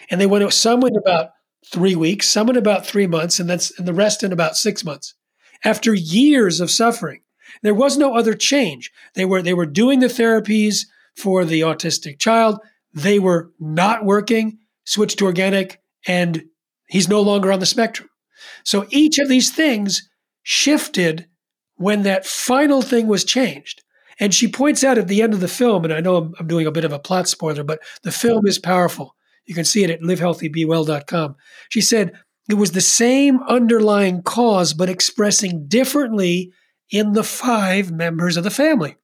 And 0.08 0.20
they 0.20 0.26
went, 0.26 0.52
some 0.52 0.80
went 0.80 0.96
about 0.96 1.30
three 1.72 1.94
weeks, 1.94 2.28
some 2.28 2.48
in 2.48 2.56
about 2.56 2.86
three 2.86 3.06
months, 3.06 3.38
and 3.40 3.48
that's 3.48 3.76
and 3.78 3.86
the 3.86 3.94
rest 3.94 4.22
in 4.22 4.32
about 4.32 4.56
six 4.56 4.84
months. 4.84 5.14
After 5.64 5.94
years 5.94 6.60
of 6.60 6.70
suffering, 6.70 7.22
there 7.62 7.74
was 7.74 7.96
no 7.96 8.14
other 8.14 8.34
change. 8.34 8.90
They 9.14 9.24
were 9.24 9.42
they 9.42 9.54
were 9.54 9.66
doing 9.66 10.00
the 10.00 10.06
therapies 10.06 10.86
for 11.16 11.44
the 11.44 11.62
autistic 11.62 12.18
child. 12.18 12.58
They 12.92 13.18
were 13.18 13.52
not 13.58 14.04
working, 14.04 14.58
switched 14.84 15.18
to 15.18 15.26
organic, 15.26 15.80
and 16.06 16.44
he's 16.88 17.08
no 17.08 17.20
longer 17.20 17.52
on 17.52 17.60
the 17.60 17.66
spectrum. 17.66 18.08
So 18.64 18.86
each 18.90 19.18
of 19.18 19.28
these 19.28 19.50
things 19.50 20.08
shifted 20.42 21.26
when 21.76 22.02
that 22.02 22.26
final 22.26 22.82
thing 22.82 23.06
was 23.06 23.24
changed. 23.24 23.82
And 24.18 24.34
she 24.34 24.48
points 24.48 24.82
out 24.82 24.96
at 24.96 25.08
the 25.08 25.20
end 25.20 25.34
of 25.34 25.40
the 25.40 25.48
film, 25.48 25.84
and 25.84 25.92
I 25.92 26.00
know 26.00 26.16
I'm, 26.16 26.34
I'm 26.38 26.46
doing 26.46 26.66
a 26.66 26.72
bit 26.72 26.84
of 26.84 26.92
a 26.92 26.98
plot 26.98 27.28
spoiler, 27.28 27.64
but 27.64 27.80
the 28.02 28.12
film 28.12 28.46
is 28.46 28.58
powerful. 28.58 29.15
You 29.46 29.54
can 29.54 29.64
see 29.64 29.84
it 29.84 29.90
at 29.90 30.00
livehealthybewell.com. 30.00 31.36
She 31.68 31.80
said 31.80 32.12
it 32.48 32.54
was 32.54 32.72
the 32.72 32.80
same 32.80 33.42
underlying 33.44 34.22
cause, 34.22 34.74
but 34.74 34.88
expressing 34.88 35.66
differently 35.68 36.52
in 36.90 37.12
the 37.12 37.24
five 37.24 37.90
members 37.90 38.36
of 38.36 38.44
the 38.44 38.50
family. 38.50 38.96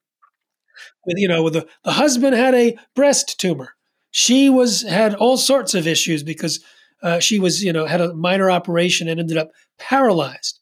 With 1.06 1.16
you 1.18 1.28
know, 1.28 1.42
with 1.42 1.54
the, 1.54 1.66
the 1.84 1.92
husband 1.92 2.36
had 2.36 2.54
a 2.54 2.76
breast 2.94 3.40
tumor. 3.40 3.74
She 4.10 4.50
was 4.50 4.82
had 4.82 5.14
all 5.14 5.36
sorts 5.36 5.74
of 5.74 5.86
issues 5.86 6.22
because 6.22 6.62
uh, 7.02 7.18
she 7.18 7.38
was 7.38 7.62
you 7.62 7.72
know 7.72 7.86
had 7.86 8.00
a 8.00 8.14
minor 8.14 8.50
operation 8.50 9.08
and 9.08 9.18
ended 9.18 9.36
up 9.36 9.50
paralyzed. 9.78 10.60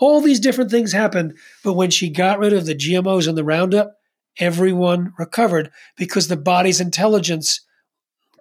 All 0.00 0.20
these 0.20 0.40
different 0.40 0.70
things 0.70 0.92
happened, 0.92 1.36
but 1.62 1.74
when 1.74 1.90
she 1.90 2.08
got 2.08 2.38
rid 2.38 2.52
of 2.52 2.66
the 2.66 2.74
GMOs 2.74 3.28
and 3.28 3.36
the 3.36 3.44
Roundup, 3.44 3.94
everyone 4.38 5.12
recovered 5.18 5.70
because 5.96 6.28
the 6.28 6.36
body's 6.36 6.80
intelligence 6.80 7.60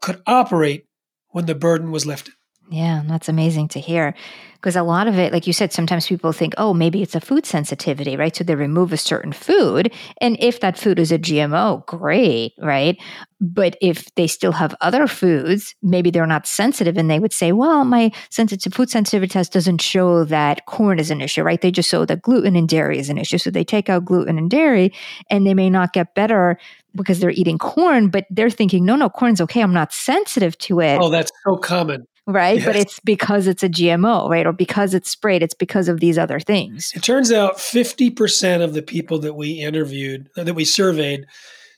could 0.01 0.21
operate 0.25 0.85
when 1.29 1.45
the 1.45 1.55
burden 1.55 1.91
was 1.91 2.05
lifted. 2.05 2.33
Yeah, 2.71 3.03
that's 3.05 3.27
amazing 3.27 3.67
to 3.69 3.81
hear. 3.81 4.13
Because 4.53 4.77
a 4.77 4.83
lot 4.83 5.07
of 5.07 5.17
it, 5.17 5.33
like 5.33 5.45
you 5.45 5.51
said, 5.51 5.73
sometimes 5.73 6.07
people 6.07 6.31
think, 6.31 6.53
oh, 6.57 6.73
maybe 6.73 7.01
it's 7.01 7.15
a 7.15 7.19
food 7.19 7.45
sensitivity, 7.45 8.15
right? 8.15 8.33
So 8.33 8.43
they 8.43 8.55
remove 8.55 8.93
a 8.93 8.97
certain 8.97 9.33
food. 9.33 9.91
And 10.21 10.37
if 10.39 10.61
that 10.61 10.77
food 10.77 10.97
is 10.99 11.11
a 11.11 11.17
GMO, 11.17 11.85
great, 11.87 12.53
right? 12.59 12.97
But 13.41 13.75
if 13.81 14.13
they 14.15 14.27
still 14.27 14.51
have 14.53 14.75
other 14.79 15.07
foods, 15.07 15.75
maybe 15.81 16.11
they're 16.11 16.27
not 16.27 16.45
sensitive 16.45 16.95
and 16.95 17.09
they 17.09 17.19
would 17.19 17.33
say, 17.33 17.51
well, 17.51 17.83
my 17.83 18.11
sensitive 18.29 18.73
food 18.73 18.89
sensitivity 18.89 19.33
test 19.33 19.51
doesn't 19.51 19.81
show 19.81 20.23
that 20.25 20.65
corn 20.67 20.99
is 20.99 21.11
an 21.11 21.19
issue, 21.19 21.41
right? 21.41 21.59
They 21.59 21.71
just 21.71 21.89
show 21.89 22.05
that 22.05 22.21
gluten 22.21 22.55
and 22.55 22.69
dairy 22.69 22.99
is 22.99 23.09
an 23.09 23.17
issue. 23.17 23.39
So 23.39 23.49
they 23.49 23.63
take 23.63 23.89
out 23.89 24.05
gluten 24.05 24.37
and 24.37 24.49
dairy 24.49 24.93
and 25.29 25.45
they 25.45 25.55
may 25.55 25.71
not 25.71 25.91
get 25.91 26.13
better 26.13 26.57
because 26.95 27.19
they're 27.19 27.31
eating 27.31 27.57
corn, 27.57 28.09
but 28.09 28.25
they're 28.29 28.49
thinking, 28.49 28.85
no, 28.85 28.95
no, 28.95 29.09
corn's 29.09 29.41
okay. 29.41 29.61
I'm 29.61 29.73
not 29.73 29.93
sensitive 29.93 30.57
to 30.59 30.79
it. 30.79 30.99
Oh, 31.01 31.09
that's 31.09 31.31
so 31.45 31.57
common. 31.57 32.05
Right. 32.27 32.57
Yes. 32.57 32.65
But 32.65 32.75
it's 32.75 32.99
because 32.99 33.47
it's 33.47 33.63
a 33.63 33.69
GMO, 33.69 34.29
right? 34.29 34.45
Or 34.45 34.53
because 34.53 34.93
it's 34.93 35.09
sprayed. 35.09 35.41
It's 35.41 35.53
because 35.53 35.87
of 35.87 35.99
these 35.99 36.17
other 36.17 36.39
things. 36.39 36.91
It 36.95 37.03
turns 37.03 37.31
out 37.31 37.57
50% 37.57 38.63
of 38.63 38.73
the 38.73 38.83
people 38.83 39.19
that 39.19 39.33
we 39.33 39.53
interviewed, 39.53 40.29
uh, 40.37 40.43
that 40.43 40.53
we 40.53 40.65
surveyed, 40.65 41.25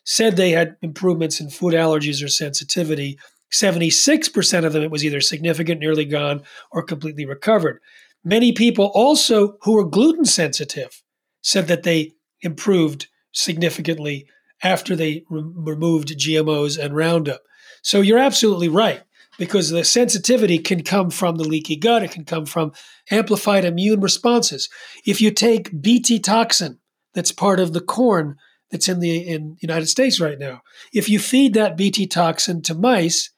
said 0.06 0.36
they 0.36 0.52
had 0.52 0.76
improvements 0.82 1.40
in 1.40 1.50
food 1.50 1.74
allergies 1.74 2.24
or 2.24 2.28
sensitivity. 2.28 3.18
76% 3.54 4.66
of 4.66 4.74
them, 4.74 4.84
it 4.84 4.92
was 4.92 5.06
either 5.06 5.22
significant, 5.22 5.80
nearly 5.80 6.06
gone, 6.06 6.42
or 6.72 6.84
completely 6.84 7.26
recovered. 7.26 7.80
Many 8.24 8.52
people 8.52 8.92
also 8.94 9.58
who 9.62 9.74
were 9.74 9.86
gluten 9.86 10.26
sensitive 10.26 11.02
said 11.42 11.68
that 11.68 11.84
they 11.84 12.14
improved 12.42 13.08
significantly 13.32 14.28
after 14.64 14.96
they 14.96 15.24
re- 15.30 15.44
removed 15.44 16.18
GMOs 16.18 16.78
and 16.78 16.96
Roundup. 16.96 17.42
So 17.82 18.02
you're 18.02 18.20
absolutely 18.20 18.70
right 18.70 19.04
because 19.38 19.70
the 19.70 19.84
sensitivity 19.84 20.58
can 20.60 20.84
come 20.84 21.10
from 21.10 21.36
the 21.36 21.44
leaky 21.44 21.76
gut, 21.76 22.04
it 22.04 22.12
can 22.12 22.24
come 22.24 22.46
from 22.46 22.72
amplified 23.12 23.66
immune 23.66 24.00
responses. 24.00 24.70
If 25.06 25.22
you 25.22 25.32
take 25.32 25.82
Bt 25.82 26.20
toxin, 26.20 26.80
that's 27.14 27.32
part 27.32 27.60
of 27.60 27.74
the 27.74 27.82
corn 27.82 28.38
that's 28.72 28.88
in 28.88 29.00
the 29.00 29.18
in 29.18 29.58
United 29.62 29.88
States 29.88 30.20
right 30.20 30.40
now. 30.40 30.62
If 30.94 31.10
you 31.10 31.20
feed 31.20 31.54
that 31.54 31.78
Bt 31.78 32.08
toxin 32.08 32.62
to 32.64 32.74
mice, 32.74 33.32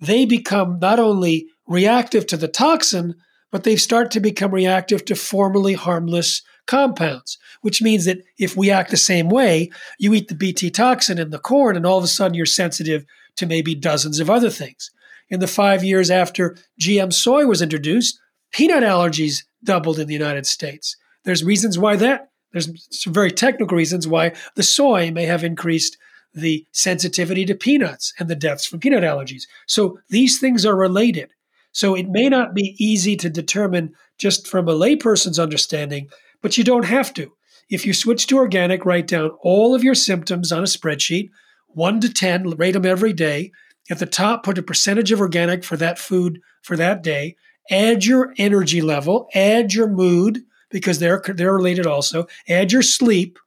they 0.00 0.24
become 0.24 0.78
not 0.80 0.98
only 0.98 1.46
reactive 1.66 2.26
to 2.26 2.36
the 2.36 2.48
toxin, 2.48 3.14
but 3.50 3.64
they 3.64 3.76
start 3.76 4.10
to 4.12 4.20
become 4.20 4.52
reactive 4.52 5.04
to 5.06 5.14
formerly 5.14 5.74
harmless 5.74 6.42
compounds, 6.66 7.38
which 7.62 7.82
means 7.82 8.04
that 8.04 8.22
if 8.38 8.56
we 8.56 8.70
act 8.70 8.90
the 8.90 8.96
same 8.96 9.28
way, 9.28 9.70
you 9.98 10.12
eat 10.14 10.28
the 10.28 10.34
Bt 10.34 10.70
toxin 10.70 11.18
in 11.18 11.30
the 11.30 11.38
corn, 11.38 11.76
and 11.76 11.86
all 11.86 11.98
of 11.98 12.04
a 12.04 12.08
sudden 12.08 12.34
you're 12.34 12.46
sensitive 12.46 13.04
to 13.36 13.46
maybe 13.46 13.74
dozens 13.74 14.20
of 14.20 14.30
other 14.30 14.50
things. 14.50 14.90
In 15.28 15.40
the 15.40 15.46
five 15.46 15.82
years 15.82 16.10
after 16.10 16.56
GM 16.80 17.12
soy 17.12 17.46
was 17.46 17.62
introduced, 17.62 18.20
peanut 18.52 18.82
allergies 18.82 19.44
doubled 19.64 19.98
in 19.98 20.06
the 20.06 20.14
United 20.14 20.46
States. 20.46 20.96
There's 21.24 21.44
reasons 21.44 21.78
why 21.78 21.96
that, 21.96 22.30
there's 22.52 22.70
some 22.90 23.12
very 23.12 23.32
technical 23.32 23.76
reasons 23.76 24.06
why 24.06 24.32
the 24.54 24.62
soy 24.62 25.10
may 25.10 25.24
have 25.24 25.44
increased 25.44 25.98
the 26.32 26.64
sensitivity 26.72 27.44
to 27.46 27.54
peanuts 27.54 28.12
and 28.18 28.28
the 28.28 28.36
deaths 28.36 28.66
from 28.66 28.78
peanut 28.78 29.02
allergies. 29.02 29.44
So 29.66 29.98
these 30.10 30.38
things 30.38 30.64
are 30.64 30.76
related. 30.76 31.32
So 31.72 31.94
it 31.94 32.08
may 32.08 32.28
not 32.28 32.54
be 32.54 32.76
easy 32.78 33.16
to 33.16 33.28
determine 33.28 33.94
just 34.18 34.46
from 34.46 34.68
a 34.68 34.74
layperson's 34.74 35.38
understanding 35.38 36.08
but 36.46 36.56
you 36.56 36.62
don't 36.62 36.84
have 36.84 37.12
to. 37.12 37.32
If 37.70 37.84
you 37.84 37.92
switch 37.92 38.28
to 38.28 38.36
organic, 38.36 38.84
write 38.84 39.08
down 39.08 39.30
all 39.42 39.74
of 39.74 39.82
your 39.82 39.96
symptoms 39.96 40.52
on 40.52 40.60
a 40.60 40.66
spreadsheet, 40.66 41.30
1 41.70 41.98
to 42.02 42.12
10, 42.12 42.50
rate 42.50 42.74
them 42.74 42.86
every 42.86 43.12
day. 43.12 43.50
At 43.90 43.98
the 43.98 44.06
top, 44.06 44.44
put 44.44 44.56
a 44.56 44.62
percentage 44.62 45.10
of 45.10 45.20
organic 45.20 45.64
for 45.64 45.76
that 45.78 45.98
food 45.98 46.40
for 46.62 46.76
that 46.76 47.02
day. 47.02 47.34
Add 47.68 48.04
your 48.04 48.32
energy 48.38 48.80
level, 48.80 49.26
add 49.34 49.74
your 49.74 49.88
mood, 49.88 50.44
because 50.70 51.00
they're, 51.00 51.20
they're 51.34 51.52
related 51.52 51.84
also. 51.84 52.28
Add 52.48 52.70
your 52.70 52.82
sleep 52.82 53.40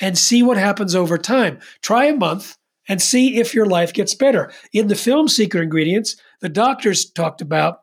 and 0.00 0.16
see 0.16 0.44
what 0.44 0.56
happens 0.56 0.94
over 0.94 1.18
time. 1.18 1.58
Try 1.82 2.04
a 2.04 2.16
month 2.16 2.56
and 2.88 3.02
see 3.02 3.40
if 3.40 3.54
your 3.56 3.66
life 3.66 3.92
gets 3.92 4.14
better. 4.14 4.52
In 4.72 4.86
the 4.86 4.94
film 4.94 5.26
Secret 5.26 5.64
Ingredients, 5.64 6.14
the 6.40 6.48
doctors 6.48 7.10
talked 7.10 7.40
about 7.40 7.80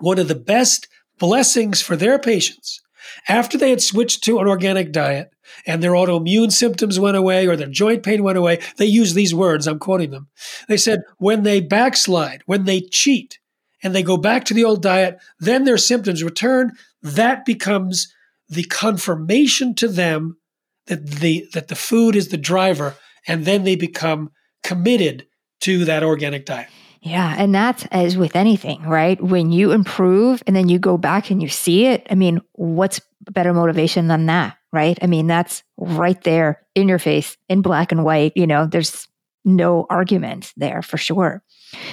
one 0.00 0.18
of 0.18 0.28
the 0.28 0.34
best 0.34 0.86
blessings 1.18 1.80
for 1.80 1.96
their 1.96 2.18
patients 2.18 2.82
after 3.28 3.58
they 3.58 3.70
had 3.70 3.82
switched 3.82 4.24
to 4.24 4.38
an 4.38 4.46
organic 4.46 4.92
diet 4.92 5.30
and 5.66 5.82
their 5.82 5.92
autoimmune 5.92 6.52
symptoms 6.52 6.98
went 6.98 7.16
away 7.16 7.46
or 7.46 7.56
their 7.56 7.68
joint 7.68 8.02
pain 8.02 8.22
went 8.22 8.38
away, 8.38 8.60
they 8.76 8.86
used 8.86 9.14
these 9.14 9.34
words. 9.34 9.66
I'm 9.66 9.78
quoting 9.78 10.10
them. 10.10 10.28
They 10.68 10.76
said, 10.76 11.00
when 11.18 11.42
they 11.42 11.60
backslide, 11.60 12.42
when 12.46 12.64
they 12.64 12.80
cheat, 12.80 13.38
and 13.82 13.94
they 13.94 14.02
go 14.02 14.16
back 14.16 14.44
to 14.44 14.54
the 14.54 14.64
old 14.64 14.82
diet, 14.82 15.18
then 15.38 15.64
their 15.64 15.78
symptoms 15.78 16.24
return. 16.24 16.72
That 17.02 17.44
becomes 17.44 18.12
the 18.48 18.64
confirmation 18.64 19.74
to 19.76 19.88
them 19.88 20.38
that 20.86 21.06
the 21.06 21.46
that 21.52 21.68
the 21.68 21.76
food 21.76 22.16
is 22.16 22.28
the 22.28 22.36
driver, 22.36 22.96
and 23.26 23.44
then 23.44 23.64
they 23.64 23.76
become 23.76 24.30
committed 24.62 25.26
to 25.60 25.84
that 25.84 26.02
organic 26.02 26.46
diet. 26.46 26.68
Yeah. 27.00 27.34
And 27.38 27.54
that's 27.54 27.86
as 27.90 28.16
with 28.16 28.36
anything, 28.36 28.82
right? 28.82 29.20
When 29.22 29.52
you 29.52 29.72
improve 29.72 30.42
and 30.46 30.56
then 30.56 30.68
you 30.68 30.78
go 30.78 30.96
back 30.96 31.30
and 31.30 31.42
you 31.42 31.48
see 31.48 31.86
it, 31.86 32.06
I 32.10 32.14
mean, 32.14 32.40
what's 32.52 33.00
better 33.30 33.52
motivation 33.52 34.08
than 34.08 34.26
that, 34.26 34.56
right? 34.72 34.98
I 35.02 35.06
mean, 35.06 35.26
that's 35.26 35.62
right 35.76 36.20
there 36.22 36.62
in 36.74 36.88
your 36.88 36.98
face 36.98 37.36
in 37.48 37.62
black 37.62 37.92
and 37.92 38.04
white. 38.04 38.32
You 38.34 38.46
know, 38.46 38.66
there's 38.66 39.06
no 39.44 39.86
argument 39.88 40.52
there 40.56 40.82
for 40.82 40.96
sure. 40.96 41.42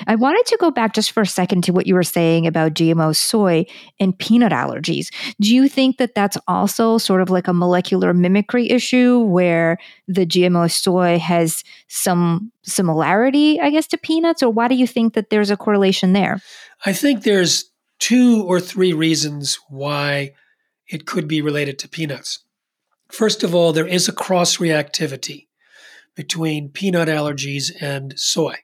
I 0.08 0.16
wanted 0.16 0.46
to 0.48 0.58
go 0.58 0.72
back 0.72 0.94
just 0.94 1.12
for 1.12 1.22
a 1.22 1.28
second 1.28 1.64
to 1.64 1.74
what 1.74 1.88
you 1.88 1.96
were 1.96 2.04
saying 2.04 2.46
about 2.48 2.74
GMO 2.74 3.16
soy 3.16 3.66
and 4.00 4.18
peanut 4.18 4.52
allergies. 4.52 5.08
Do 5.42 5.54
you 5.54 5.68
think 5.68 5.98
that 5.98 6.16
that's 6.16 6.38
also 6.48 6.98
sort 6.98 7.22
of 7.22 7.30
like 7.30 7.48
a 7.48 7.54
molecular 7.54 8.14
mimicry 8.14 8.70
issue 8.70 9.20
where 9.20 9.78
the 10.08 10.26
GMO 10.26 10.70
soy 10.72 11.20
has 11.20 11.64
some 11.88 12.52
similarity, 12.64 13.60
I 13.60 13.70
guess, 13.70 13.88
to 13.88 13.98
peanuts? 13.98 14.44
Or 14.44 14.50
why 14.50 14.68
do 14.68 14.76
you 14.76 14.88
think 14.88 15.14
that 15.14 15.30
there's 15.30 15.52
a 15.52 15.58
correlation 15.58 16.14
there? 16.14 16.42
I 16.86 16.94
think 16.94 17.24
there's 17.24 17.72
two 18.00 18.44
or 18.44 18.60
three 18.60 18.94
reasons 18.94 19.58
why 19.70 20.34
it 20.88 21.06
could 21.06 21.28
be 21.28 21.42
related 21.42 21.80
to 21.80 21.90
peanuts. 21.90 22.40
First 23.10 23.44
of 23.44 23.56
all, 23.56 23.74
there 23.74 23.88
is 23.88 24.08
a 24.08 24.14
cross 24.14 24.58
reactivity 24.58 25.48
between 26.16 26.70
peanut 26.70 27.08
allergies 27.08 27.72
and 27.82 28.14
soy. 28.18 28.56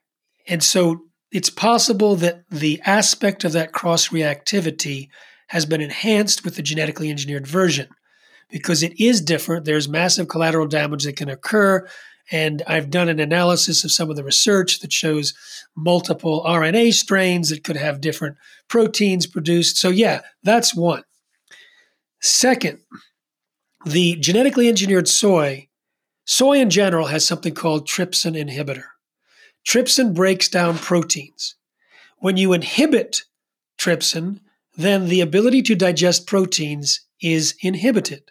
And 0.46 0.62
so 0.62 1.02
it's 1.32 1.50
possible 1.50 2.16
that 2.16 2.42
the 2.50 2.80
aspect 2.84 3.44
of 3.44 3.52
that 3.52 3.72
cross 3.72 4.08
reactivity 4.08 5.08
has 5.48 5.66
been 5.66 5.80
enhanced 5.80 6.44
with 6.44 6.56
the 6.56 6.62
genetically 6.62 7.10
engineered 7.10 7.46
version 7.46 7.88
because 8.50 8.82
it 8.82 9.00
is 9.00 9.20
different. 9.20 9.64
There's 9.64 9.88
massive 9.88 10.28
collateral 10.28 10.66
damage 10.66 11.04
that 11.04 11.16
can 11.16 11.28
occur. 11.28 11.86
And 12.32 12.62
I've 12.66 12.90
done 12.90 13.08
an 13.08 13.18
analysis 13.18 13.84
of 13.84 13.90
some 13.90 14.10
of 14.10 14.16
the 14.16 14.24
research 14.24 14.80
that 14.80 14.92
shows 14.92 15.34
multiple 15.76 16.44
RNA 16.46 16.94
strains 16.94 17.48
that 17.48 17.64
could 17.64 17.76
have 17.76 18.00
different 18.00 18.36
proteins 18.68 19.26
produced. 19.26 19.76
So, 19.76 19.88
yeah, 19.88 20.20
that's 20.42 20.74
one. 20.74 21.02
Second, 22.20 22.80
the 23.84 24.16
genetically 24.16 24.68
engineered 24.68 25.08
soy, 25.08 25.68
soy 26.24 26.58
in 26.58 26.70
general 26.70 27.06
has 27.06 27.26
something 27.26 27.54
called 27.54 27.88
trypsin 27.88 28.36
inhibitor. 28.36 28.84
Trypsin 29.66 30.14
breaks 30.14 30.48
down 30.48 30.78
proteins. 30.78 31.54
When 32.18 32.36
you 32.36 32.52
inhibit 32.52 33.22
trypsin, 33.78 34.40
then 34.76 35.08
the 35.08 35.20
ability 35.20 35.62
to 35.62 35.74
digest 35.74 36.26
proteins 36.26 37.00
is 37.20 37.54
inhibited. 37.60 38.30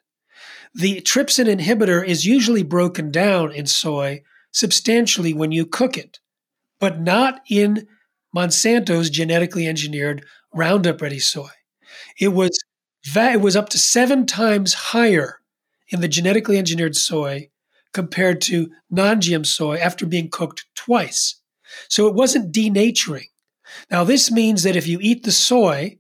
The 0.74 1.02
trypsin 1.02 1.48
inhibitor 1.48 2.06
is 2.06 2.26
usually 2.26 2.64
broken 2.64 3.12
down 3.12 3.52
in 3.52 3.66
soy 3.66 4.24
substantially 4.52 5.34
when 5.34 5.52
you 5.52 5.66
cook 5.66 5.98
it, 5.98 6.20
but 6.80 7.00
not 7.02 7.42
in 7.50 7.88
Monsanto's 8.36 9.10
genetically 9.10 9.68
engineered 9.68 10.26
Roundup 10.54 11.02
Ready 11.02 11.20
soy. 11.20 11.50
It 12.20 12.30
was 12.30 12.58
it 13.16 13.42
was 13.42 13.56
up 13.56 13.70
to 13.70 13.78
seven 13.78 14.26
times 14.26 14.74
higher 14.74 15.40
in 15.88 16.02
the 16.02 16.08
genetically 16.08 16.58
engineered 16.58 16.96
soy 16.96 17.50
compared 17.94 18.42
to 18.42 18.72
non 18.90 19.22
GM 19.22 19.46
soy 19.46 19.78
after 19.78 20.06
being 20.06 20.30
cooked 20.30 20.66
twice. 20.76 21.42
So 21.88 22.08
it 22.08 22.16
wasn't 22.16 22.54
denaturing. 22.54 23.28
Now, 23.92 24.04
this 24.04 24.32
means 24.32 24.64
that 24.64 24.76
if 24.76 24.88
you 24.88 25.00
eat 25.02 25.24
the 25.24 25.32
soy 25.32 26.00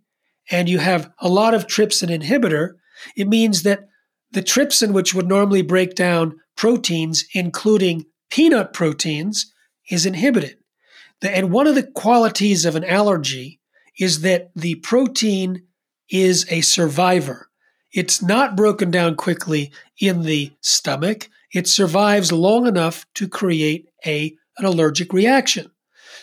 and 0.50 0.68
you 0.68 0.80
have 0.80 1.12
a 1.20 1.30
lot 1.30 1.54
of 1.54 1.68
trypsin 1.68 2.10
inhibitor, 2.10 2.74
it 3.16 3.28
means 3.28 3.64
that 3.64 3.88
the 4.32 4.42
trypsin, 4.42 4.94
which 4.94 5.14
would 5.14 5.28
normally 5.28 5.62
break 5.62 5.96
down 5.96 6.40
proteins, 6.56 7.26
including 7.34 8.06
peanut 8.30 8.74
proteins, 8.74 9.54
is 9.90 10.06
inhibited. 10.06 10.58
And 11.22 11.52
one 11.52 11.68
of 11.68 11.76
the 11.76 11.84
qualities 11.84 12.66
of 12.66 12.76
an 12.76 12.84
allergy 12.84 13.60
is 14.00 14.22
that 14.22 14.52
the 14.56 14.76
protein 14.76 15.64
is 16.10 16.46
a 16.50 16.62
survivor. 16.62 17.50
It's 17.92 18.22
not 18.22 18.56
broken 18.56 18.92
down 18.92 19.16
quickly 19.16 19.72
in 20.00 20.22
the 20.22 20.52
stomach 20.62 21.30
it 21.54 21.68
survives 21.68 22.32
long 22.32 22.68
enough 22.68 23.06
to 23.16 23.28
create 23.28 23.90
a, 24.06 24.36
an 24.58 24.66
allergic 24.66 25.14
reaction. 25.14 25.72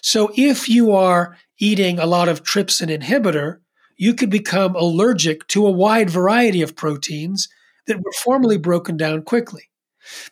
So 0.02 0.30
if 0.36 0.68
you 0.68 0.92
are 0.92 1.36
eating 1.58 1.98
a 1.98 2.06
lot 2.06 2.28
of 2.28 2.42
trypsin 2.42 2.96
inhibitor, 2.96 3.58
you 3.96 4.14
could 4.14 4.30
become 4.30 4.76
allergic 4.76 5.46
to 5.48 5.66
a 5.66 5.70
wide 5.70 6.10
variety 6.10 6.62
of 6.62 6.76
proteins 6.76 7.48
that 7.86 7.98
were 7.98 8.12
formerly 8.12 8.58
broken 8.58 8.96
down 8.96 9.22
quickly. 9.22 9.70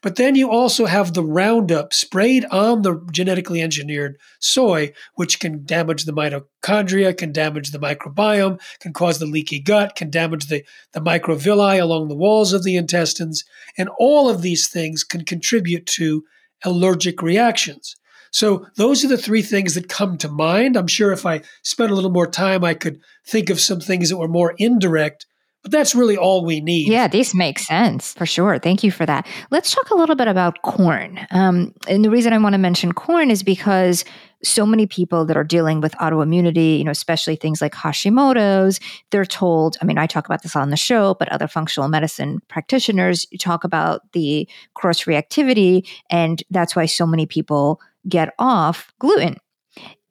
But 0.03 0.16
then 0.16 0.35
you 0.35 0.51
also 0.51 0.87
have 0.87 1.12
the 1.12 1.25
Roundup 1.25 1.93
sprayed 1.93 2.45
on 2.47 2.83
the 2.83 3.07
genetically 3.11 3.61
engineered 3.61 4.18
soy, 4.39 4.93
which 5.14 5.41
can 5.41 5.64
damage 5.64 6.05
the 6.05 6.12
mitochondria, 6.12 7.16
can 7.16 7.33
damage 7.33 7.70
the 7.70 7.79
microbiome, 7.79 8.61
can 8.81 8.93
cause 8.93 9.18
the 9.18 9.27
leaky 9.27 9.61
gut, 9.61 9.97
can 9.97 10.11
damage 10.11 10.47
the, 10.47 10.64
the 10.93 11.01
microvilli 11.01 11.81
along 11.81 12.09
the 12.09 12.16
walls 12.16 12.53
of 12.53 12.64
the 12.64 12.77
intestines. 12.77 13.45
And 13.77 13.89
all 13.99 14.29
of 14.29 14.43
these 14.43 14.68
things 14.68 15.05
can 15.05 15.25
contribute 15.25 15.87
to 15.87 16.25
allergic 16.64 17.22
reactions. 17.22 17.97
So 18.31 18.66
those 18.77 19.05
are 19.05 19.09
the 19.09 19.16
three 19.16 19.43
things 19.43 19.75
that 19.75 19.89
come 19.89 20.18
to 20.18 20.29
mind. 20.29 20.77
I'm 20.77 20.89
sure 20.89 21.12
if 21.12 21.25
I 21.25 21.43
spent 21.62 21.93
a 21.93 21.95
little 21.95 22.11
more 22.11 22.27
time, 22.27 22.64
I 22.64 22.75
could 22.75 23.01
think 23.25 23.49
of 23.49 23.61
some 23.61 23.81
things 23.81 24.09
that 24.09 24.16
were 24.16 24.27
more 24.27 24.55
indirect 24.59 25.27
but 25.65 25.73
that's 25.73 25.95
really 25.95 26.17
all 26.17 26.45
we 26.45 26.61
need. 26.61 26.89
Yeah, 26.89 27.09
this 27.09 27.35
makes 27.35 27.67
sense 27.67 28.12
for 28.12 28.27
sure. 28.27 28.59
Thank 28.59 28.85
you 28.85 28.93
for 28.93 29.07
that. 29.07 29.27
Let's 29.51 29.75
talk 29.75 29.89
a 29.91 29.95
little 29.95 30.15
bit 30.15 30.29
about 30.29 30.61
corn. 30.61 31.27
Um, 31.31 31.73
and 31.89 32.05
the 32.05 32.11
reason 32.11 32.35
I 32.35 32.39
want 32.39 32.53
to 32.53 32.59
mention 32.59 32.93
corn 32.93 33.31
is 33.31 33.43
because 33.43 34.05
so 34.43 34.67
many 34.67 34.87
people 34.87 35.25
that 35.25 35.39
are 35.39 35.45
dealing 35.45 35.81
with 35.81 35.93
autoimmunity, 35.95 36.77
you 36.77 36.85
know, 36.85 36.91
especially 36.91 37.35
things 37.37 37.62
like 37.62 37.73
Hashimoto's, 37.73 38.79
they're 39.11 39.25
told, 39.25 39.79
I 39.81 39.87
mean, 39.87 39.97
I 39.97 40.07
talk 40.07 40.27
about 40.27 40.43
this 40.43 40.55
on 40.55 40.69
the 40.69 40.77
show, 40.77 41.15
but 41.15 41.31
other 41.31 41.49
functional 41.49 41.89
medicine 41.89 42.41
practitioners 42.49 43.27
talk 43.41 43.65
about 43.65 44.03
the 44.12 44.47
cross 44.75 45.05
reactivity. 45.05 45.89
And 46.11 46.43
that's 46.51 46.77
why 46.77 46.85
so 46.85 47.07
many 47.07 47.25
people 47.25 47.81
get 48.07 48.35
off 48.39 48.93
gluten. 48.99 49.39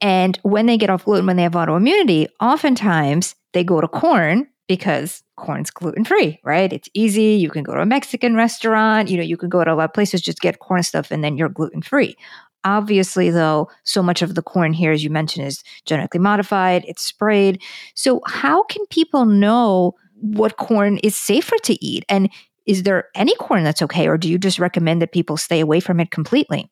And 0.02 0.40
when 0.42 0.66
they 0.66 0.80
get 0.80 0.90
off 0.90 1.06
gluten, 1.06 1.28
when 1.28 1.38
they 1.38 1.44
have 1.44 1.54
autoimmunity, 1.54 2.26
oftentimes 2.42 3.36
they 3.54 3.64
go 3.64 3.80
to 3.80 3.88
corn 3.88 4.48
because 4.76 5.22
corn's 5.36 5.70
gluten 5.70 6.04
free, 6.04 6.40
right? 6.44 6.74
It's 6.74 6.90
easy. 6.96 7.36
You 7.36 7.52
can 7.52 7.62
go 7.62 7.76
to 7.76 7.82
a 7.82 7.86
Mexican 7.86 8.36
restaurant, 8.36 9.08
you 9.08 9.18
know, 9.18 9.24
you 9.24 9.38
can 9.38 9.48
go 9.48 9.64
to 9.64 9.72
a 9.72 9.76
lot 9.76 9.86
of 9.86 9.94
places, 9.94 10.20
just 10.20 10.42
get 10.42 10.58
corn 10.58 10.82
stuff 10.82 11.12
and 11.12 11.24
then 11.24 11.38
you're 11.38 11.48
gluten 11.48 11.84
free. 11.84 12.16
Obviously, 12.64 13.30
though, 13.30 13.70
so 13.84 14.02
much 14.02 14.24
of 14.24 14.34
the 14.34 14.42
corn 14.42 14.74
here, 14.74 14.92
as 14.92 15.04
you 15.04 15.12
mentioned, 15.12 15.46
is 15.46 15.64
genetically 15.86 16.20
modified, 16.20 16.86
it's 16.88 17.04
sprayed. 17.04 17.62
So, 17.94 18.22
how 18.26 18.64
can 18.64 18.84
people 18.88 19.26
know 19.26 19.94
what 20.16 20.58
corn 20.58 20.98
is 21.04 21.16
safer 21.16 21.58
to 21.66 21.86
eat? 21.86 22.04
And 22.10 22.32
is 22.66 22.82
there 22.84 23.10
any 23.14 23.36
corn 23.36 23.64
that's 23.64 23.82
okay, 23.84 24.08
or 24.08 24.18
do 24.18 24.28
you 24.28 24.40
just 24.40 24.58
recommend 24.58 25.04
that 25.04 25.12
people 25.12 25.38
stay 25.38 25.60
away 25.60 25.82
from 25.82 26.00
it 26.00 26.10
completely? 26.10 26.72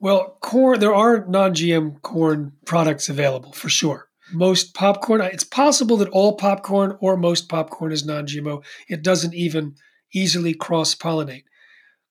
Well, 0.00 0.38
corn, 0.40 0.80
there 0.80 0.94
are 0.94 1.26
non 1.26 1.52
GM 1.52 2.00
corn 2.00 2.52
products 2.64 3.10
available 3.10 3.52
for 3.52 3.68
sure 3.68 4.08
most 4.34 4.74
popcorn. 4.74 5.20
It's 5.20 5.44
possible 5.44 5.96
that 5.98 6.08
all 6.08 6.36
popcorn 6.36 6.96
or 7.00 7.16
most 7.16 7.48
popcorn 7.48 7.92
is 7.92 8.04
non 8.04 8.26
GMO. 8.26 8.64
It 8.88 9.02
doesn't 9.02 9.34
even 9.34 9.76
easily 10.12 10.54
cross 10.54 10.94
pollinate. 10.94 11.44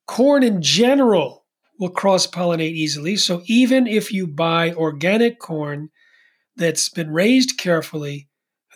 Corn 0.08 0.44
in 0.44 0.62
general 0.62 1.46
will 1.80 1.90
cross 1.90 2.28
pollinate 2.28 2.74
easily. 2.74 3.16
So 3.16 3.42
even 3.46 3.88
if 3.88 4.12
you 4.12 4.28
buy 4.28 4.74
organic 4.74 5.40
corn 5.40 5.90
that's 6.56 6.90
been 6.90 7.12
raised 7.12 7.58
carefully, 7.58 8.28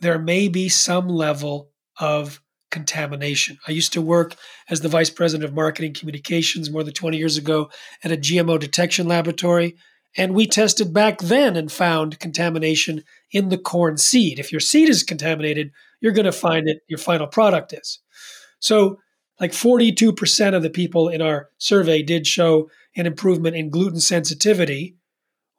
there 0.02 0.20
may 0.20 0.48
be 0.48 0.70
some 0.70 1.08
level 1.08 1.72
of 2.00 2.42
contamination. 2.72 3.58
I 3.68 3.72
used 3.72 3.94
to 3.94 4.02
work 4.02 4.36
as 4.70 4.82
the 4.82 4.90
vice 4.90 5.10
president 5.10 5.48
of 5.48 5.56
marketing 5.56 5.94
communications 5.94 6.70
more 6.70 6.84
than 6.84 6.94
20 6.94 7.18
years 7.18 7.38
ago 7.38 7.70
at 8.04 8.12
a 8.12 8.18
GMO 8.18 8.60
detection 8.60 9.08
laboratory. 9.08 9.76
And 10.16 10.34
we 10.34 10.48
tested 10.48 10.94
back 10.94 11.20
then 11.20 11.56
and 11.56 11.72
found 11.72 12.20
contamination 12.20 13.04
in 13.32 13.50
the 13.50 13.58
corn 13.58 13.98
seed. 13.98 14.40
If 14.40 14.52
your 14.52 14.62
seed 14.62 14.90
is 14.90 15.04
contaminated, 15.04 15.72
you're 16.00 16.14
going 16.14 16.26
to 16.26 16.32
find 16.32 16.68
it, 16.68 16.80
your 16.88 17.00
final 17.00 17.28
product 17.28 17.74
is. 17.74 18.00
So, 18.60 19.00
like 19.40 19.52
42% 19.52 20.56
of 20.56 20.64
the 20.64 20.70
people 20.70 21.10
in 21.10 21.22
our 21.22 21.50
survey 21.60 22.02
did 22.02 22.26
show 22.26 22.70
an 22.96 23.06
improvement 23.06 23.56
in 23.56 23.70
gluten 23.70 24.00
sensitivity 24.00 24.96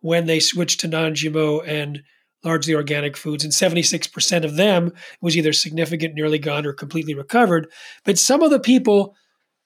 when 0.00 0.26
they 0.26 0.40
switched 0.40 0.80
to 0.80 0.88
non 0.88 1.14
GMO 1.14 1.66
and 1.66 2.02
largely 2.44 2.74
organic 2.74 3.16
foods, 3.16 3.44
and 3.44 3.52
76% 3.52 4.44
of 4.44 4.56
them 4.56 4.92
was 5.20 5.36
either 5.36 5.52
significant, 5.52 6.14
nearly 6.14 6.38
gone, 6.38 6.66
or 6.66 6.72
completely 6.72 7.14
recovered. 7.14 7.70
But 8.04 8.18
some 8.18 8.42
of 8.42 8.50
the 8.50 8.60
people, 8.60 9.16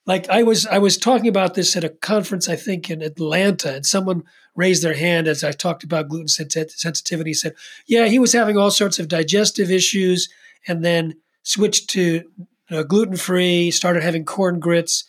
like 0.05 0.27
I 0.29 0.43
was, 0.43 0.65
I 0.65 0.79
was 0.79 0.97
talking 0.97 1.27
about 1.27 1.53
this 1.53 1.75
at 1.75 1.83
a 1.83 1.89
conference, 1.89 2.49
I 2.49 2.55
think 2.55 2.89
in 2.89 3.01
Atlanta, 3.01 3.75
and 3.75 3.85
someone 3.85 4.23
raised 4.55 4.83
their 4.83 4.93
hand 4.93 5.27
as 5.27 5.43
I 5.43 5.51
talked 5.51 5.83
about 5.83 6.09
gluten 6.09 6.27
sensitivity. 6.27 7.33
Said, 7.33 7.55
"Yeah, 7.87 8.07
he 8.07 8.19
was 8.19 8.33
having 8.33 8.57
all 8.57 8.71
sorts 8.71 8.99
of 8.99 9.07
digestive 9.07 9.71
issues, 9.71 10.29
and 10.67 10.83
then 10.83 11.15
switched 11.43 11.89
to 11.91 12.23
uh, 12.71 12.83
gluten 12.83 13.17
free. 13.17 13.71
Started 13.71 14.03
having 14.03 14.25
corn 14.25 14.59
grits 14.59 15.05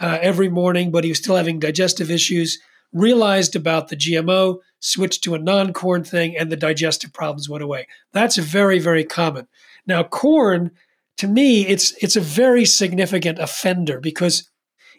uh, 0.00 0.18
every 0.20 0.48
morning, 0.48 0.90
but 0.90 1.04
he 1.04 1.10
was 1.10 1.18
still 1.18 1.36
having 1.36 1.58
digestive 1.58 2.10
issues." 2.10 2.58
realized 2.94 3.56
about 3.56 3.88
the 3.88 3.96
GMO, 3.96 4.60
switched 4.80 5.22
to 5.24 5.34
a 5.34 5.38
non 5.38 5.72
corn 5.74 6.04
thing, 6.04 6.36
and 6.36 6.50
the 6.50 6.56
digestive 6.56 7.12
problems 7.12 7.48
went 7.48 7.64
away. 7.64 7.86
That's 8.12 8.36
very, 8.36 8.78
very 8.78 9.04
common. 9.04 9.48
Now, 9.86 10.04
corn, 10.04 10.70
to 11.18 11.26
me, 11.26 11.66
it's 11.66 11.92
it's 12.02 12.16
a 12.16 12.20
very 12.20 12.64
significant 12.64 13.38
offender 13.38 14.00
because, 14.00 14.48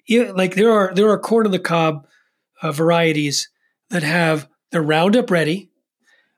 it, 0.08 0.36
like, 0.36 0.56
there 0.56 0.72
are 0.72 0.94
there 0.94 1.10
are 1.10 1.18
corn 1.18 1.48
on 1.48 1.52
the 1.52 1.60
cob 1.60 2.06
uh, 2.62 2.72
varieties 2.72 3.50
that 3.90 4.04
have 4.04 4.48
the 4.72 4.82
Roundup 4.82 5.32
ready. 5.32 5.72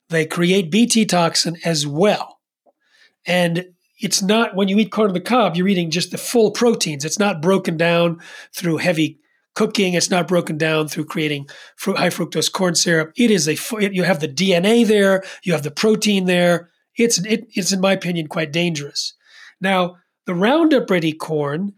They 0.09 0.25
create 0.25 0.71
Bt 0.71 1.05
toxin 1.05 1.57
as 1.65 1.85
well, 1.85 2.39
and 3.25 3.65
it's 3.99 4.21
not 4.21 4.55
when 4.55 4.67
you 4.67 4.77
eat 4.77 4.91
corn 4.91 5.09
on 5.09 5.13
the 5.13 5.21
cob, 5.21 5.55
you're 5.55 5.67
eating 5.67 5.89
just 5.89 6.11
the 6.11 6.17
full 6.17 6.51
proteins. 6.51 7.03
It's 7.03 7.19
not 7.19 7.41
broken 7.41 7.77
down 7.77 8.21
through 8.53 8.77
heavy 8.77 9.19
cooking. 9.55 9.95
It's 9.95 10.11
not 10.11 10.27
broken 10.27 10.55
down 10.55 10.87
through 10.87 11.05
creating 11.05 11.49
high 11.79 12.09
fructose 12.09 12.51
corn 12.51 12.75
syrup. 12.75 13.11
It 13.17 13.31
is 13.31 13.47
a 13.47 13.57
you 13.91 14.03
have 14.03 14.19
the 14.19 14.27
DNA 14.27 14.85
there, 14.85 15.23
you 15.43 15.53
have 15.53 15.63
the 15.63 15.71
protein 15.71 16.25
there. 16.25 16.69
It's 16.95 17.17
it, 17.25 17.47
it's 17.55 17.71
in 17.71 17.81
my 17.81 17.93
opinion 17.93 18.27
quite 18.27 18.51
dangerous. 18.51 19.13
Now 19.59 19.95
the 20.27 20.35
Roundup 20.35 20.89
Ready 20.91 21.11
corn 21.11 21.73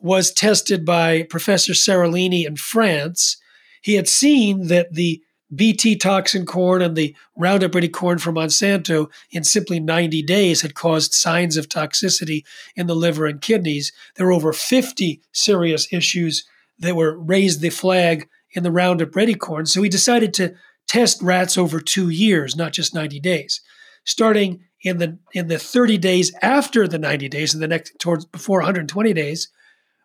was 0.00 0.32
tested 0.32 0.84
by 0.84 1.22
Professor 1.22 1.72
Seralini 1.72 2.44
in 2.44 2.56
France. 2.56 3.36
He 3.80 3.94
had 3.94 4.08
seen 4.08 4.68
that 4.68 4.94
the 4.94 5.22
Bt 5.52 5.96
toxin 5.96 6.46
corn 6.46 6.80
and 6.80 6.96
the 6.96 7.14
Roundup 7.36 7.74
Ready 7.74 7.88
corn 7.88 8.18
from 8.18 8.36
Monsanto 8.36 9.10
in 9.32 9.42
simply 9.42 9.80
90 9.80 10.22
days 10.22 10.62
had 10.62 10.74
caused 10.74 11.12
signs 11.12 11.56
of 11.56 11.68
toxicity 11.68 12.44
in 12.76 12.86
the 12.86 12.94
liver 12.94 13.26
and 13.26 13.40
kidneys. 13.40 13.92
There 14.14 14.26
were 14.26 14.32
over 14.32 14.52
50 14.52 15.20
serious 15.32 15.92
issues 15.92 16.46
that 16.78 16.94
were 16.94 17.18
raised 17.18 17.60
the 17.60 17.70
flag 17.70 18.28
in 18.52 18.62
the 18.62 18.70
Roundup 18.70 19.14
Ready 19.16 19.34
corn. 19.34 19.66
So 19.66 19.82
he 19.82 19.88
decided 19.88 20.32
to 20.34 20.54
test 20.86 21.20
rats 21.20 21.58
over 21.58 21.80
two 21.80 22.08
years, 22.10 22.56
not 22.56 22.72
just 22.72 22.94
90 22.94 23.18
days. 23.20 23.60
Starting 24.04 24.60
in 24.82 24.98
the 24.98 25.18
in 25.34 25.48
the 25.48 25.58
30 25.58 25.98
days 25.98 26.32
after 26.42 26.88
the 26.88 26.98
90 26.98 27.28
days, 27.28 27.54
in 27.54 27.60
the 27.60 27.68
next 27.68 27.98
towards 27.98 28.24
before 28.24 28.60
120 28.60 29.12
days, 29.12 29.48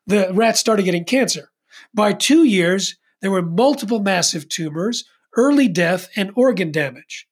the 0.06 0.30
rats 0.34 0.60
started 0.60 0.84
getting 0.84 1.06
cancer. 1.06 1.50
By 1.94 2.14
two 2.14 2.44
years, 2.44 2.98
there 3.22 3.32
were 3.32 3.42
multiple 3.42 4.00
massive 4.00 4.50
tumors, 4.50 5.06
early 5.36 5.68
death, 5.68 6.10
and 6.16 6.32
organ 6.36 6.72
damage. 6.72 7.28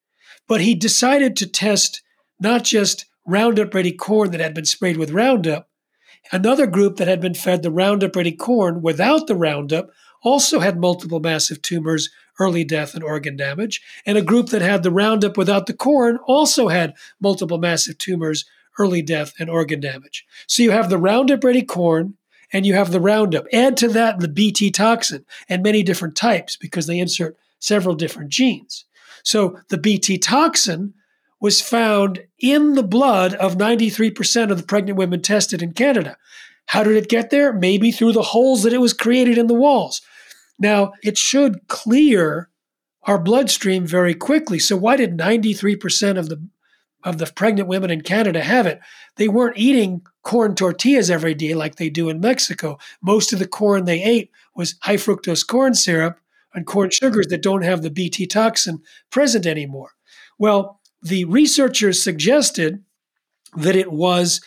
But 0.47 0.61
he 0.61 0.75
decided 0.75 1.35
to 1.37 1.47
test 1.47 2.01
not 2.39 2.63
just 2.63 3.05
Roundup 3.25 3.73
Ready 3.73 3.93
corn 3.93 4.31
that 4.31 4.41
had 4.41 4.53
been 4.53 4.65
sprayed 4.65 4.97
with 4.97 5.11
Roundup, 5.11 5.69
Another 6.31 6.67
group 6.67 6.97
that 6.97 7.07
had 7.07 7.19
been 7.19 7.33
fed 7.33 7.63
the 7.63 7.71
Roundup 7.71 8.15
Ready 8.15 8.31
corn 8.31 8.81
without 8.81 9.27
the 9.27 9.35
Roundup 9.35 9.89
also 10.23 10.59
had 10.59 10.79
multiple 10.79 11.19
massive 11.19 11.61
tumors, 11.61 12.09
early 12.39 12.63
death, 12.63 12.95
and 12.95 13.03
organ 13.03 13.35
damage. 13.35 13.81
And 14.05 14.17
a 14.17 14.21
group 14.21 14.49
that 14.49 14.61
had 14.61 14.83
the 14.83 14.91
Roundup 14.91 15.37
without 15.37 15.65
the 15.65 15.73
corn 15.73 16.17
also 16.25 16.69
had 16.69 16.93
multiple 17.19 17.57
massive 17.57 17.97
tumors, 17.97 18.45
early 18.79 19.01
death, 19.01 19.33
and 19.37 19.49
organ 19.49 19.81
damage. 19.81 20.25
So 20.47 20.63
you 20.63 20.71
have 20.71 20.89
the 20.89 20.97
Roundup 20.97 21.43
Ready 21.43 21.61
corn 21.61 22.15
and 22.53 22.65
you 22.65 22.75
have 22.75 22.91
the 22.91 23.01
Roundup. 23.01 23.45
Add 23.51 23.75
to 23.77 23.87
that 23.89 24.19
the 24.19 24.27
Bt 24.29 24.71
toxin 24.71 25.25
and 25.49 25.63
many 25.63 25.83
different 25.83 26.15
types 26.15 26.55
because 26.55 26.87
they 26.87 26.99
insert 26.99 27.35
several 27.59 27.95
different 27.95 28.29
genes. 28.29 28.85
So 29.23 29.57
the 29.69 29.77
Bt 29.77 30.19
toxin 30.19 30.93
was 31.41 31.61
found 31.61 32.23
in 32.39 32.75
the 32.75 32.83
blood 32.83 33.33
of 33.33 33.57
93% 33.57 34.51
of 34.51 34.57
the 34.57 34.63
pregnant 34.63 34.97
women 34.97 35.21
tested 35.21 35.61
in 35.61 35.73
Canada. 35.73 36.15
How 36.67 36.83
did 36.83 36.95
it 36.95 37.09
get 37.09 37.31
there? 37.31 37.51
Maybe 37.51 37.91
through 37.91 38.13
the 38.13 38.21
holes 38.21 38.63
that 38.63 38.71
it 38.71 38.77
was 38.77 38.93
created 38.93 39.37
in 39.37 39.47
the 39.47 39.53
walls. 39.53 40.01
Now, 40.57 40.93
it 41.03 41.17
should 41.17 41.67
clear 41.67 42.49
our 43.03 43.19
bloodstream 43.19 43.85
very 43.85 44.13
quickly. 44.13 44.59
So 44.59 44.77
why 44.77 44.95
did 44.95 45.17
93% 45.17 46.17
of 46.17 46.29
the 46.29 46.47
of 47.03 47.17
the 47.17 47.25
pregnant 47.25 47.67
women 47.67 47.89
in 47.89 47.99
Canada 47.99 48.41
have 48.41 48.65
it? 48.65 48.79
They 49.17 49.27
weren't 49.27 49.57
eating 49.57 50.03
corn 50.23 50.55
tortillas 50.55 51.09
every 51.09 51.33
day 51.33 51.53
like 51.53 51.75
they 51.75 51.89
do 51.89 52.09
in 52.09 52.19
Mexico. 52.19 52.77
Most 53.01 53.33
of 53.33 53.39
the 53.39 53.47
corn 53.47 53.85
they 53.85 54.01
ate 54.01 54.31
was 54.55 54.75
high 54.81 54.95
fructose 54.95 55.45
corn 55.45 55.73
syrup 55.73 56.19
and 56.53 56.65
corn 56.65 56.89
sugars 56.89 57.27
that 57.27 57.41
don't 57.41 57.63
have 57.63 57.81
the 57.81 57.91
Bt 57.91 58.27
toxin 58.27 58.81
present 59.11 59.45
anymore. 59.45 59.91
Well, 60.37 60.79
the 61.01 61.25
researchers 61.25 62.01
suggested 62.01 62.83
that 63.55 63.75
it 63.75 63.91
was 63.91 64.41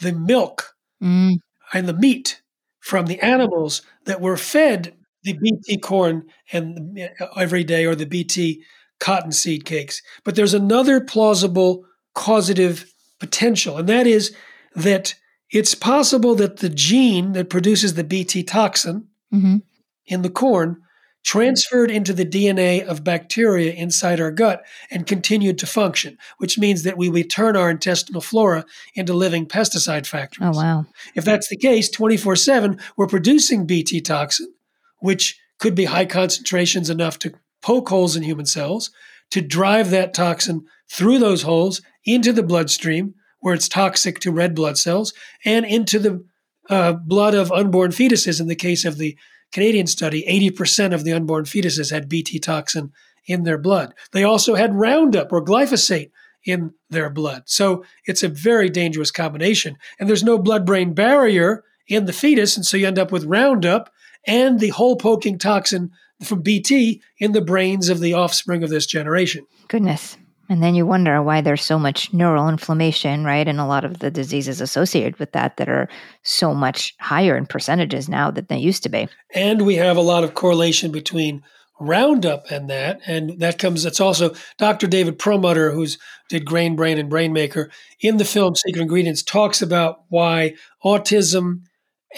the 0.00 0.12
milk 0.12 0.74
mm. 1.02 1.38
and 1.72 1.88
the 1.88 1.94
meat 1.94 2.40
from 2.80 3.06
the 3.06 3.20
animals 3.20 3.82
that 4.04 4.20
were 4.20 4.36
fed 4.36 4.94
the 5.24 5.34
BT 5.34 5.78
corn 5.78 6.24
and 6.52 6.98
every 7.36 7.64
day 7.64 7.84
or 7.84 7.94
the 7.94 8.06
BT 8.06 8.62
cottonseed 9.00 9.64
cakes. 9.64 10.00
But 10.24 10.36
there's 10.36 10.54
another 10.54 11.00
plausible 11.00 11.84
causative 12.14 12.92
potential, 13.18 13.76
and 13.76 13.88
that 13.88 14.06
is 14.06 14.34
that 14.78 15.14
it's 15.50 15.74
possible 15.74 16.34
that 16.36 16.58
the 16.58 16.68
gene 16.68 17.32
that 17.32 17.50
produces 17.50 17.94
the 17.94 18.04
BT 18.04 18.42
toxin 18.42 19.08
mm-hmm. 19.32 19.56
in 20.06 20.22
the 20.22 20.30
corn 20.30 20.82
transferred 21.24 21.90
into 21.90 22.12
the 22.12 22.24
DNA 22.24 22.82
of 22.86 23.04
bacteria 23.04 23.72
inside 23.72 24.20
our 24.20 24.30
gut 24.30 24.64
and 24.90 25.06
continued 25.06 25.58
to 25.58 25.66
function, 25.66 26.16
which 26.38 26.58
means 26.58 26.84
that 26.84 26.96
we 26.96 27.08
would 27.08 27.28
turn 27.28 27.56
our 27.56 27.70
intestinal 27.70 28.20
flora 28.20 28.64
into 28.94 29.12
living 29.12 29.46
pesticide 29.46 30.06
factories. 30.06 30.56
Oh, 30.56 30.58
wow. 30.58 30.86
If 31.14 31.24
that's 31.24 31.48
the 31.48 31.56
case, 31.56 31.90
24 31.90 32.36
7, 32.36 32.78
we're 32.96 33.06
producing 33.06 33.66
BT 33.66 34.00
toxin, 34.00 34.52
which 35.00 35.38
could 35.58 35.74
be 35.74 35.86
high 35.86 36.06
concentrations 36.06 36.88
enough 36.88 37.18
to 37.18 37.34
poke 37.62 37.88
holes 37.88 38.16
in 38.16 38.22
human 38.22 38.46
cells, 38.46 38.90
to 39.30 39.40
drive 39.40 39.90
that 39.90 40.14
toxin 40.14 40.64
through 40.90 41.18
those 41.18 41.42
holes 41.42 41.82
into 42.04 42.32
the 42.32 42.42
bloodstream, 42.42 43.14
where 43.40 43.54
it's 43.54 43.68
toxic 43.68 44.18
to 44.20 44.32
red 44.32 44.54
blood 44.54 44.78
cells, 44.78 45.12
and 45.44 45.64
into 45.64 45.98
the 45.98 46.24
uh, 46.70 46.92
blood 46.92 47.34
of 47.34 47.52
unborn 47.52 47.90
fetuses 47.90 48.40
in 48.40 48.46
the 48.46 48.54
case 48.54 48.84
of 48.84 48.98
the 48.98 49.16
Canadian 49.52 49.86
study, 49.86 50.24
80% 50.28 50.92
of 50.92 51.04
the 51.04 51.12
unborn 51.12 51.44
fetuses 51.44 51.90
had 51.90 52.08
Bt 52.08 52.38
toxin 52.40 52.92
in 53.26 53.44
their 53.44 53.58
blood. 53.58 53.94
They 54.12 54.24
also 54.24 54.54
had 54.54 54.74
Roundup 54.74 55.32
or 55.32 55.44
glyphosate 55.44 56.10
in 56.44 56.72
their 56.90 57.10
blood. 57.10 57.42
So 57.46 57.84
it's 58.06 58.22
a 58.22 58.28
very 58.28 58.70
dangerous 58.70 59.10
combination. 59.10 59.76
And 59.98 60.08
there's 60.08 60.24
no 60.24 60.38
blood 60.38 60.64
brain 60.64 60.94
barrier 60.94 61.64
in 61.86 62.06
the 62.06 62.12
fetus. 62.12 62.56
And 62.56 62.64
so 62.64 62.76
you 62.76 62.86
end 62.86 62.98
up 62.98 63.12
with 63.12 63.24
Roundup 63.24 63.92
and 64.26 64.60
the 64.60 64.68
hole 64.68 64.96
poking 64.96 65.38
toxin 65.38 65.90
from 66.22 66.42
Bt 66.42 67.00
in 67.18 67.32
the 67.32 67.40
brains 67.40 67.88
of 67.88 68.00
the 68.00 68.14
offspring 68.14 68.62
of 68.62 68.70
this 68.70 68.86
generation. 68.86 69.46
Goodness. 69.68 70.16
And 70.48 70.62
then 70.62 70.74
you 70.74 70.86
wonder 70.86 71.22
why 71.22 71.40
there's 71.40 71.64
so 71.64 71.78
much 71.78 72.12
neural 72.12 72.48
inflammation, 72.48 73.24
right? 73.24 73.46
And 73.46 73.60
a 73.60 73.66
lot 73.66 73.84
of 73.84 73.98
the 73.98 74.10
diseases 74.10 74.60
associated 74.60 75.18
with 75.18 75.32
that 75.32 75.58
that 75.58 75.68
are 75.68 75.88
so 76.22 76.54
much 76.54 76.94
higher 77.00 77.36
in 77.36 77.46
percentages 77.46 78.08
now 78.08 78.30
than 78.30 78.46
they 78.48 78.58
used 78.58 78.82
to 78.84 78.88
be. 78.88 79.08
And 79.34 79.62
we 79.62 79.74
have 79.76 79.96
a 79.96 80.02
lot 80.02 80.24
of 80.24 80.34
correlation 80.34 80.90
between 80.90 81.42
Roundup 81.80 82.50
and 82.50 82.68
that. 82.70 83.00
And 83.06 83.38
that 83.40 83.58
comes, 83.58 83.84
it's 83.84 84.00
also 84.00 84.34
Dr. 84.56 84.86
David 84.86 85.18
Perlmutter, 85.18 85.70
who's 85.70 85.98
did 86.28 86.44
Grain 86.44 86.76
Brain 86.76 86.98
and 86.98 87.10
Brainmaker, 87.10 87.70
in 88.00 88.16
the 88.16 88.24
film 88.24 88.56
Secret 88.56 88.82
Ingredients, 88.82 89.22
talks 89.22 89.62
about 89.62 90.02
why 90.08 90.54
autism 90.84 91.62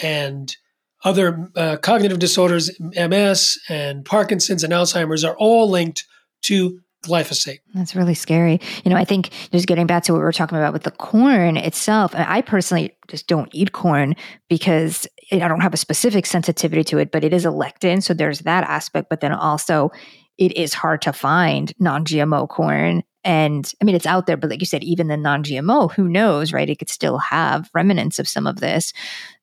and 0.01 0.55
other 1.03 1.49
uh, 1.55 1.77
cognitive 1.77 2.19
disorders, 2.19 2.71
MS 2.79 3.59
and 3.69 4.05
Parkinson's 4.05 4.63
and 4.63 4.73
Alzheimer's, 4.73 5.23
are 5.23 5.37
all 5.37 5.69
linked 5.69 6.05
to 6.43 6.79
glyphosate. 7.03 7.59
That's 7.73 7.95
really 7.95 8.13
scary. 8.13 8.59
You 8.83 8.91
know, 8.91 8.97
I 8.97 9.05
think 9.05 9.29
just 9.51 9.67
getting 9.67 9.87
back 9.87 10.03
to 10.03 10.13
what 10.13 10.19
we 10.19 10.23
were 10.23 10.31
talking 10.31 10.57
about 10.57 10.73
with 10.73 10.83
the 10.83 10.91
corn 10.91 11.57
itself, 11.57 12.13
I 12.15 12.41
personally 12.41 12.95
just 13.07 13.27
don't 13.27 13.49
eat 13.53 13.71
corn 13.71 14.15
because 14.49 15.07
I 15.31 15.47
don't 15.47 15.61
have 15.61 15.73
a 15.73 15.77
specific 15.77 16.25
sensitivity 16.25 16.83
to 16.85 16.97
it, 16.97 17.11
but 17.11 17.23
it 17.23 17.33
is 17.33 17.45
a 17.45 17.49
lectin. 17.49 18.03
So 18.03 18.13
there's 18.13 18.39
that 18.39 18.63
aspect. 18.65 19.09
But 19.09 19.21
then 19.21 19.31
also, 19.31 19.91
it 20.37 20.55
is 20.57 20.73
hard 20.73 21.01
to 21.03 21.13
find 21.13 21.73
non 21.79 22.05
GMO 22.05 22.47
corn. 22.47 23.03
And 23.23 23.71
I 23.79 23.85
mean, 23.85 23.95
it's 23.95 24.07
out 24.07 24.25
there, 24.25 24.37
but 24.37 24.49
like 24.49 24.61
you 24.61 24.65
said, 24.65 24.83
even 24.83 25.07
the 25.07 25.17
non 25.17 25.43
GMO, 25.43 25.91
who 25.91 26.07
knows, 26.07 26.53
right? 26.53 26.69
It 26.69 26.79
could 26.79 26.89
still 26.89 27.19
have 27.19 27.69
remnants 27.73 28.19
of 28.19 28.27
some 28.27 28.47
of 28.47 28.59
this. 28.59 28.93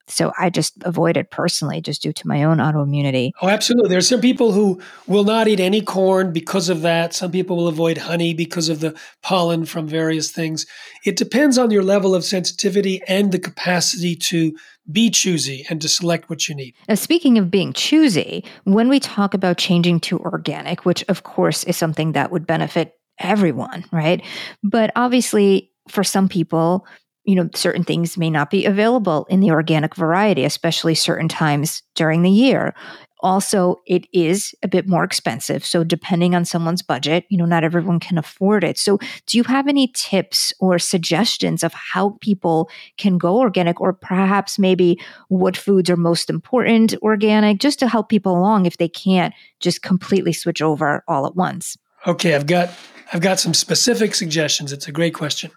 So 0.09 0.33
I 0.39 0.51
just 0.51 0.75
avoid 0.83 1.17
it 1.17 1.31
personally 1.31 1.81
just 1.81 2.03
due 2.03 2.13
to 2.13 2.29
my 2.29 2.43
own 2.43 2.59
autoimmunity. 2.59 3.33
Oh, 3.43 3.49
absolutely. 3.49 3.91
There 3.91 3.99
are 3.99 4.03
some 4.03 4.21
people 4.21 4.53
who 4.53 4.81
will 5.07 5.25
not 5.25 5.49
eat 5.49 5.61
any 5.61 5.81
corn 5.83 6.33
because 6.33 6.69
of 6.69 6.83
that. 6.83 7.15
Some 7.15 7.31
people 7.31 7.57
will 7.57 7.69
avoid 7.69 7.99
honey 7.99 8.35
because 8.35 8.69
of 8.69 8.81
the 8.81 8.99
pollen 9.23 9.65
from 9.65 9.87
various 9.87 10.31
things. 10.31 10.67
It 11.05 11.17
depends 11.17 11.59
on 11.59 11.71
your 11.71 11.83
level 11.83 12.15
of 12.15 12.25
sensitivity 12.25 13.03
and 13.07 13.33
the 13.33 13.39
capacity 13.39 14.17
to 14.17 14.57
be 14.91 15.11
choosy 15.11 15.67
and 15.69 15.81
to 15.83 15.89
select 15.89 16.31
what 16.31 16.49
you 16.49 16.55
need. 16.55 16.75
Now, 16.89 16.95
speaking 16.95 17.37
of 17.37 17.51
being 17.51 17.73
choosy, 17.75 18.45
when 18.65 18.89
we 18.89 19.01
talk 19.01 19.35
about 19.35 19.59
changing 19.59 20.01
to 20.01 20.19
organic, 20.21 20.85
which 20.85 21.05
of 21.09 21.25
course 21.25 21.65
is 21.65 21.77
something 21.77 22.13
that 22.13 22.33
would 22.33 22.47
benefit 22.47 22.95
everyone, 23.19 23.85
right? 23.93 24.25
But 24.63 24.91
obviously, 24.97 25.71
for 25.89 26.05
some 26.05 26.29
people, 26.29 26.87
you 27.29 27.35
know, 27.35 27.47
certain 27.55 27.85
things 27.85 28.17
may 28.17 28.31
not 28.31 28.51
be 28.51 28.65
available 28.65 29.27
in 29.29 29.41
the 29.41 29.51
organic 29.51 29.95
variety, 29.95 30.45
especially 30.45 30.95
certain 30.95 31.29
times 31.29 31.83
during 31.95 32.23
the 32.23 32.31
year. 32.31 32.75
Also, 33.21 33.77
it 33.87 34.07
is 34.15 34.55
a 34.63 34.69
bit 34.69 34.89
more 34.89 35.05
expensive. 35.05 35.63
So, 35.63 35.85
depending 35.85 36.35
on 36.35 36.47
someone's 36.47 36.81
budget, 36.81 37.27
you 37.29 37.37
know, 37.37 37.45
not 37.45 37.65
everyone 37.65 38.01
can 38.01 38.17
afford 38.17 38.65
it. 38.65 38.79
So, 38.79 38.99
do 39.27 39.37
you 39.37 39.45
have 39.45 39.69
any 39.69 39.89
tips 39.89 40.55
or 40.59 40.79
suggestions 40.79 41.63
of 41.63 41.75
how 41.75 42.17
people 42.23 42.71
can 42.97 43.19
go 43.19 43.41
organic, 43.41 43.79
or 43.79 43.93
perhaps 43.93 44.59
maybe 44.59 44.99
what 45.29 45.55
foods 45.55 45.91
are 45.91 45.99
most 45.99 46.31
important 46.31 46.95
organic, 47.03 47.59
just 47.59 47.79
to 47.81 47.89
help 47.89 48.09
people 48.09 48.39
along 48.39 48.65
if 48.65 48.79
they 48.79 48.89
can't 48.89 49.35
just 49.61 49.83
completely 49.83 50.33
switch 50.33 50.63
over 50.63 51.05
all 51.07 51.27
at 51.27 51.37
once? 51.37 51.77
Okay, 52.07 52.35
I've 52.35 52.47
got 52.47 52.71
I've 53.13 53.21
got 53.21 53.39
some 53.39 53.53
specific 53.53 54.15
suggestions. 54.15 54.73
It's 54.73 54.89
a 54.89 54.93
great 54.93 55.13
question. 55.13 55.51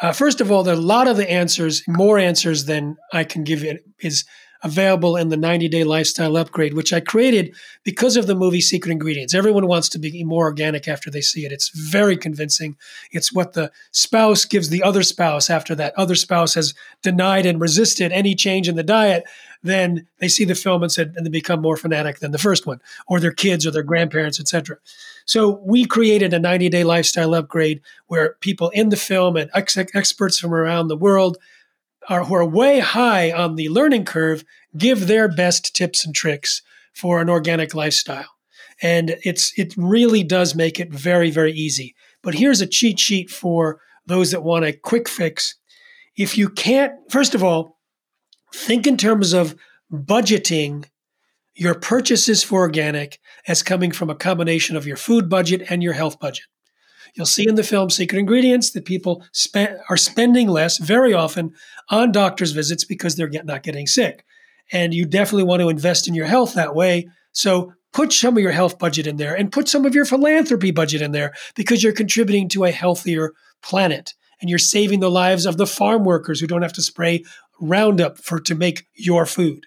Uh, 0.00 0.12
first 0.12 0.40
of 0.40 0.50
all, 0.50 0.62
there 0.62 0.74
are 0.74 0.78
a 0.78 0.80
lot 0.80 1.08
of 1.08 1.16
the 1.16 1.30
answers, 1.30 1.82
more 1.88 2.18
answers 2.18 2.66
than 2.66 2.96
I 3.12 3.24
can 3.24 3.44
give 3.44 3.64
it, 3.64 3.84
is 4.00 4.24
available 4.62 5.16
in 5.16 5.28
the 5.28 5.36
90 5.36 5.68
day 5.68 5.84
lifestyle 5.84 6.36
upgrade, 6.36 6.74
which 6.74 6.92
I 6.92 7.00
created 7.00 7.54
because 7.84 8.16
of 8.16 8.26
the 8.26 8.34
movie 8.34 8.60
Secret 8.60 8.90
Ingredients. 8.90 9.34
Everyone 9.34 9.66
wants 9.66 9.88
to 9.90 9.98
be 9.98 10.24
more 10.24 10.44
organic 10.44 10.88
after 10.88 11.10
they 11.10 11.20
see 11.20 11.44
it. 11.44 11.52
It's 11.52 11.70
very 11.70 12.16
convincing. 12.16 12.76
It's 13.12 13.32
what 13.32 13.52
the 13.52 13.70
spouse 13.92 14.44
gives 14.44 14.68
the 14.68 14.82
other 14.82 15.02
spouse 15.02 15.48
after 15.48 15.74
that 15.76 15.94
other 15.96 16.16
spouse 16.16 16.54
has 16.54 16.74
denied 17.02 17.46
and 17.46 17.60
resisted 17.60 18.10
any 18.10 18.34
change 18.34 18.68
in 18.68 18.74
the 18.76 18.82
diet. 18.82 19.24
Then 19.62 20.06
they 20.18 20.28
see 20.28 20.44
the 20.44 20.54
film 20.54 20.82
and 20.82 20.90
said, 20.90 21.14
and 21.16 21.24
they 21.24 21.30
become 21.30 21.60
more 21.60 21.76
fanatic 21.76 22.18
than 22.18 22.30
the 22.30 22.38
first 22.38 22.66
one, 22.66 22.80
or 23.06 23.20
their 23.20 23.32
kids 23.32 23.66
or 23.66 23.70
their 23.70 23.82
grandparents, 23.82 24.40
etc. 24.40 24.78
So 25.28 25.60
we 25.62 25.84
created 25.84 26.32
a 26.32 26.38
90 26.38 26.70
day 26.70 26.84
lifestyle 26.84 27.34
upgrade 27.34 27.82
where 28.06 28.36
people 28.40 28.70
in 28.70 28.88
the 28.88 28.96
film 28.96 29.36
and 29.36 29.50
ex- 29.54 29.76
experts 29.76 30.38
from 30.38 30.54
around 30.54 30.88
the 30.88 30.96
world 30.96 31.36
are, 32.08 32.24
who 32.24 32.34
are 32.34 32.48
way 32.48 32.78
high 32.78 33.30
on 33.30 33.56
the 33.56 33.68
learning 33.68 34.06
curve 34.06 34.42
give 34.76 35.06
their 35.06 35.28
best 35.28 35.76
tips 35.76 36.06
and 36.06 36.14
tricks 36.14 36.62
for 36.94 37.20
an 37.20 37.28
organic 37.28 37.74
lifestyle. 37.74 38.38
And 38.80 39.16
it's 39.22 39.52
it 39.58 39.74
really 39.76 40.22
does 40.22 40.54
make 40.54 40.80
it 40.80 40.90
very, 40.90 41.30
very 41.30 41.52
easy. 41.52 41.94
But 42.22 42.34
here's 42.34 42.62
a 42.62 42.66
cheat 42.66 42.98
sheet 42.98 43.28
for 43.28 43.80
those 44.06 44.30
that 44.30 44.42
want 44.42 44.64
a 44.64 44.72
quick 44.72 45.10
fix. 45.10 45.56
If 46.16 46.38
you 46.38 46.48
can't, 46.48 46.92
first 47.10 47.34
of 47.34 47.44
all, 47.44 47.78
think 48.54 48.86
in 48.86 48.96
terms 48.96 49.34
of 49.34 49.54
budgeting 49.92 50.86
your 51.58 51.74
purchases 51.74 52.44
for 52.44 52.60
organic 52.60 53.18
as 53.48 53.64
coming 53.64 53.90
from 53.90 54.08
a 54.08 54.14
combination 54.14 54.76
of 54.76 54.86
your 54.86 54.96
food 54.96 55.28
budget 55.28 55.60
and 55.68 55.82
your 55.82 55.92
health 55.92 56.20
budget. 56.20 56.44
You'll 57.14 57.26
see 57.26 57.48
in 57.48 57.56
the 57.56 57.64
film 57.64 57.90
Secret 57.90 58.20
Ingredients 58.20 58.70
that 58.70 58.84
people 58.84 59.24
spend, 59.32 59.76
are 59.90 59.96
spending 59.96 60.46
less 60.46 60.78
very 60.78 61.12
often 61.12 61.52
on 61.90 62.12
doctor's 62.12 62.52
visits 62.52 62.84
because 62.84 63.16
they're 63.16 63.26
get, 63.26 63.44
not 63.44 63.64
getting 63.64 63.88
sick. 63.88 64.24
And 64.70 64.94
you 64.94 65.04
definitely 65.04 65.44
want 65.44 65.60
to 65.60 65.68
invest 65.68 66.06
in 66.06 66.14
your 66.14 66.26
health 66.26 66.54
that 66.54 66.76
way. 66.76 67.08
So 67.32 67.72
put 67.92 68.12
some 68.12 68.36
of 68.36 68.42
your 68.42 68.52
health 68.52 68.78
budget 68.78 69.08
in 69.08 69.16
there 69.16 69.34
and 69.34 69.50
put 69.50 69.68
some 69.68 69.84
of 69.84 69.96
your 69.96 70.04
philanthropy 70.04 70.70
budget 70.70 71.02
in 71.02 71.10
there 71.10 71.32
because 71.56 71.82
you're 71.82 71.92
contributing 71.92 72.48
to 72.50 72.64
a 72.64 72.70
healthier 72.70 73.32
planet 73.62 74.14
and 74.40 74.48
you're 74.48 74.60
saving 74.60 75.00
the 75.00 75.10
lives 75.10 75.44
of 75.44 75.56
the 75.56 75.66
farm 75.66 76.04
workers 76.04 76.38
who 76.38 76.46
don't 76.46 76.62
have 76.62 76.72
to 76.74 76.82
spray 76.82 77.24
Roundup 77.60 78.18
for 78.18 78.38
to 78.38 78.54
make 78.54 78.86
your 78.94 79.26
food. 79.26 79.66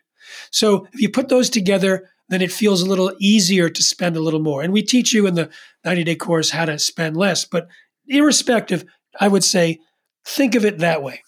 So 0.52 0.88
if 0.94 1.02
you 1.02 1.10
put 1.10 1.30
those 1.30 1.50
together, 1.50 2.10
then 2.30 2.42
it 2.42 2.52
feels 2.52 2.82
a 2.82 2.90
little 2.90 3.14
easier 3.20 3.70
to 3.70 3.84
spend 3.84 4.16
a 4.16 4.22
little 4.22 4.40
more. 4.40 4.62
And 4.62 4.72
we 4.72 4.82
teach 4.82 5.14
you 5.14 5.28
in 5.28 5.36
the 5.36 5.50
90 5.84 6.06
day 6.06 6.16
course 6.16 6.50
how 6.50 6.66
to 6.66 6.80
spend 6.80 7.18
less. 7.18 7.46
But 7.46 7.68
irrespective, 8.08 8.86
I 9.20 9.28
would 9.28 9.44
say 9.44 9.80
think 10.26 10.56
of 10.56 10.66
it 10.66 10.80
that 10.80 11.04
way. 11.04 11.22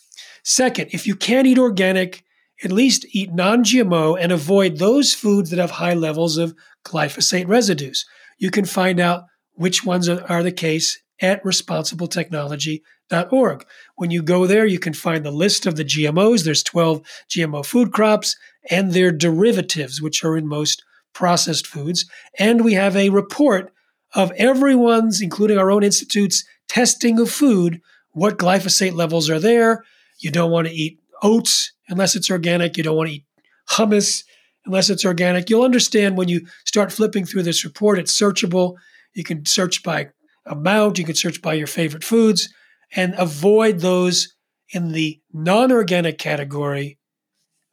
Second, 0.43 0.89
if 0.91 1.07
you 1.07 1.15
can't 1.15 1.47
eat 1.47 1.57
organic, 1.57 2.23
at 2.63 2.71
least 2.71 3.05
eat 3.11 3.33
non 3.33 3.63
GMO 3.63 4.17
and 4.19 4.31
avoid 4.31 4.77
those 4.77 5.13
foods 5.13 5.49
that 5.49 5.59
have 5.59 5.71
high 5.71 5.93
levels 5.93 6.37
of 6.37 6.55
glyphosate 6.85 7.47
residues. 7.47 8.05
You 8.37 8.51
can 8.51 8.65
find 8.65 8.99
out 8.99 9.23
which 9.53 9.85
ones 9.85 10.09
are, 10.09 10.43
the 10.43 10.51
case 10.51 11.01
at 11.21 11.41
responsibletechnology.org. 11.43 13.65
When 13.95 14.11
you 14.11 14.23
go 14.23 14.45
there, 14.47 14.65
you 14.65 14.79
can 14.79 14.93
find 14.93 15.25
the 15.25 15.31
list 15.31 15.65
of 15.65 15.75
the 15.75 15.85
GMOs. 15.85 16.43
There's 16.43 16.63
12 16.63 17.01
GMO 17.29 17.65
food 17.65 17.93
crops 17.93 18.35
and 18.69 18.91
their 18.93 19.11
derivatives, 19.11 20.01
which 20.01 20.23
are 20.23 20.37
in 20.37 20.47
most 20.47 20.83
processed 21.13 21.67
foods. 21.67 22.05
And 22.39 22.63
we 22.63 22.73
have 22.73 22.95
a 22.95 23.09
report 23.09 23.71
of 24.15 24.31
everyone's, 24.33 25.21
including 25.21 25.57
our 25.57 25.71
own 25.71 25.83
institute's, 25.83 26.43
testing 26.67 27.19
of 27.19 27.29
food, 27.29 27.81
what 28.11 28.37
glyphosate 28.37 28.93
levels 28.93 29.29
are 29.29 29.39
there. 29.39 29.83
You 30.19 30.31
don't 30.31 30.51
want 30.51 30.67
to 30.67 30.73
eat 30.73 30.99
oats 31.21 31.71
unless 31.87 32.15
it's 32.15 32.31
organic. 32.31 32.77
You 32.77 32.83
don't 32.83 32.95
want 32.95 33.09
to 33.09 33.15
eat 33.15 33.25
hummus 33.69 34.23
unless 34.65 34.89
it's 34.89 35.05
organic. 35.05 35.49
You'll 35.49 35.63
understand 35.63 36.17
when 36.17 36.29
you 36.29 36.47
start 36.65 36.91
flipping 36.91 37.25
through 37.25 37.43
this 37.43 37.63
report, 37.65 37.99
it's 37.99 38.17
searchable. 38.17 38.75
You 39.13 39.23
can 39.23 39.45
search 39.45 39.83
by 39.83 40.09
amount, 40.45 40.97
you 40.97 41.05
can 41.05 41.15
search 41.15 41.41
by 41.41 41.53
your 41.53 41.67
favorite 41.67 42.03
foods, 42.03 42.53
and 42.95 43.13
avoid 43.17 43.79
those 43.79 44.35
in 44.69 44.91
the 44.91 45.19
non 45.31 45.71
organic 45.71 46.17
category 46.17 46.97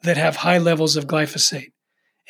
that 0.03 0.17
have 0.17 0.37
high 0.37 0.59
levels 0.59 0.97
of 0.97 1.07
glyphosate 1.07 1.73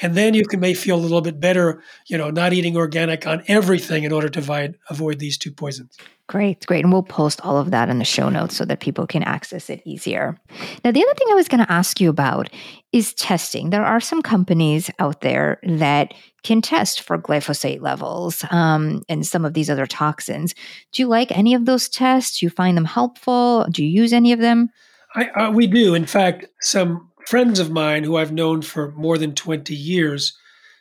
and 0.01 0.15
then 0.15 0.35
you 0.35 0.45
can 0.45 0.61
may 0.61 0.75
feel 0.75 0.97
a 0.97 1.01
little 1.01 1.21
bit 1.21 1.41
better, 1.41 1.83
you 2.07 2.17
know, 2.17 2.31
not 2.31 2.53
eating 2.53 2.77
organic 2.77 3.27
on 3.27 3.43
everything 3.49 4.05
in 4.05 4.13
order 4.13 4.29
to 4.29 4.39
avoid, 4.39 4.79
avoid 4.89 5.19
these 5.19 5.37
two 5.37 5.53
poisons. 5.53 5.97
Great, 6.27 6.65
great. 6.67 6.85
And 6.85 6.93
we'll 6.93 7.03
post 7.03 7.41
all 7.43 7.59
of 7.59 7.73
that 7.73 7.89
in 7.89 7.99
the 7.99 8.05
show 8.05 8.29
notes 8.29 8.57
so 8.57 8.65
that 8.65 8.81
people 8.81 9.07
can 9.07 9.23
access 9.25 9.69
it 9.69 9.83
easier. 9.85 10.39
Now, 10.85 10.93
the 10.93 11.03
other 11.03 11.15
thing 11.15 11.27
I 11.31 11.35
was 11.35 11.49
going 11.49 11.65
to 11.65 11.73
ask 11.73 12.01
you 12.01 12.09
about 12.09 12.49
is 12.93 13.15
testing. 13.15 13.71
There 13.71 13.85
are 13.85 14.01
some 14.01 14.23
companies 14.23 14.91
out 15.01 15.23
there 15.23 15.59
that 15.65 16.15
can 16.45 16.63
test 16.63 17.03
for 17.03 17.19
glyphosate 17.19 17.83
levels 17.83 18.45
um, 18.51 19.03
and 19.09 19.27
some 19.27 19.45
of 19.45 19.55
these 19.55 19.69
other 19.69 19.87
toxins. 19.87 20.55
Do 20.93 21.03
you 21.03 21.09
like 21.09 21.37
any 21.37 21.53
of 21.53 21.67
those 21.67 21.89
tests? 21.89 22.39
Do 22.39 22.47
you 22.47 22.51
find 22.51 22.77
them 22.77 22.85
helpful? 22.85 23.67
Do 23.71 23.85
you 23.85 23.91
use 23.91 24.13
any 24.13 24.33
of 24.33 24.39
them? 24.39 24.71
I, 25.15 25.29
uh, 25.31 25.51
we 25.51 25.67
do. 25.67 25.95
In 25.95 26.07
fact, 26.07 26.47
some 26.61 27.10
friends 27.31 27.61
of 27.61 27.71
mine 27.71 28.03
who 28.03 28.17
I've 28.17 28.33
known 28.33 28.61
for 28.61 28.91
more 28.91 29.17
than 29.17 29.37
20 29.37 29.73
years 29.73 30.37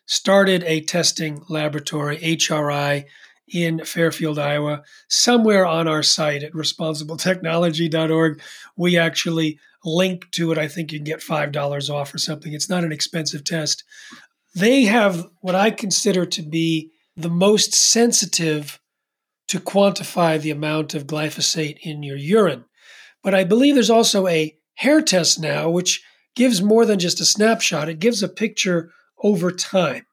started 0.07 0.63
a 0.63 0.81
testing 0.81 1.43
laboratory, 1.47 2.17
HRI, 2.17 3.05
in 3.47 3.85
Fairfield, 3.85 4.39
Iowa. 4.39 4.81
Somewhere 5.07 5.63
on 5.67 5.87
our 5.87 6.01
site 6.01 6.41
at 6.41 6.53
responsibletechnology.org, 6.53 8.41
we 8.75 8.97
actually 8.97 9.59
link 9.85 10.25
to 10.31 10.51
it. 10.51 10.57
I 10.57 10.67
think 10.67 10.91
you 10.91 10.97
can 10.97 11.03
get 11.03 11.19
$5 11.19 11.89
off 11.93 12.11
or 12.15 12.17
something. 12.17 12.51
It's 12.51 12.69
not 12.69 12.83
an 12.83 12.91
expensive 12.91 13.43
test. 13.43 13.83
They 14.55 14.85
have 14.85 15.27
what 15.41 15.53
I 15.53 15.69
consider 15.69 16.25
to 16.25 16.41
be 16.41 16.89
the 17.15 17.29
most 17.29 17.75
sensitive 17.75 18.79
to 19.49 19.59
quantify 19.59 20.41
the 20.41 20.49
amount 20.49 20.95
of 20.95 21.05
glyphosate 21.05 21.77
in 21.83 22.01
your 22.01 22.17
urine. 22.17 22.65
But 23.21 23.35
I 23.35 23.43
believe 23.43 23.75
there's 23.75 23.91
also 23.91 24.27
a 24.27 24.57
hair 24.73 25.03
test 25.03 25.39
now, 25.39 25.69
which 25.69 26.03
gives 26.35 26.61
more 26.61 26.85
than 26.85 26.99
just 26.99 27.19
a 27.19 27.25
snapshot, 27.25 27.89
it 27.89 27.99
gives 27.99 28.23
a 28.23 28.29
picture 28.29 28.91
over 29.23 29.51
time. 29.51 30.05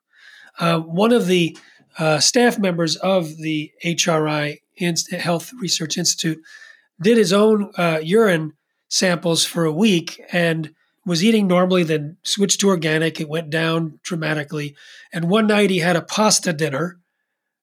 Uh, 0.58 0.80
one 0.80 1.12
of 1.12 1.26
the 1.26 1.56
uh, 1.98 2.18
staff 2.18 2.58
members 2.58 2.96
of 2.96 3.36
the 3.36 3.70
HRI 3.84 4.58
Health 5.18 5.52
Research 5.60 5.96
Institute 5.96 6.38
did 7.00 7.16
his 7.16 7.32
own 7.32 7.70
uh, 7.76 8.00
urine 8.02 8.52
samples 8.88 9.44
for 9.44 9.64
a 9.64 9.72
week 9.72 10.20
and 10.32 10.74
was 11.04 11.22
eating 11.22 11.46
normally, 11.46 11.84
then 11.84 12.16
switched 12.24 12.60
to 12.60 12.68
organic. 12.68 13.20
It 13.20 13.28
went 13.28 13.50
down 13.50 14.00
dramatically. 14.02 14.76
And 15.12 15.30
one 15.30 15.46
night 15.46 15.70
he 15.70 15.78
had 15.78 15.96
a 15.96 16.02
pasta 16.02 16.52
dinner, 16.52 16.98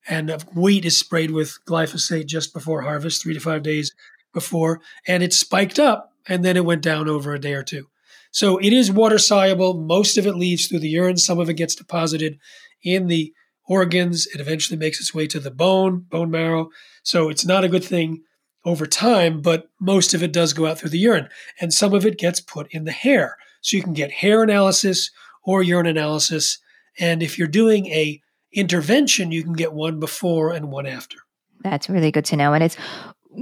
and 0.07 0.31
wheat 0.55 0.85
is 0.85 0.97
sprayed 0.97 1.31
with 1.31 1.59
glyphosate 1.67 2.25
just 2.25 2.53
before 2.53 2.81
harvest, 2.81 3.21
three 3.21 3.33
to 3.33 3.39
five 3.39 3.63
days 3.63 3.93
before, 4.33 4.81
and 5.07 5.21
it 5.21 5.33
spiked 5.33 5.77
up, 5.77 6.13
and 6.27 6.43
then 6.43 6.57
it 6.57 6.65
went 6.65 6.81
down 6.81 7.07
over 7.09 7.33
a 7.33 7.39
day 7.39 7.53
or 7.53 7.63
two. 7.63 7.87
So 8.33 8.57
it 8.57 8.73
is 8.73 8.91
water 8.91 9.19
soluble. 9.19 9.75
Most 9.75 10.17
of 10.17 10.25
it 10.25 10.35
leaves 10.35 10.67
through 10.67 10.79
the 10.79 10.89
urine. 10.89 11.17
Some 11.17 11.39
of 11.39 11.49
it 11.49 11.53
gets 11.53 11.75
deposited 11.75 12.39
in 12.83 13.07
the 13.07 13.31
organs. 13.67 14.25
It 14.25 14.41
eventually 14.41 14.77
makes 14.77 14.99
its 14.99 15.13
way 15.13 15.27
to 15.27 15.39
the 15.39 15.51
bone, 15.51 16.05
bone 16.09 16.31
marrow. 16.31 16.69
So 17.03 17.29
it's 17.29 17.45
not 17.45 17.63
a 17.63 17.69
good 17.69 17.83
thing 17.85 18.23
over 18.65 18.87
time, 18.87 19.41
but 19.41 19.69
most 19.79 20.15
of 20.15 20.23
it 20.23 20.33
does 20.33 20.51
go 20.53 20.65
out 20.65 20.79
through 20.79 20.89
the 20.89 20.97
urine. 20.97 21.29
And 21.61 21.71
some 21.71 21.93
of 21.93 22.07
it 22.07 22.17
gets 22.17 22.41
put 22.41 22.67
in 22.71 22.85
the 22.85 22.91
hair. 22.91 23.37
So 23.61 23.77
you 23.77 23.83
can 23.83 23.93
get 23.93 24.11
hair 24.11 24.41
analysis 24.41 25.11
or 25.43 25.61
urine 25.61 25.85
analysis. 25.85 26.57
And 26.99 27.21
if 27.21 27.37
you're 27.37 27.47
doing 27.47 27.85
a 27.87 28.19
intervention, 28.51 29.31
you 29.31 29.43
can 29.43 29.53
get 29.53 29.73
one 29.73 29.99
before 29.99 30.53
and 30.53 30.71
one 30.71 30.87
after. 30.87 31.17
That's 31.63 31.87
really 31.87 32.11
good 32.11 32.25
to 32.25 32.35
know. 32.35 32.53
And 32.53 32.63
it's 32.63 32.77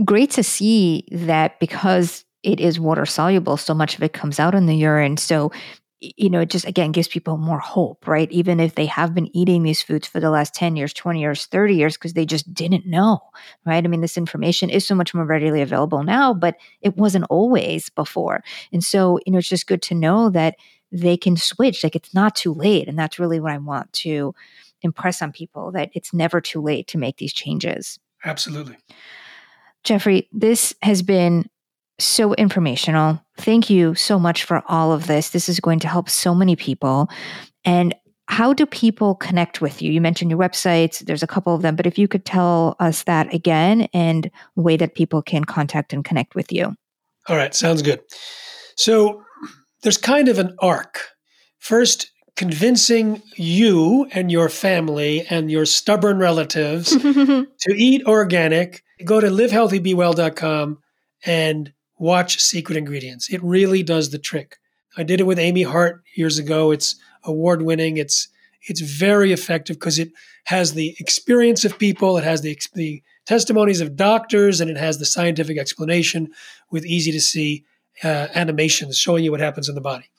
great 0.03 0.31
to 0.31 0.43
see 0.43 1.07
that 1.11 1.59
because 1.61 2.25
it 2.43 2.59
is 2.59 2.79
water 2.79 3.05
soluble, 3.05 3.57
so 3.57 3.73
much 3.73 3.95
of 3.95 4.03
it 4.03 4.13
comes 4.13 4.39
out 4.39 4.55
in 4.55 4.65
the 4.65 4.75
urine. 4.75 5.17
So 5.17 5.51
you 6.01 6.31
know, 6.31 6.39
it 6.39 6.49
just 6.49 6.65
again 6.65 6.91
gives 6.91 7.07
people 7.07 7.37
more 7.37 7.59
hope, 7.59 8.07
right? 8.07 8.31
Even 8.31 8.59
if 8.59 8.73
they 8.73 8.87
have 8.87 9.13
been 9.13 9.35
eating 9.37 9.61
these 9.61 9.83
foods 9.83 10.07
for 10.07 10.19
the 10.19 10.31
last 10.31 10.53
10 10.55 10.75
years, 10.75 10.93
20 10.93 11.21
years, 11.21 11.45
30 11.45 11.75
years, 11.75 11.95
because 11.95 12.13
they 12.13 12.25
just 12.25 12.51
didn't 12.51 12.87
know, 12.87 13.19
right? 13.65 13.83
I 13.83 13.87
mean, 13.87 14.01
this 14.01 14.17
information 14.17 14.71
is 14.71 14.85
so 14.85 14.95
much 14.95 15.13
more 15.13 15.25
readily 15.25 15.61
available 15.61 16.03
now, 16.03 16.33
but 16.33 16.55
it 16.81 16.97
wasn't 16.97 17.25
always 17.29 17.89
before. 17.89 18.43
And 18.73 18.83
so, 18.83 19.19
you 19.25 19.31
know, 19.31 19.37
it's 19.37 19.47
just 19.47 19.67
good 19.67 19.83
to 19.83 19.95
know 19.95 20.31
that 20.31 20.55
they 20.91 21.17
can 21.17 21.37
switch, 21.37 21.83
like 21.83 21.95
it's 21.95 22.15
not 22.15 22.35
too 22.35 22.53
late. 22.53 22.87
And 22.87 22.97
that's 22.97 23.19
really 23.19 23.39
what 23.39 23.51
I 23.51 23.59
want 23.59 23.93
to 23.93 24.33
impress 24.81 25.21
on 25.21 25.31
people 25.31 25.71
that 25.73 25.91
it's 25.93 26.13
never 26.13 26.41
too 26.41 26.61
late 26.61 26.87
to 26.87 26.97
make 26.97 27.17
these 27.17 27.31
changes. 27.31 27.99
Absolutely. 28.25 28.75
Jeffrey, 29.83 30.27
this 30.31 30.73
has 30.81 31.03
been 31.03 31.47
so 32.03 32.33
informational. 32.35 33.23
Thank 33.37 33.69
you 33.69 33.95
so 33.95 34.19
much 34.19 34.43
for 34.43 34.63
all 34.67 34.91
of 34.91 35.07
this. 35.07 35.29
This 35.29 35.49
is 35.49 35.59
going 35.59 35.79
to 35.79 35.87
help 35.87 36.09
so 36.09 36.33
many 36.35 36.55
people. 36.55 37.09
And 37.65 37.95
how 38.27 38.53
do 38.53 38.65
people 38.65 39.15
connect 39.15 39.59
with 39.61 39.81
you? 39.81 39.91
You 39.91 39.99
mentioned 39.99 40.31
your 40.31 40.39
websites, 40.39 40.99
there's 40.99 41.23
a 41.23 41.27
couple 41.27 41.53
of 41.53 41.61
them, 41.61 41.75
but 41.75 41.85
if 41.85 41.97
you 41.97 42.07
could 42.07 42.23
tell 42.23 42.77
us 42.79 43.03
that 43.03 43.33
again 43.33 43.89
and 43.93 44.31
way 44.55 44.77
that 44.77 44.95
people 44.95 45.21
can 45.21 45.43
contact 45.43 45.91
and 45.91 46.05
connect 46.05 46.33
with 46.33 46.51
you. 46.51 46.73
All 47.27 47.35
right, 47.35 47.53
sounds 47.53 47.81
good. 47.81 48.01
So 48.77 49.21
there's 49.83 49.97
kind 49.97 50.29
of 50.29 50.39
an 50.39 50.55
arc. 50.59 51.09
First, 51.59 52.11
convincing 52.35 53.21
you 53.35 54.07
and 54.11 54.31
your 54.31 54.49
family 54.49 55.25
and 55.29 55.51
your 55.51 55.65
stubborn 55.65 56.17
relatives 56.17 56.91
to 57.01 57.47
eat 57.75 58.01
organic. 58.05 58.81
Go 59.03 59.19
to 59.19 59.27
livehealthybewell.com 59.27 60.77
and 61.25 61.73
watch 62.01 62.39
secret 62.39 62.77
ingredients. 62.77 63.29
It 63.29 63.41
really 63.43 63.83
does 63.83 64.09
the 64.09 64.17
trick. 64.17 64.57
I 64.97 65.03
did 65.03 65.21
it 65.21 65.27
with 65.27 65.39
Amy 65.39 65.63
Hart 65.63 66.03
years 66.15 66.37
ago. 66.37 66.71
It's 66.71 66.95
award 67.23 67.61
winning. 67.61 67.97
It's 67.97 68.27
it's 68.63 68.81
very 68.81 69.31
effective 69.31 69.77
because 69.77 69.97
it 69.97 70.11
has 70.45 70.73
the 70.73 70.95
experience 70.99 71.65
of 71.65 71.79
people, 71.79 72.17
it 72.17 72.23
has 72.23 72.41
the, 72.41 72.59
the 72.73 73.01
testimonies 73.25 73.81
of 73.81 73.95
doctors, 73.95 74.61
and 74.61 74.69
it 74.69 74.77
has 74.77 74.99
the 74.99 75.05
scientific 75.05 75.57
explanation 75.57 76.29
with 76.69 76.85
easy 76.85 77.11
to 77.11 77.19
see 77.19 77.65
uh, 78.03 78.27
animations 78.35 78.99
showing 78.99 79.23
you 79.23 79.31
what 79.31 79.39
happens 79.39 79.67
in 79.67 79.73
the 79.73 79.81
body. 79.81 80.11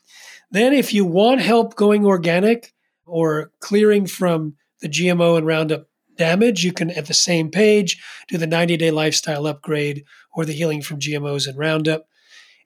Then, 0.51 0.73
if 0.73 0.93
you 0.93 1.05
want 1.05 1.41
help 1.41 1.77
going 1.77 2.05
organic 2.05 2.75
or 3.07 3.53
clearing 3.61 4.07
from 4.07 4.57
the 4.81 4.89
GMO 4.89 5.39
and 5.39 5.47
Roundup 5.47 5.87
damage, 6.17 6.65
you 6.65 6.73
can, 6.73 6.91
at 6.91 7.07
the 7.07 7.15
same 7.15 7.51
page, 7.51 8.03
do 8.29 8.39
the 8.39 8.47
90 8.47 8.77
day 8.77 8.91
lifestyle 8.91 9.47
upgrade 9.47 10.05
or 10.35 10.45
the 10.45 10.53
healing 10.53 10.83
from 10.83 11.01
GMOs 11.01 11.47
and 11.47 11.57
Roundup. 11.59 12.07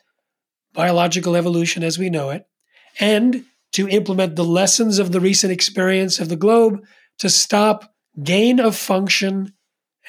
biological 0.71 1.35
evolution 1.35 1.83
as 1.83 1.97
we 1.97 2.07
know 2.07 2.29
it, 2.29 2.45
and 2.99 3.43
to 3.71 3.89
implement 3.89 4.35
the 4.35 4.45
lessons 4.45 4.99
of 4.99 5.11
the 5.11 5.19
recent 5.19 5.51
experience 5.51 6.19
of 6.19 6.29
the 6.29 6.35
globe 6.35 6.79
to 7.17 7.27
stop 7.27 7.91
gain 8.21 8.59
of 8.59 8.75
function 8.75 9.51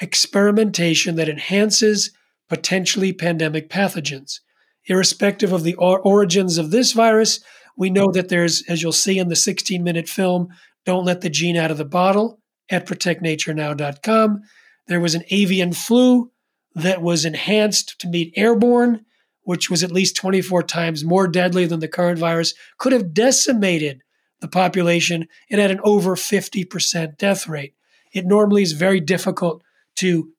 experimentation 0.01 1.15
that 1.15 1.29
enhances 1.29 2.11
potentially 2.49 3.13
pandemic 3.13 3.69
pathogens. 3.69 4.39
Irrespective 4.85 5.51
of 5.51 5.63
the 5.63 5.75
or- 5.75 5.99
origins 5.99 6.57
of 6.57 6.71
this 6.71 6.93
virus, 6.93 7.39
we 7.75 7.89
know 7.89 8.11
that 8.11 8.29
there's, 8.29 8.63
as 8.67 8.81
you'll 8.81 8.91
see 8.91 9.19
in 9.19 9.29
the 9.29 9.35
16 9.35 9.83
minute 9.83 10.07
film, 10.07 10.47
Don't 10.85 11.05
Let 11.05 11.21
the 11.21 11.29
Gene 11.29 11.57
Out 11.57 11.71
of 11.71 11.77
the 11.77 11.85
Bottle 11.85 12.41
at 12.69 12.87
protectnaturenow.com. 12.87 14.41
There 14.87 14.99
was 14.99 15.15
an 15.15 15.23
avian 15.29 15.73
flu 15.73 16.31
that 16.75 17.01
was 17.01 17.25
enhanced 17.25 17.99
to 17.99 18.07
meet 18.07 18.33
airborne, 18.35 19.05
which 19.41 19.69
was 19.69 19.83
at 19.83 19.91
least 19.91 20.15
24 20.15 20.63
times 20.63 21.03
more 21.03 21.27
deadly 21.27 21.65
than 21.65 21.79
the 21.79 21.87
current 21.87 22.19
virus, 22.19 22.53
could 22.77 22.93
have 22.93 23.13
decimated 23.13 24.01
the 24.39 24.47
population 24.47 25.27
and 25.49 25.59
had 25.59 25.71
an 25.71 25.79
over 25.83 26.15
50% 26.15 27.17
death 27.17 27.47
rate. 27.47 27.73
It 28.13 28.25
normally 28.25 28.61
is 28.61 28.73
very 28.73 28.99
difficult 28.99 29.63
to 29.97 30.29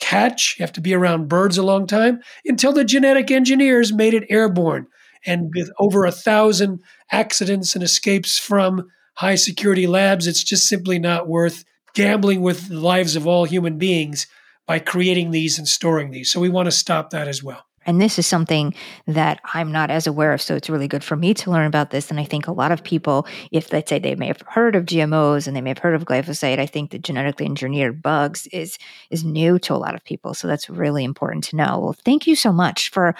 catch. 0.00 0.56
You 0.58 0.62
have 0.62 0.72
to 0.72 0.80
be 0.80 0.94
around 0.94 1.28
birds 1.28 1.58
a 1.58 1.62
long 1.62 1.86
time 1.86 2.20
until 2.44 2.72
the 2.72 2.84
genetic 2.84 3.30
engineers 3.30 3.92
made 3.92 4.14
it 4.14 4.26
airborne. 4.28 4.86
And 5.24 5.50
with 5.54 5.70
over 5.78 6.04
a 6.04 6.12
thousand 6.12 6.80
accidents 7.10 7.74
and 7.74 7.82
escapes 7.82 8.38
from 8.38 8.88
high 9.14 9.34
security 9.34 9.86
labs, 9.86 10.26
it's 10.26 10.44
just 10.44 10.68
simply 10.68 10.98
not 10.98 11.28
worth 11.28 11.64
gambling 11.94 12.42
with 12.42 12.68
the 12.68 12.78
lives 12.78 13.16
of 13.16 13.26
all 13.26 13.44
human 13.44 13.78
beings 13.78 14.26
by 14.66 14.78
creating 14.78 15.30
these 15.30 15.58
and 15.58 15.66
storing 15.66 16.10
these. 16.10 16.30
So 16.30 16.40
we 16.40 16.48
want 16.48 16.66
to 16.66 16.72
stop 16.72 17.10
that 17.10 17.28
as 17.28 17.42
well. 17.42 17.64
And 17.86 18.00
this 18.00 18.18
is 18.18 18.26
something 18.26 18.74
that 19.06 19.40
I'm 19.54 19.72
not 19.72 19.90
as 19.90 20.06
aware 20.06 20.32
of. 20.32 20.42
So 20.42 20.54
it's 20.54 20.68
really 20.68 20.88
good 20.88 21.04
for 21.04 21.16
me 21.16 21.32
to 21.34 21.50
learn 21.50 21.66
about 21.66 21.90
this. 21.90 22.10
And 22.10 22.20
I 22.20 22.24
think 22.24 22.46
a 22.46 22.52
lot 22.52 22.72
of 22.72 22.82
people, 22.84 23.26
if 23.52 23.72
let's 23.72 23.88
say 23.88 23.98
they 23.98 24.16
may 24.16 24.26
have 24.26 24.42
heard 24.48 24.74
of 24.74 24.84
GMOs 24.84 25.46
and 25.46 25.56
they 25.56 25.60
may 25.60 25.70
have 25.70 25.78
heard 25.78 25.94
of 25.94 26.04
glyphosate, 26.04 26.58
I 26.58 26.66
think 26.66 26.90
the 26.90 26.98
genetically 26.98 27.46
engineered 27.46 28.02
bugs 28.02 28.46
is 28.48 28.78
is 29.10 29.24
new 29.24 29.58
to 29.60 29.74
a 29.74 29.78
lot 29.78 29.94
of 29.94 30.04
people. 30.04 30.34
So 30.34 30.48
that's 30.48 30.68
really 30.68 31.04
important 31.04 31.44
to 31.44 31.56
know. 31.56 31.78
Well, 31.78 31.96
thank 32.04 32.26
you 32.26 32.34
so 32.34 32.52
much 32.52 32.90
for 32.90 33.14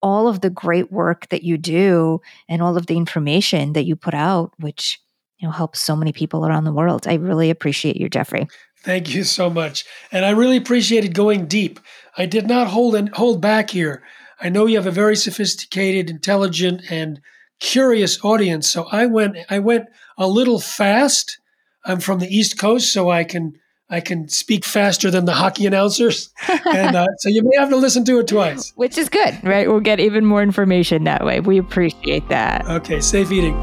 all 0.00 0.28
of 0.28 0.40
the 0.40 0.50
great 0.50 0.90
work 0.92 1.28
that 1.28 1.42
you 1.42 1.58
do 1.58 2.20
and 2.48 2.62
all 2.62 2.76
of 2.76 2.86
the 2.86 2.96
information 2.96 3.72
that 3.72 3.84
you 3.84 3.96
put 3.96 4.14
out, 4.14 4.52
which 4.58 5.00
you 5.38 5.46
know 5.46 5.52
helps 5.52 5.80
so 5.80 5.94
many 5.94 6.12
people 6.12 6.46
around 6.46 6.64
the 6.64 6.72
world. 6.72 7.06
I 7.06 7.14
really 7.14 7.50
appreciate 7.50 7.96
you, 7.96 8.08
Jeffrey. 8.08 8.48
Thank 8.80 9.12
you 9.12 9.24
so 9.24 9.50
much. 9.50 9.84
And 10.12 10.24
I 10.24 10.30
really 10.30 10.56
appreciated 10.56 11.12
going 11.12 11.46
deep. 11.46 11.80
I 12.18 12.26
did 12.26 12.48
not 12.48 12.66
hold 12.66 12.96
and 12.96 13.08
hold 13.10 13.40
back 13.40 13.70
here. 13.70 14.02
I 14.40 14.48
know 14.48 14.66
you 14.66 14.76
have 14.76 14.86
a 14.86 14.90
very 14.90 15.16
sophisticated, 15.16 16.10
intelligent, 16.10 16.82
and 16.90 17.20
curious 17.60 18.22
audience. 18.24 18.70
So 18.70 18.86
I 18.90 19.06
went 19.06 19.36
I 19.48 19.60
went 19.60 19.86
a 20.18 20.26
little 20.26 20.58
fast. 20.58 21.38
I'm 21.84 22.00
from 22.00 22.18
the 22.18 22.26
East 22.26 22.58
Coast, 22.58 22.92
so 22.92 23.08
I 23.08 23.22
can 23.22 23.54
I 23.88 24.00
can 24.00 24.28
speak 24.28 24.64
faster 24.64 25.10
than 25.10 25.24
the 25.24 25.32
hockey 25.32 25.64
announcers, 25.64 26.30
and 26.74 26.94
uh, 26.94 27.06
so 27.18 27.28
you 27.30 27.42
may 27.42 27.56
have 27.56 27.70
to 27.70 27.76
listen 27.76 28.04
to 28.06 28.18
it 28.18 28.28
twice. 28.28 28.72
Which 28.76 28.98
is 28.98 29.08
good, 29.08 29.38
right? 29.42 29.68
We'll 29.68 29.80
get 29.80 29.98
even 30.00 30.26
more 30.26 30.42
information 30.42 31.04
that 31.04 31.24
way. 31.24 31.40
We 31.40 31.56
appreciate 31.56 32.28
that. 32.28 32.66
Okay, 32.66 33.00
safe 33.00 33.32
eating. 33.32 33.56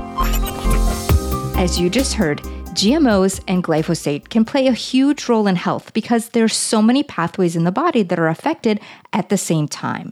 As 1.57 1.79
you 1.79 1.89
just 1.89 2.13
heard, 2.13 2.41
GMOs 2.75 3.41
and 3.47 3.63
glyphosate 3.63 4.27
can 4.27 4.43
play 4.43 4.67
a 4.67 4.73
huge 4.73 5.29
role 5.29 5.47
in 5.47 5.55
health 5.55 5.93
because 5.93 6.29
there's 6.29 6.53
so 6.53 6.81
many 6.81 7.03
pathways 7.03 7.55
in 7.55 7.63
the 7.63 7.71
body 7.71 8.03
that 8.03 8.19
are 8.19 8.27
affected 8.27 8.81
at 9.13 9.29
the 9.29 9.37
same 9.37 9.69
time. 9.69 10.11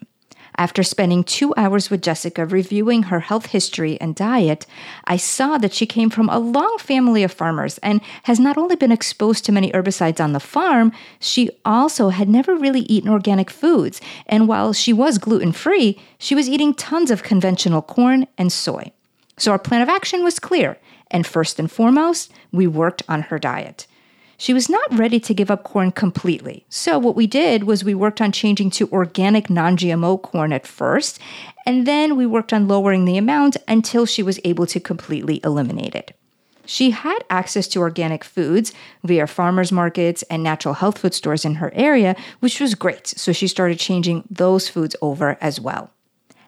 After 0.58 0.82
spending 0.82 1.26
two 1.26 1.54
hours 1.58 1.90
with 1.90 2.02
Jessica 2.02 2.46
reviewing 2.46 3.04
her 3.04 3.20
health 3.20 3.48
history 3.48 4.00
and 4.00 4.16
diet, 4.16 4.66
I 5.04 5.18
saw 5.18 5.58
that 5.58 5.74
she 5.74 5.86
came 5.86 6.10
from 6.10 6.30
a 6.30 6.40
long 6.40 6.78
family 6.80 7.22
of 7.24 7.34
farmers 7.34 7.80
and 7.80 8.00
has 8.24 8.40
not 8.40 8.58
only 8.58 8.78
been 8.78 8.94
exposed 8.94 9.44
to 9.44 9.52
many 9.52 9.70
herbicides 9.72 10.24
on 10.24 10.32
the 10.32 10.40
farm, 10.40 10.94
she 11.20 11.50
also 11.66 12.10
had 12.10 12.30
never 12.30 12.56
really 12.56 12.82
eaten 12.82 13.10
organic 13.10 13.50
foods. 13.50 14.00
And 14.26 14.48
while 14.48 14.72
she 14.72 14.94
was 14.94 15.18
gluten 15.18 15.52
free, 15.52 16.00
she 16.18 16.34
was 16.34 16.48
eating 16.48 16.74
tons 16.74 17.12
of 17.12 17.24
conventional 17.24 17.82
corn 17.82 18.26
and 18.38 18.54
soy. 18.54 18.94
So 19.38 19.52
our 19.52 19.60
plan 19.60 19.82
of 19.82 19.90
action 19.90 20.24
was 20.24 20.40
clear 20.40 20.78
and 21.14 21.26
first 21.26 21.60
and 21.60 21.72
foremost, 21.72 22.32
we 22.52 22.68
worked 22.68 23.04
on 23.08 23.22
her 23.24 23.40
diet. 23.40 23.88
she 24.36 24.54
was 24.54 24.68
not 24.68 24.98
ready 24.98 25.20
to 25.20 25.34
give 25.34 25.52
up 25.52 25.64
corn 25.64 25.92
completely. 25.92 26.66
So, 26.68 27.00
what 27.00 27.16
we 27.16 27.28
did 27.28 27.64
was 27.64 27.84
we 27.84 27.96
worked 27.96 28.20
on 28.20 28.32
changing 28.34 28.72
to 28.72 28.90
organic 28.90 29.50
non 29.50 29.78
GMO 29.78 30.22
corn 30.22 30.52
at 30.52 30.68
first, 30.68 31.20
and 31.66 31.86
then 31.88 32.18
we 32.18 32.26
worked 32.26 32.52
on 32.52 32.68
lowering 32.68 33.06
the 33.06 33.18
amount 33.18 33.56
until 33.68 34.06
she 34.06 34.24
was 34.24 34.40
able 34.44 34.66
to 34.66 34.80
completely 34.80 35.40
eliminate 35.44 35.96
it. 35.96 36.18
She 36.66 36.92
had 36.92 37.20
access 37.30 37.68
to 37.70 37.80
organic 37.80 38.24
foods 38.24 38.74
via 39.04 39.28
farmers 39.28 39.72
markets 39.72 40.24
and 40.24 40.44
natural 40.44 40.76
health 40.76 41.00
food 41.00 41.14
stores 41.14 41.46
in 41.46 41.56
her 41.56 41.72
area, 41.74 42.16
which 42.40 42.60
was 42.60 42.76
great. 42.76 43.08
So 43.08 43.34
she 43.34 43.48
started 43.48 43.80
changing 43.80 44.24
those 44.30 44.70
foods 44.70 44.96
over 45.02 45.38
as 45.42 45.60
well. 45.60 45.92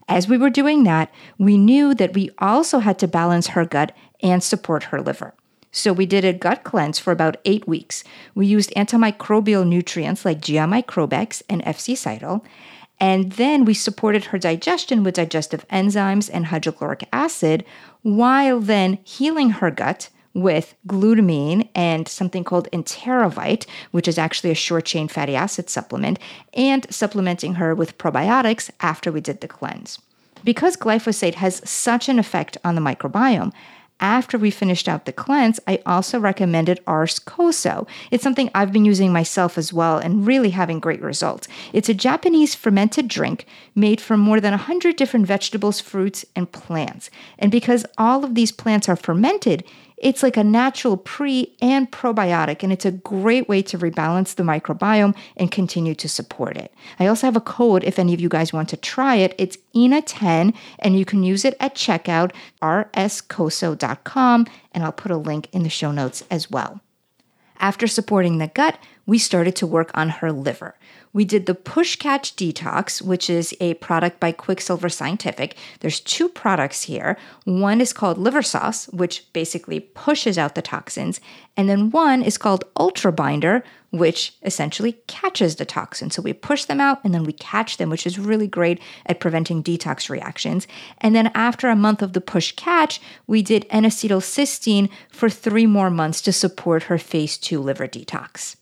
As 0.07 0.27
we 0.27 0.37
were 0.37 0.51
doing 0.51 0.83
that, 0.83 1.11
we 1.37 1.57
knew 1.57 1.95
that 1.95 2.13
we 2.13 2.29
also 2.37 2.79
had 2.79 2.99
to 2.99 3.07
balance 3.07 3.47
her 3.47 3.65
gut 3.65 3.91
and 4.25 4.43
support 4.43 4.85
her 4.85 4.99
liver. 4.99 5.35
So 5.71 5.93
we 5.93 6.07
did 6.07 6.25
a 6.25 6.33
gut 6.33 6.63
cleanse 6.63 6.97
for 6.97 7.11
about 7.11 7.37
eight 7.45 7.67
weeks. 7.67 8.03
We 8.33 8.47
used 8.47 8.73
antimicrobial 8.75 9.67
nutrients 9.67 10.25
like 10.25 10.41
GI 10.41 10.55
Microb-X 10.55 11.43
and 11.47 11.63
FC-Cidal. 11.63 12.43
And 12.99 13.33
then 13.33 13.65
we 13.65 13.73
supported 13.75 14.25
her 14.25 14.39
digestion 14.39 15.03
with 15.03 15.15
digestive 15.15 15.67
enzymes 15.67 16.29
and 16.33 16.47
hydrochloric 16.47 17.07
acid 17.13 17.65
while 18.01 18.59
then 18.59 18.97
healing 19.03 19.51
her 19.51 19.69
gut 19.69 20.09
with 20.33 20.75
glutamine 20.87 21.69
and 21.75 22.07
something 22.07 22.43
called 22.43 22.69
enterovite, 22.71 23.65
which 23.91 24.07
is 24.07 24.17
actually 24.17 24.51
a 24.51 24.55
short 24.55 24.85
chain 24.85 25.07
fatty 25.07 25.35
acid 25.35 25.69
supplement, 25.69 26.17
and 26.53 26.87
supplementing 26.89 27.55
her 27.55 27.75
with 27.75 27.97
probiotics 27.97 28.71
after 28.79 29.11
we 29.11 29.21
did 29.21 29.41
the 29.41 29.47
cleanse. 29.47 29.99
Because 30.43 30.77
glyphosate 30.77 31.35
has 31.35 31.67
such 31.69 32.07
an 32.07 32.17
effect 32.17 32.57
on 32.63 32.75
the 32.75 32.81
microbiome, 32.81 33.51
after 33.99 34.37
we 34.37 34.51
finished 34.51 34.89
out 34.89 35.05
the 35.05 35.13
cleanse, 35.13 35.59
I 35.67 35.79
also 35.85 36.19
recommended 36.19 36.81
RS 36.87 37.19
Koso. 37.19 37.87
It's 38.11 38.23
something 38.23 38.49
I've 38.53 38.73
been 38.73 38.85
using 38.85 39.13
myself 39.13 39.57
as 39.57 39.71
well 39.71 39.97
and 39.97 40.27
really 40.27 40.49
having 40.49 40.79
great 40.79 41.01
results. 41.01 41.47
It's 41.71 41.89
a 41.89 41.93
Japanese 41.93 42.55
fermented 42.55 43.07
drink 43.07 43.45
made 43.73 44.01
from 44.01 44.19
more 44.19 44.41
than 44.41 44.51
100 44.51 44.95
different 44.95 45.27
vegetables, 45.27 45.79
fruits, 45.79 46.25
and 46.35 46.51
plants. 46.51 47.09
And 47.39 47.51
because 47.51 47.85
all 47.97 48.25
of 48.25 48.35
these 48.35 48.51
plants 48.51 48.89
are 48.89 48.97
fermented, 48.97 49.63
it's 50.05 50.21
like 50.21 50.37
a 50.37 50.43
natural 50.43 50.97
pre 50.97 51.51
and 51.63 51.91
probiotic, 51.91 52.61
and 52.61 52.71
it's 52.71 52.85
a 52.85 52.91
great 52.91 53.49
way 53.49 53.63
to 53.63 53.75
rebalance 53.75 54.35
the 54.35 54.43
microbiome 54.43 55.15
and 55.35 55.51
continue 55.51 55.95
to 55.95 56.07
support 56.07 56.57
it. 56.57 56.71
I 56.99 57.07
also 57.07 57.25
have 57.25 57.35
a 57.35 57.41
code 57.41 57.83
if 57.83 57.97
any 57.97 58.13
of 58.13 58.21
you 58.21 58.29
guys 58.29 58.53
want 58.53 58.69
to 58.69 58.77
try 58.77 59.15
it. 59.15 59.33
It's 59.39 59.57
INNA10, 59.73 60.53
and 60.77 60.99
you 60.99 61.05
can 61.05 61.23
use 61.23 61.43
it 61.43 61.57
at 61.59 61.73
checkout, 61.73 62.33
rskoso.com, 62.61 64.45
and 64.73 64.83
I'll 64.83 64.91
put 64.91 65.11
a 65.11 65.17
link 65.17 65.49
in 65.51 65.63
the 65.63 65.69
show 65.69 65.91
notes 65.91 66.23
as 66.29 66.51
well. 66.51 66.81
After 67.65 67.87
supporting 67.87 68.37
the 68.37 68.45
gut, 68.45 68.77
we 69.07 69.17
started 69.17 69.55
to 69.55 69.65
work 69.65 69.89
on 69.95 70.09
her 70.09 70.31
liver. 70.31 70.75
We 71.13 71.25
did 71.25 71.47
the 71.47 71.55
Push 71.55 71.95
Catch 71.95 72.35
Detox, 72.35 73.01
which 73.01 73.27
is 73.27 73.55
a 73.59 73.73
product 73.75 74.19
by 74.19 74.33
Quicksilver 74.33 74.87
Scientific. 74.87 75.57
There's 75.79 75.99
two 75.99 76.29
products 76.29 76.83
here. 76.83 77.17
One 77.43 77.81
is 77.81 77.91
called 77.91 78.19
Liver 78.19 78.43
Sauce, 78.43 78.85
which 78.89 79.25
basically 79.33 79.79
pushes 79.79 80.37
out 80.37 80.53
the 80.53 80.61
toxins, 80.61 81.19
and 81.57 81.67
then 81.67 81.89
one 81.89 82.21
is 82.21 82.37
called 82.37 82.65
Ultra 82.77 83.11
Binder, 83.11 83.63
which 83.97 84.35
essentially 84.43 84.93
catches 85.07 85.55
the 85.55 85.65
toxin. 85.65 86.09
So 86.09 86.21
we 86.21 86.33
push 86.33 86.65
them 86.65 86.79
out 86.79 86.99
and 87.03 87.13
then 87.13 87.23
we 87.23 87.33
catch 87.33 87.77
them, 87.77 87.89
which 87.89 88.05
is 88.07 88.19
really 88.19 88.47
great 88.47 88.79
at 89.05 89.19
preventing 89.19 89.63
detox 89.63 90.09
reactions. 90.09 90.67
And 90.99 91.15
then 91.15 91.31
after 91.35 91.69
a 91.69 91.75
month 91.75 92.01
of 92.01 92.13
the 92.13 92.21
push 92.21 92.51
catch, 92.53 93.01
we 93.27 93.41
did 93.41 93.65
N 93.69 93.83
acetylcysteine 93.83 94.89
for 95.09 95.29
three 95.29 95.65
more 95.65 95.89
months 95.89 96.21
to 96.21 96.33
support 96.33 96.83
her 96.83 96.97
phase 96.97 97.37
two 97.37 97.59
liver 97.59 97.87
detox. 97.87 98.55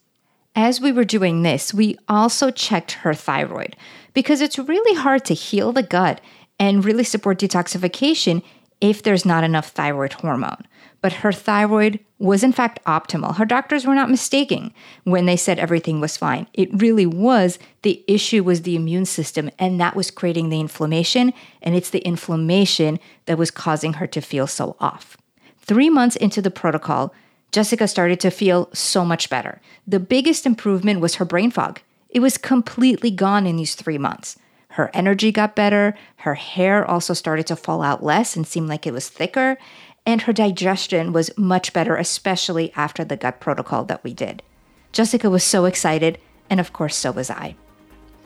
As 0.55 0.79
we 0.79 0.91
were 0.91 1.03
doing 1.03 1.41
this, 1.41 1.73
we 1.73 1.97
also 2.07 2.51
checked 2.51 2.91
her 2.91 3.13
thyroid 3.13 3.75
because 4.13 4.41
it's 4.41 4.59
really 4.59 4.95
hard 4.99 5.25
to 5.25 5.33
heal 5.33 5.71
the 5.71 5.81
gut 5.81 6.21
and 6.59 6.85
really 6.85 7.03
support 7.03 7.39
detoxification 7.39 8.43
if 8.79 9.01
there's 9.01 9.25
not 9.25 9.43
enough 9.43 9.69
thyroid 9.69 10.13
hormone. 10.13 10.67
But 11.03 11.13
her 11.21 11.33
thyroid 11.33 11.99
was 12.17 12.43
in 12.43 12.53
fact 12.53 12.79
optimal. 12.85 13.35
Her 13.35 13.43
doctors 13.43 13.85
were 13.85 13.93
not 13.93 14.09
mistaken 14.09 14.73
when 15.03 15.25
they 15.25 15.35
said 15.35 15.59
everything 15.59 15.99
was 15.99 16.15
fine. 16.15 16.47
It 16.53 16.69
really 16.81 17.05
was 17.05 17.59
the 17.81 18.01
issue 18.07 18.41
was 18.41 18.61
the 18.61 18.77
immune 18.77 19.05
system 19.05 19.51
and 19.59 19.81
that 19.81 19.97
was 19.97 20.09
creating 20.09 20.47
the 20.47 20.61
inflammation 20.61 21.33
and 21.61 21.75
it's 21.75 21.89
the 21.89 21.99
inflammation 21.99 22.99
that 23.25 23.37
was 23.37 23.51
causing 23.51 23.93
her 23.93 24.07
to 24.07 24.21
feel 24.21 24.47
so 24.47 24.77
off. 24.79 25.17
3 25.59 25.89
months 25.89 26.15
into 26.15 26.41
the 26.41 26.49
protocol, 26.49 27.13
Jessica 27.51 27.85
started 27.85 28.21
to 28.21 28.31
feel 28.31 28.69
so 28.73 29.03
much 29.03 29.29
better. 29.29 29.59
The 29.85 29.99
biggest 29.99 30.45
improvement 30.45 31.01
was 31.01 31.15
her 31.15 31.25
brain 31.25 31.51
fog. 31.51 31.81
It 32.09 32.21
was 32.21 32.37
completely 32.37 33.11
gone 33.11 33.45
in 33.45 33.57
these 33.57 33.75
three 33.75 33.97
months. 33.97 34.37
Her 34.69 34.89
energy 34.93 35.31
got 35.31 35.55
better, 35.55 35.95
her 36.15 36.33
hair 36.33 36.83
also 36.83 37.13
started 37.13 37.45
to 37.47 37.55
fall 37.55 37.83
out 37.83 38.03
less 38.03 38.35
and 38.35 38.47
seemed 38.47 38.69
like 38.69 38.87
it 38.87 38.93
was 38.93 39.07
thicker, 39.07 39.57
and 40.05 40.21
her 40.21 40.33
digestion 40.33 41.13
was 41.13 41.35
much 41.37 41.73
better, 41.73 41.95
especially 41.95 42.71
after 42.75 43.03
the 43.03 43.17
gut 43.17 43.39
protocol 43.39 43.85
that 43.85 44.03
we 44.03 44.13
did. 44.13 44.43
Jessica 44.91 45.29
was 45.29 45.43
so 45.43 45.65
excited, 45.65 46.17
and 46.49 46.59
of 46.59 46.73
course, 46.73 46.95
so 46.95 47.11
was 47.11 47.29
I. 47.29 47.55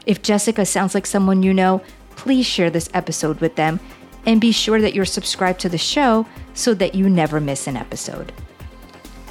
If 0.06 0.22
Jessica 0.22 0.66
sounds 0.66 0.96
like 0.96 1.06
someone 1.06 1.44
you 1.44 1.54
know, 1.54 1.82
please 2.16 2.46
share 2.46 2.70
this 2.70 2.90
episode 2.94 3.40
with 3.40 3.56
them 3.56 3.80
and 4.26 4.42
be 4.42 4.52
sure 4.52 4.82
that 4.82 4.94
you're 4.94 5.06
subscribed 5.06 5.60
to 5.62 5.70
the 5.70 5.78
show 5.78 6.26
so 6.54 6.74
that 6.74 6.96
you 6.96 7.10
never 7.10 7.40
miss 7.40 7.68
an 7.68 7.78
episode. 7.78 8.34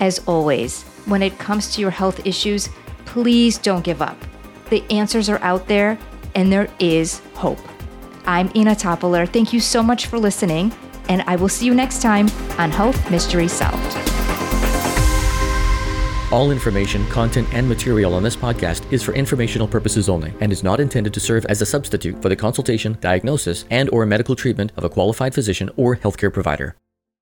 As 0.01 0.21
always, 0.27 0.83
when 1.07 1.23
it 1.23 1.39
comes 1.39 1.75
to 1.75 1.81
your 1.81 1.91
health 1.91 2.27
issues, 2.27 2.69
please 3.05 3.59
don't 3.59 3.85
give 3.85 4.03
up. 4.03 4.19
The 4.71 4.85
answers 4.91 5.29
are 5.29 5.43
out 5.43 5.67
there, 5.69 5.99
and 6.35 6.53
there 6.53 6.69
is 6.79 7.21
hope. 7.35 7.61
I'm 8.27 8.51
Inna 8.55 8.75
Topiler. 8.75 9.27
Thank 9.27 9.53
you 9.53 9.61
so 9.61 9.83
much 9.83 10.07
for 10.07 10.19
listening, 10.19 10.73
and 11.09 11.23
I 11.27 11.37
will 11.37 11.49
see 11.49 11.67
you 11.67 11.75
next 11.75 12.03
time 12.03 12.29
on 12.59 12.71
Health 12.71 13.11
Mystery 13.11 13.49
Solved. 13.49 13.97
All 16.33 16.51
information, 16.51 17.07
content, 17.09 17.49
and 17.53 17.69
material 17.69 18.13
on 18.13 18.23
this 18.23 18.37
podcast 18.37 18.91
is 18.93 19.03
for 19.03 19.15
informational 19.15 19.69
purposes 19.69 20.09
only 20.09 20.35
and 20.41 20.51
is 20.51 20.65
not 20.65 20.81
intended 20.81 21.15
to 21.15 21.21
serve 21.21 21.45
as 21.47 21.63
a 21.63 21.67
substitute 21.67 22.21
for 22.21 22.29
the 22.29 22.37
consultation, 22.37 22.99
diagnosis, 23.01 23.65
and 23.71 23.89
or 23.91 24.05
medical 24.07 24.35
treatment 24.35 24.73
of 24.77 24.85
a 24.85 24.89
qualified 24.89 25.35
physician 25.35 25.71
or 25.77 25.97
healthcare 25.97 26.33
provider. 26.33 26.75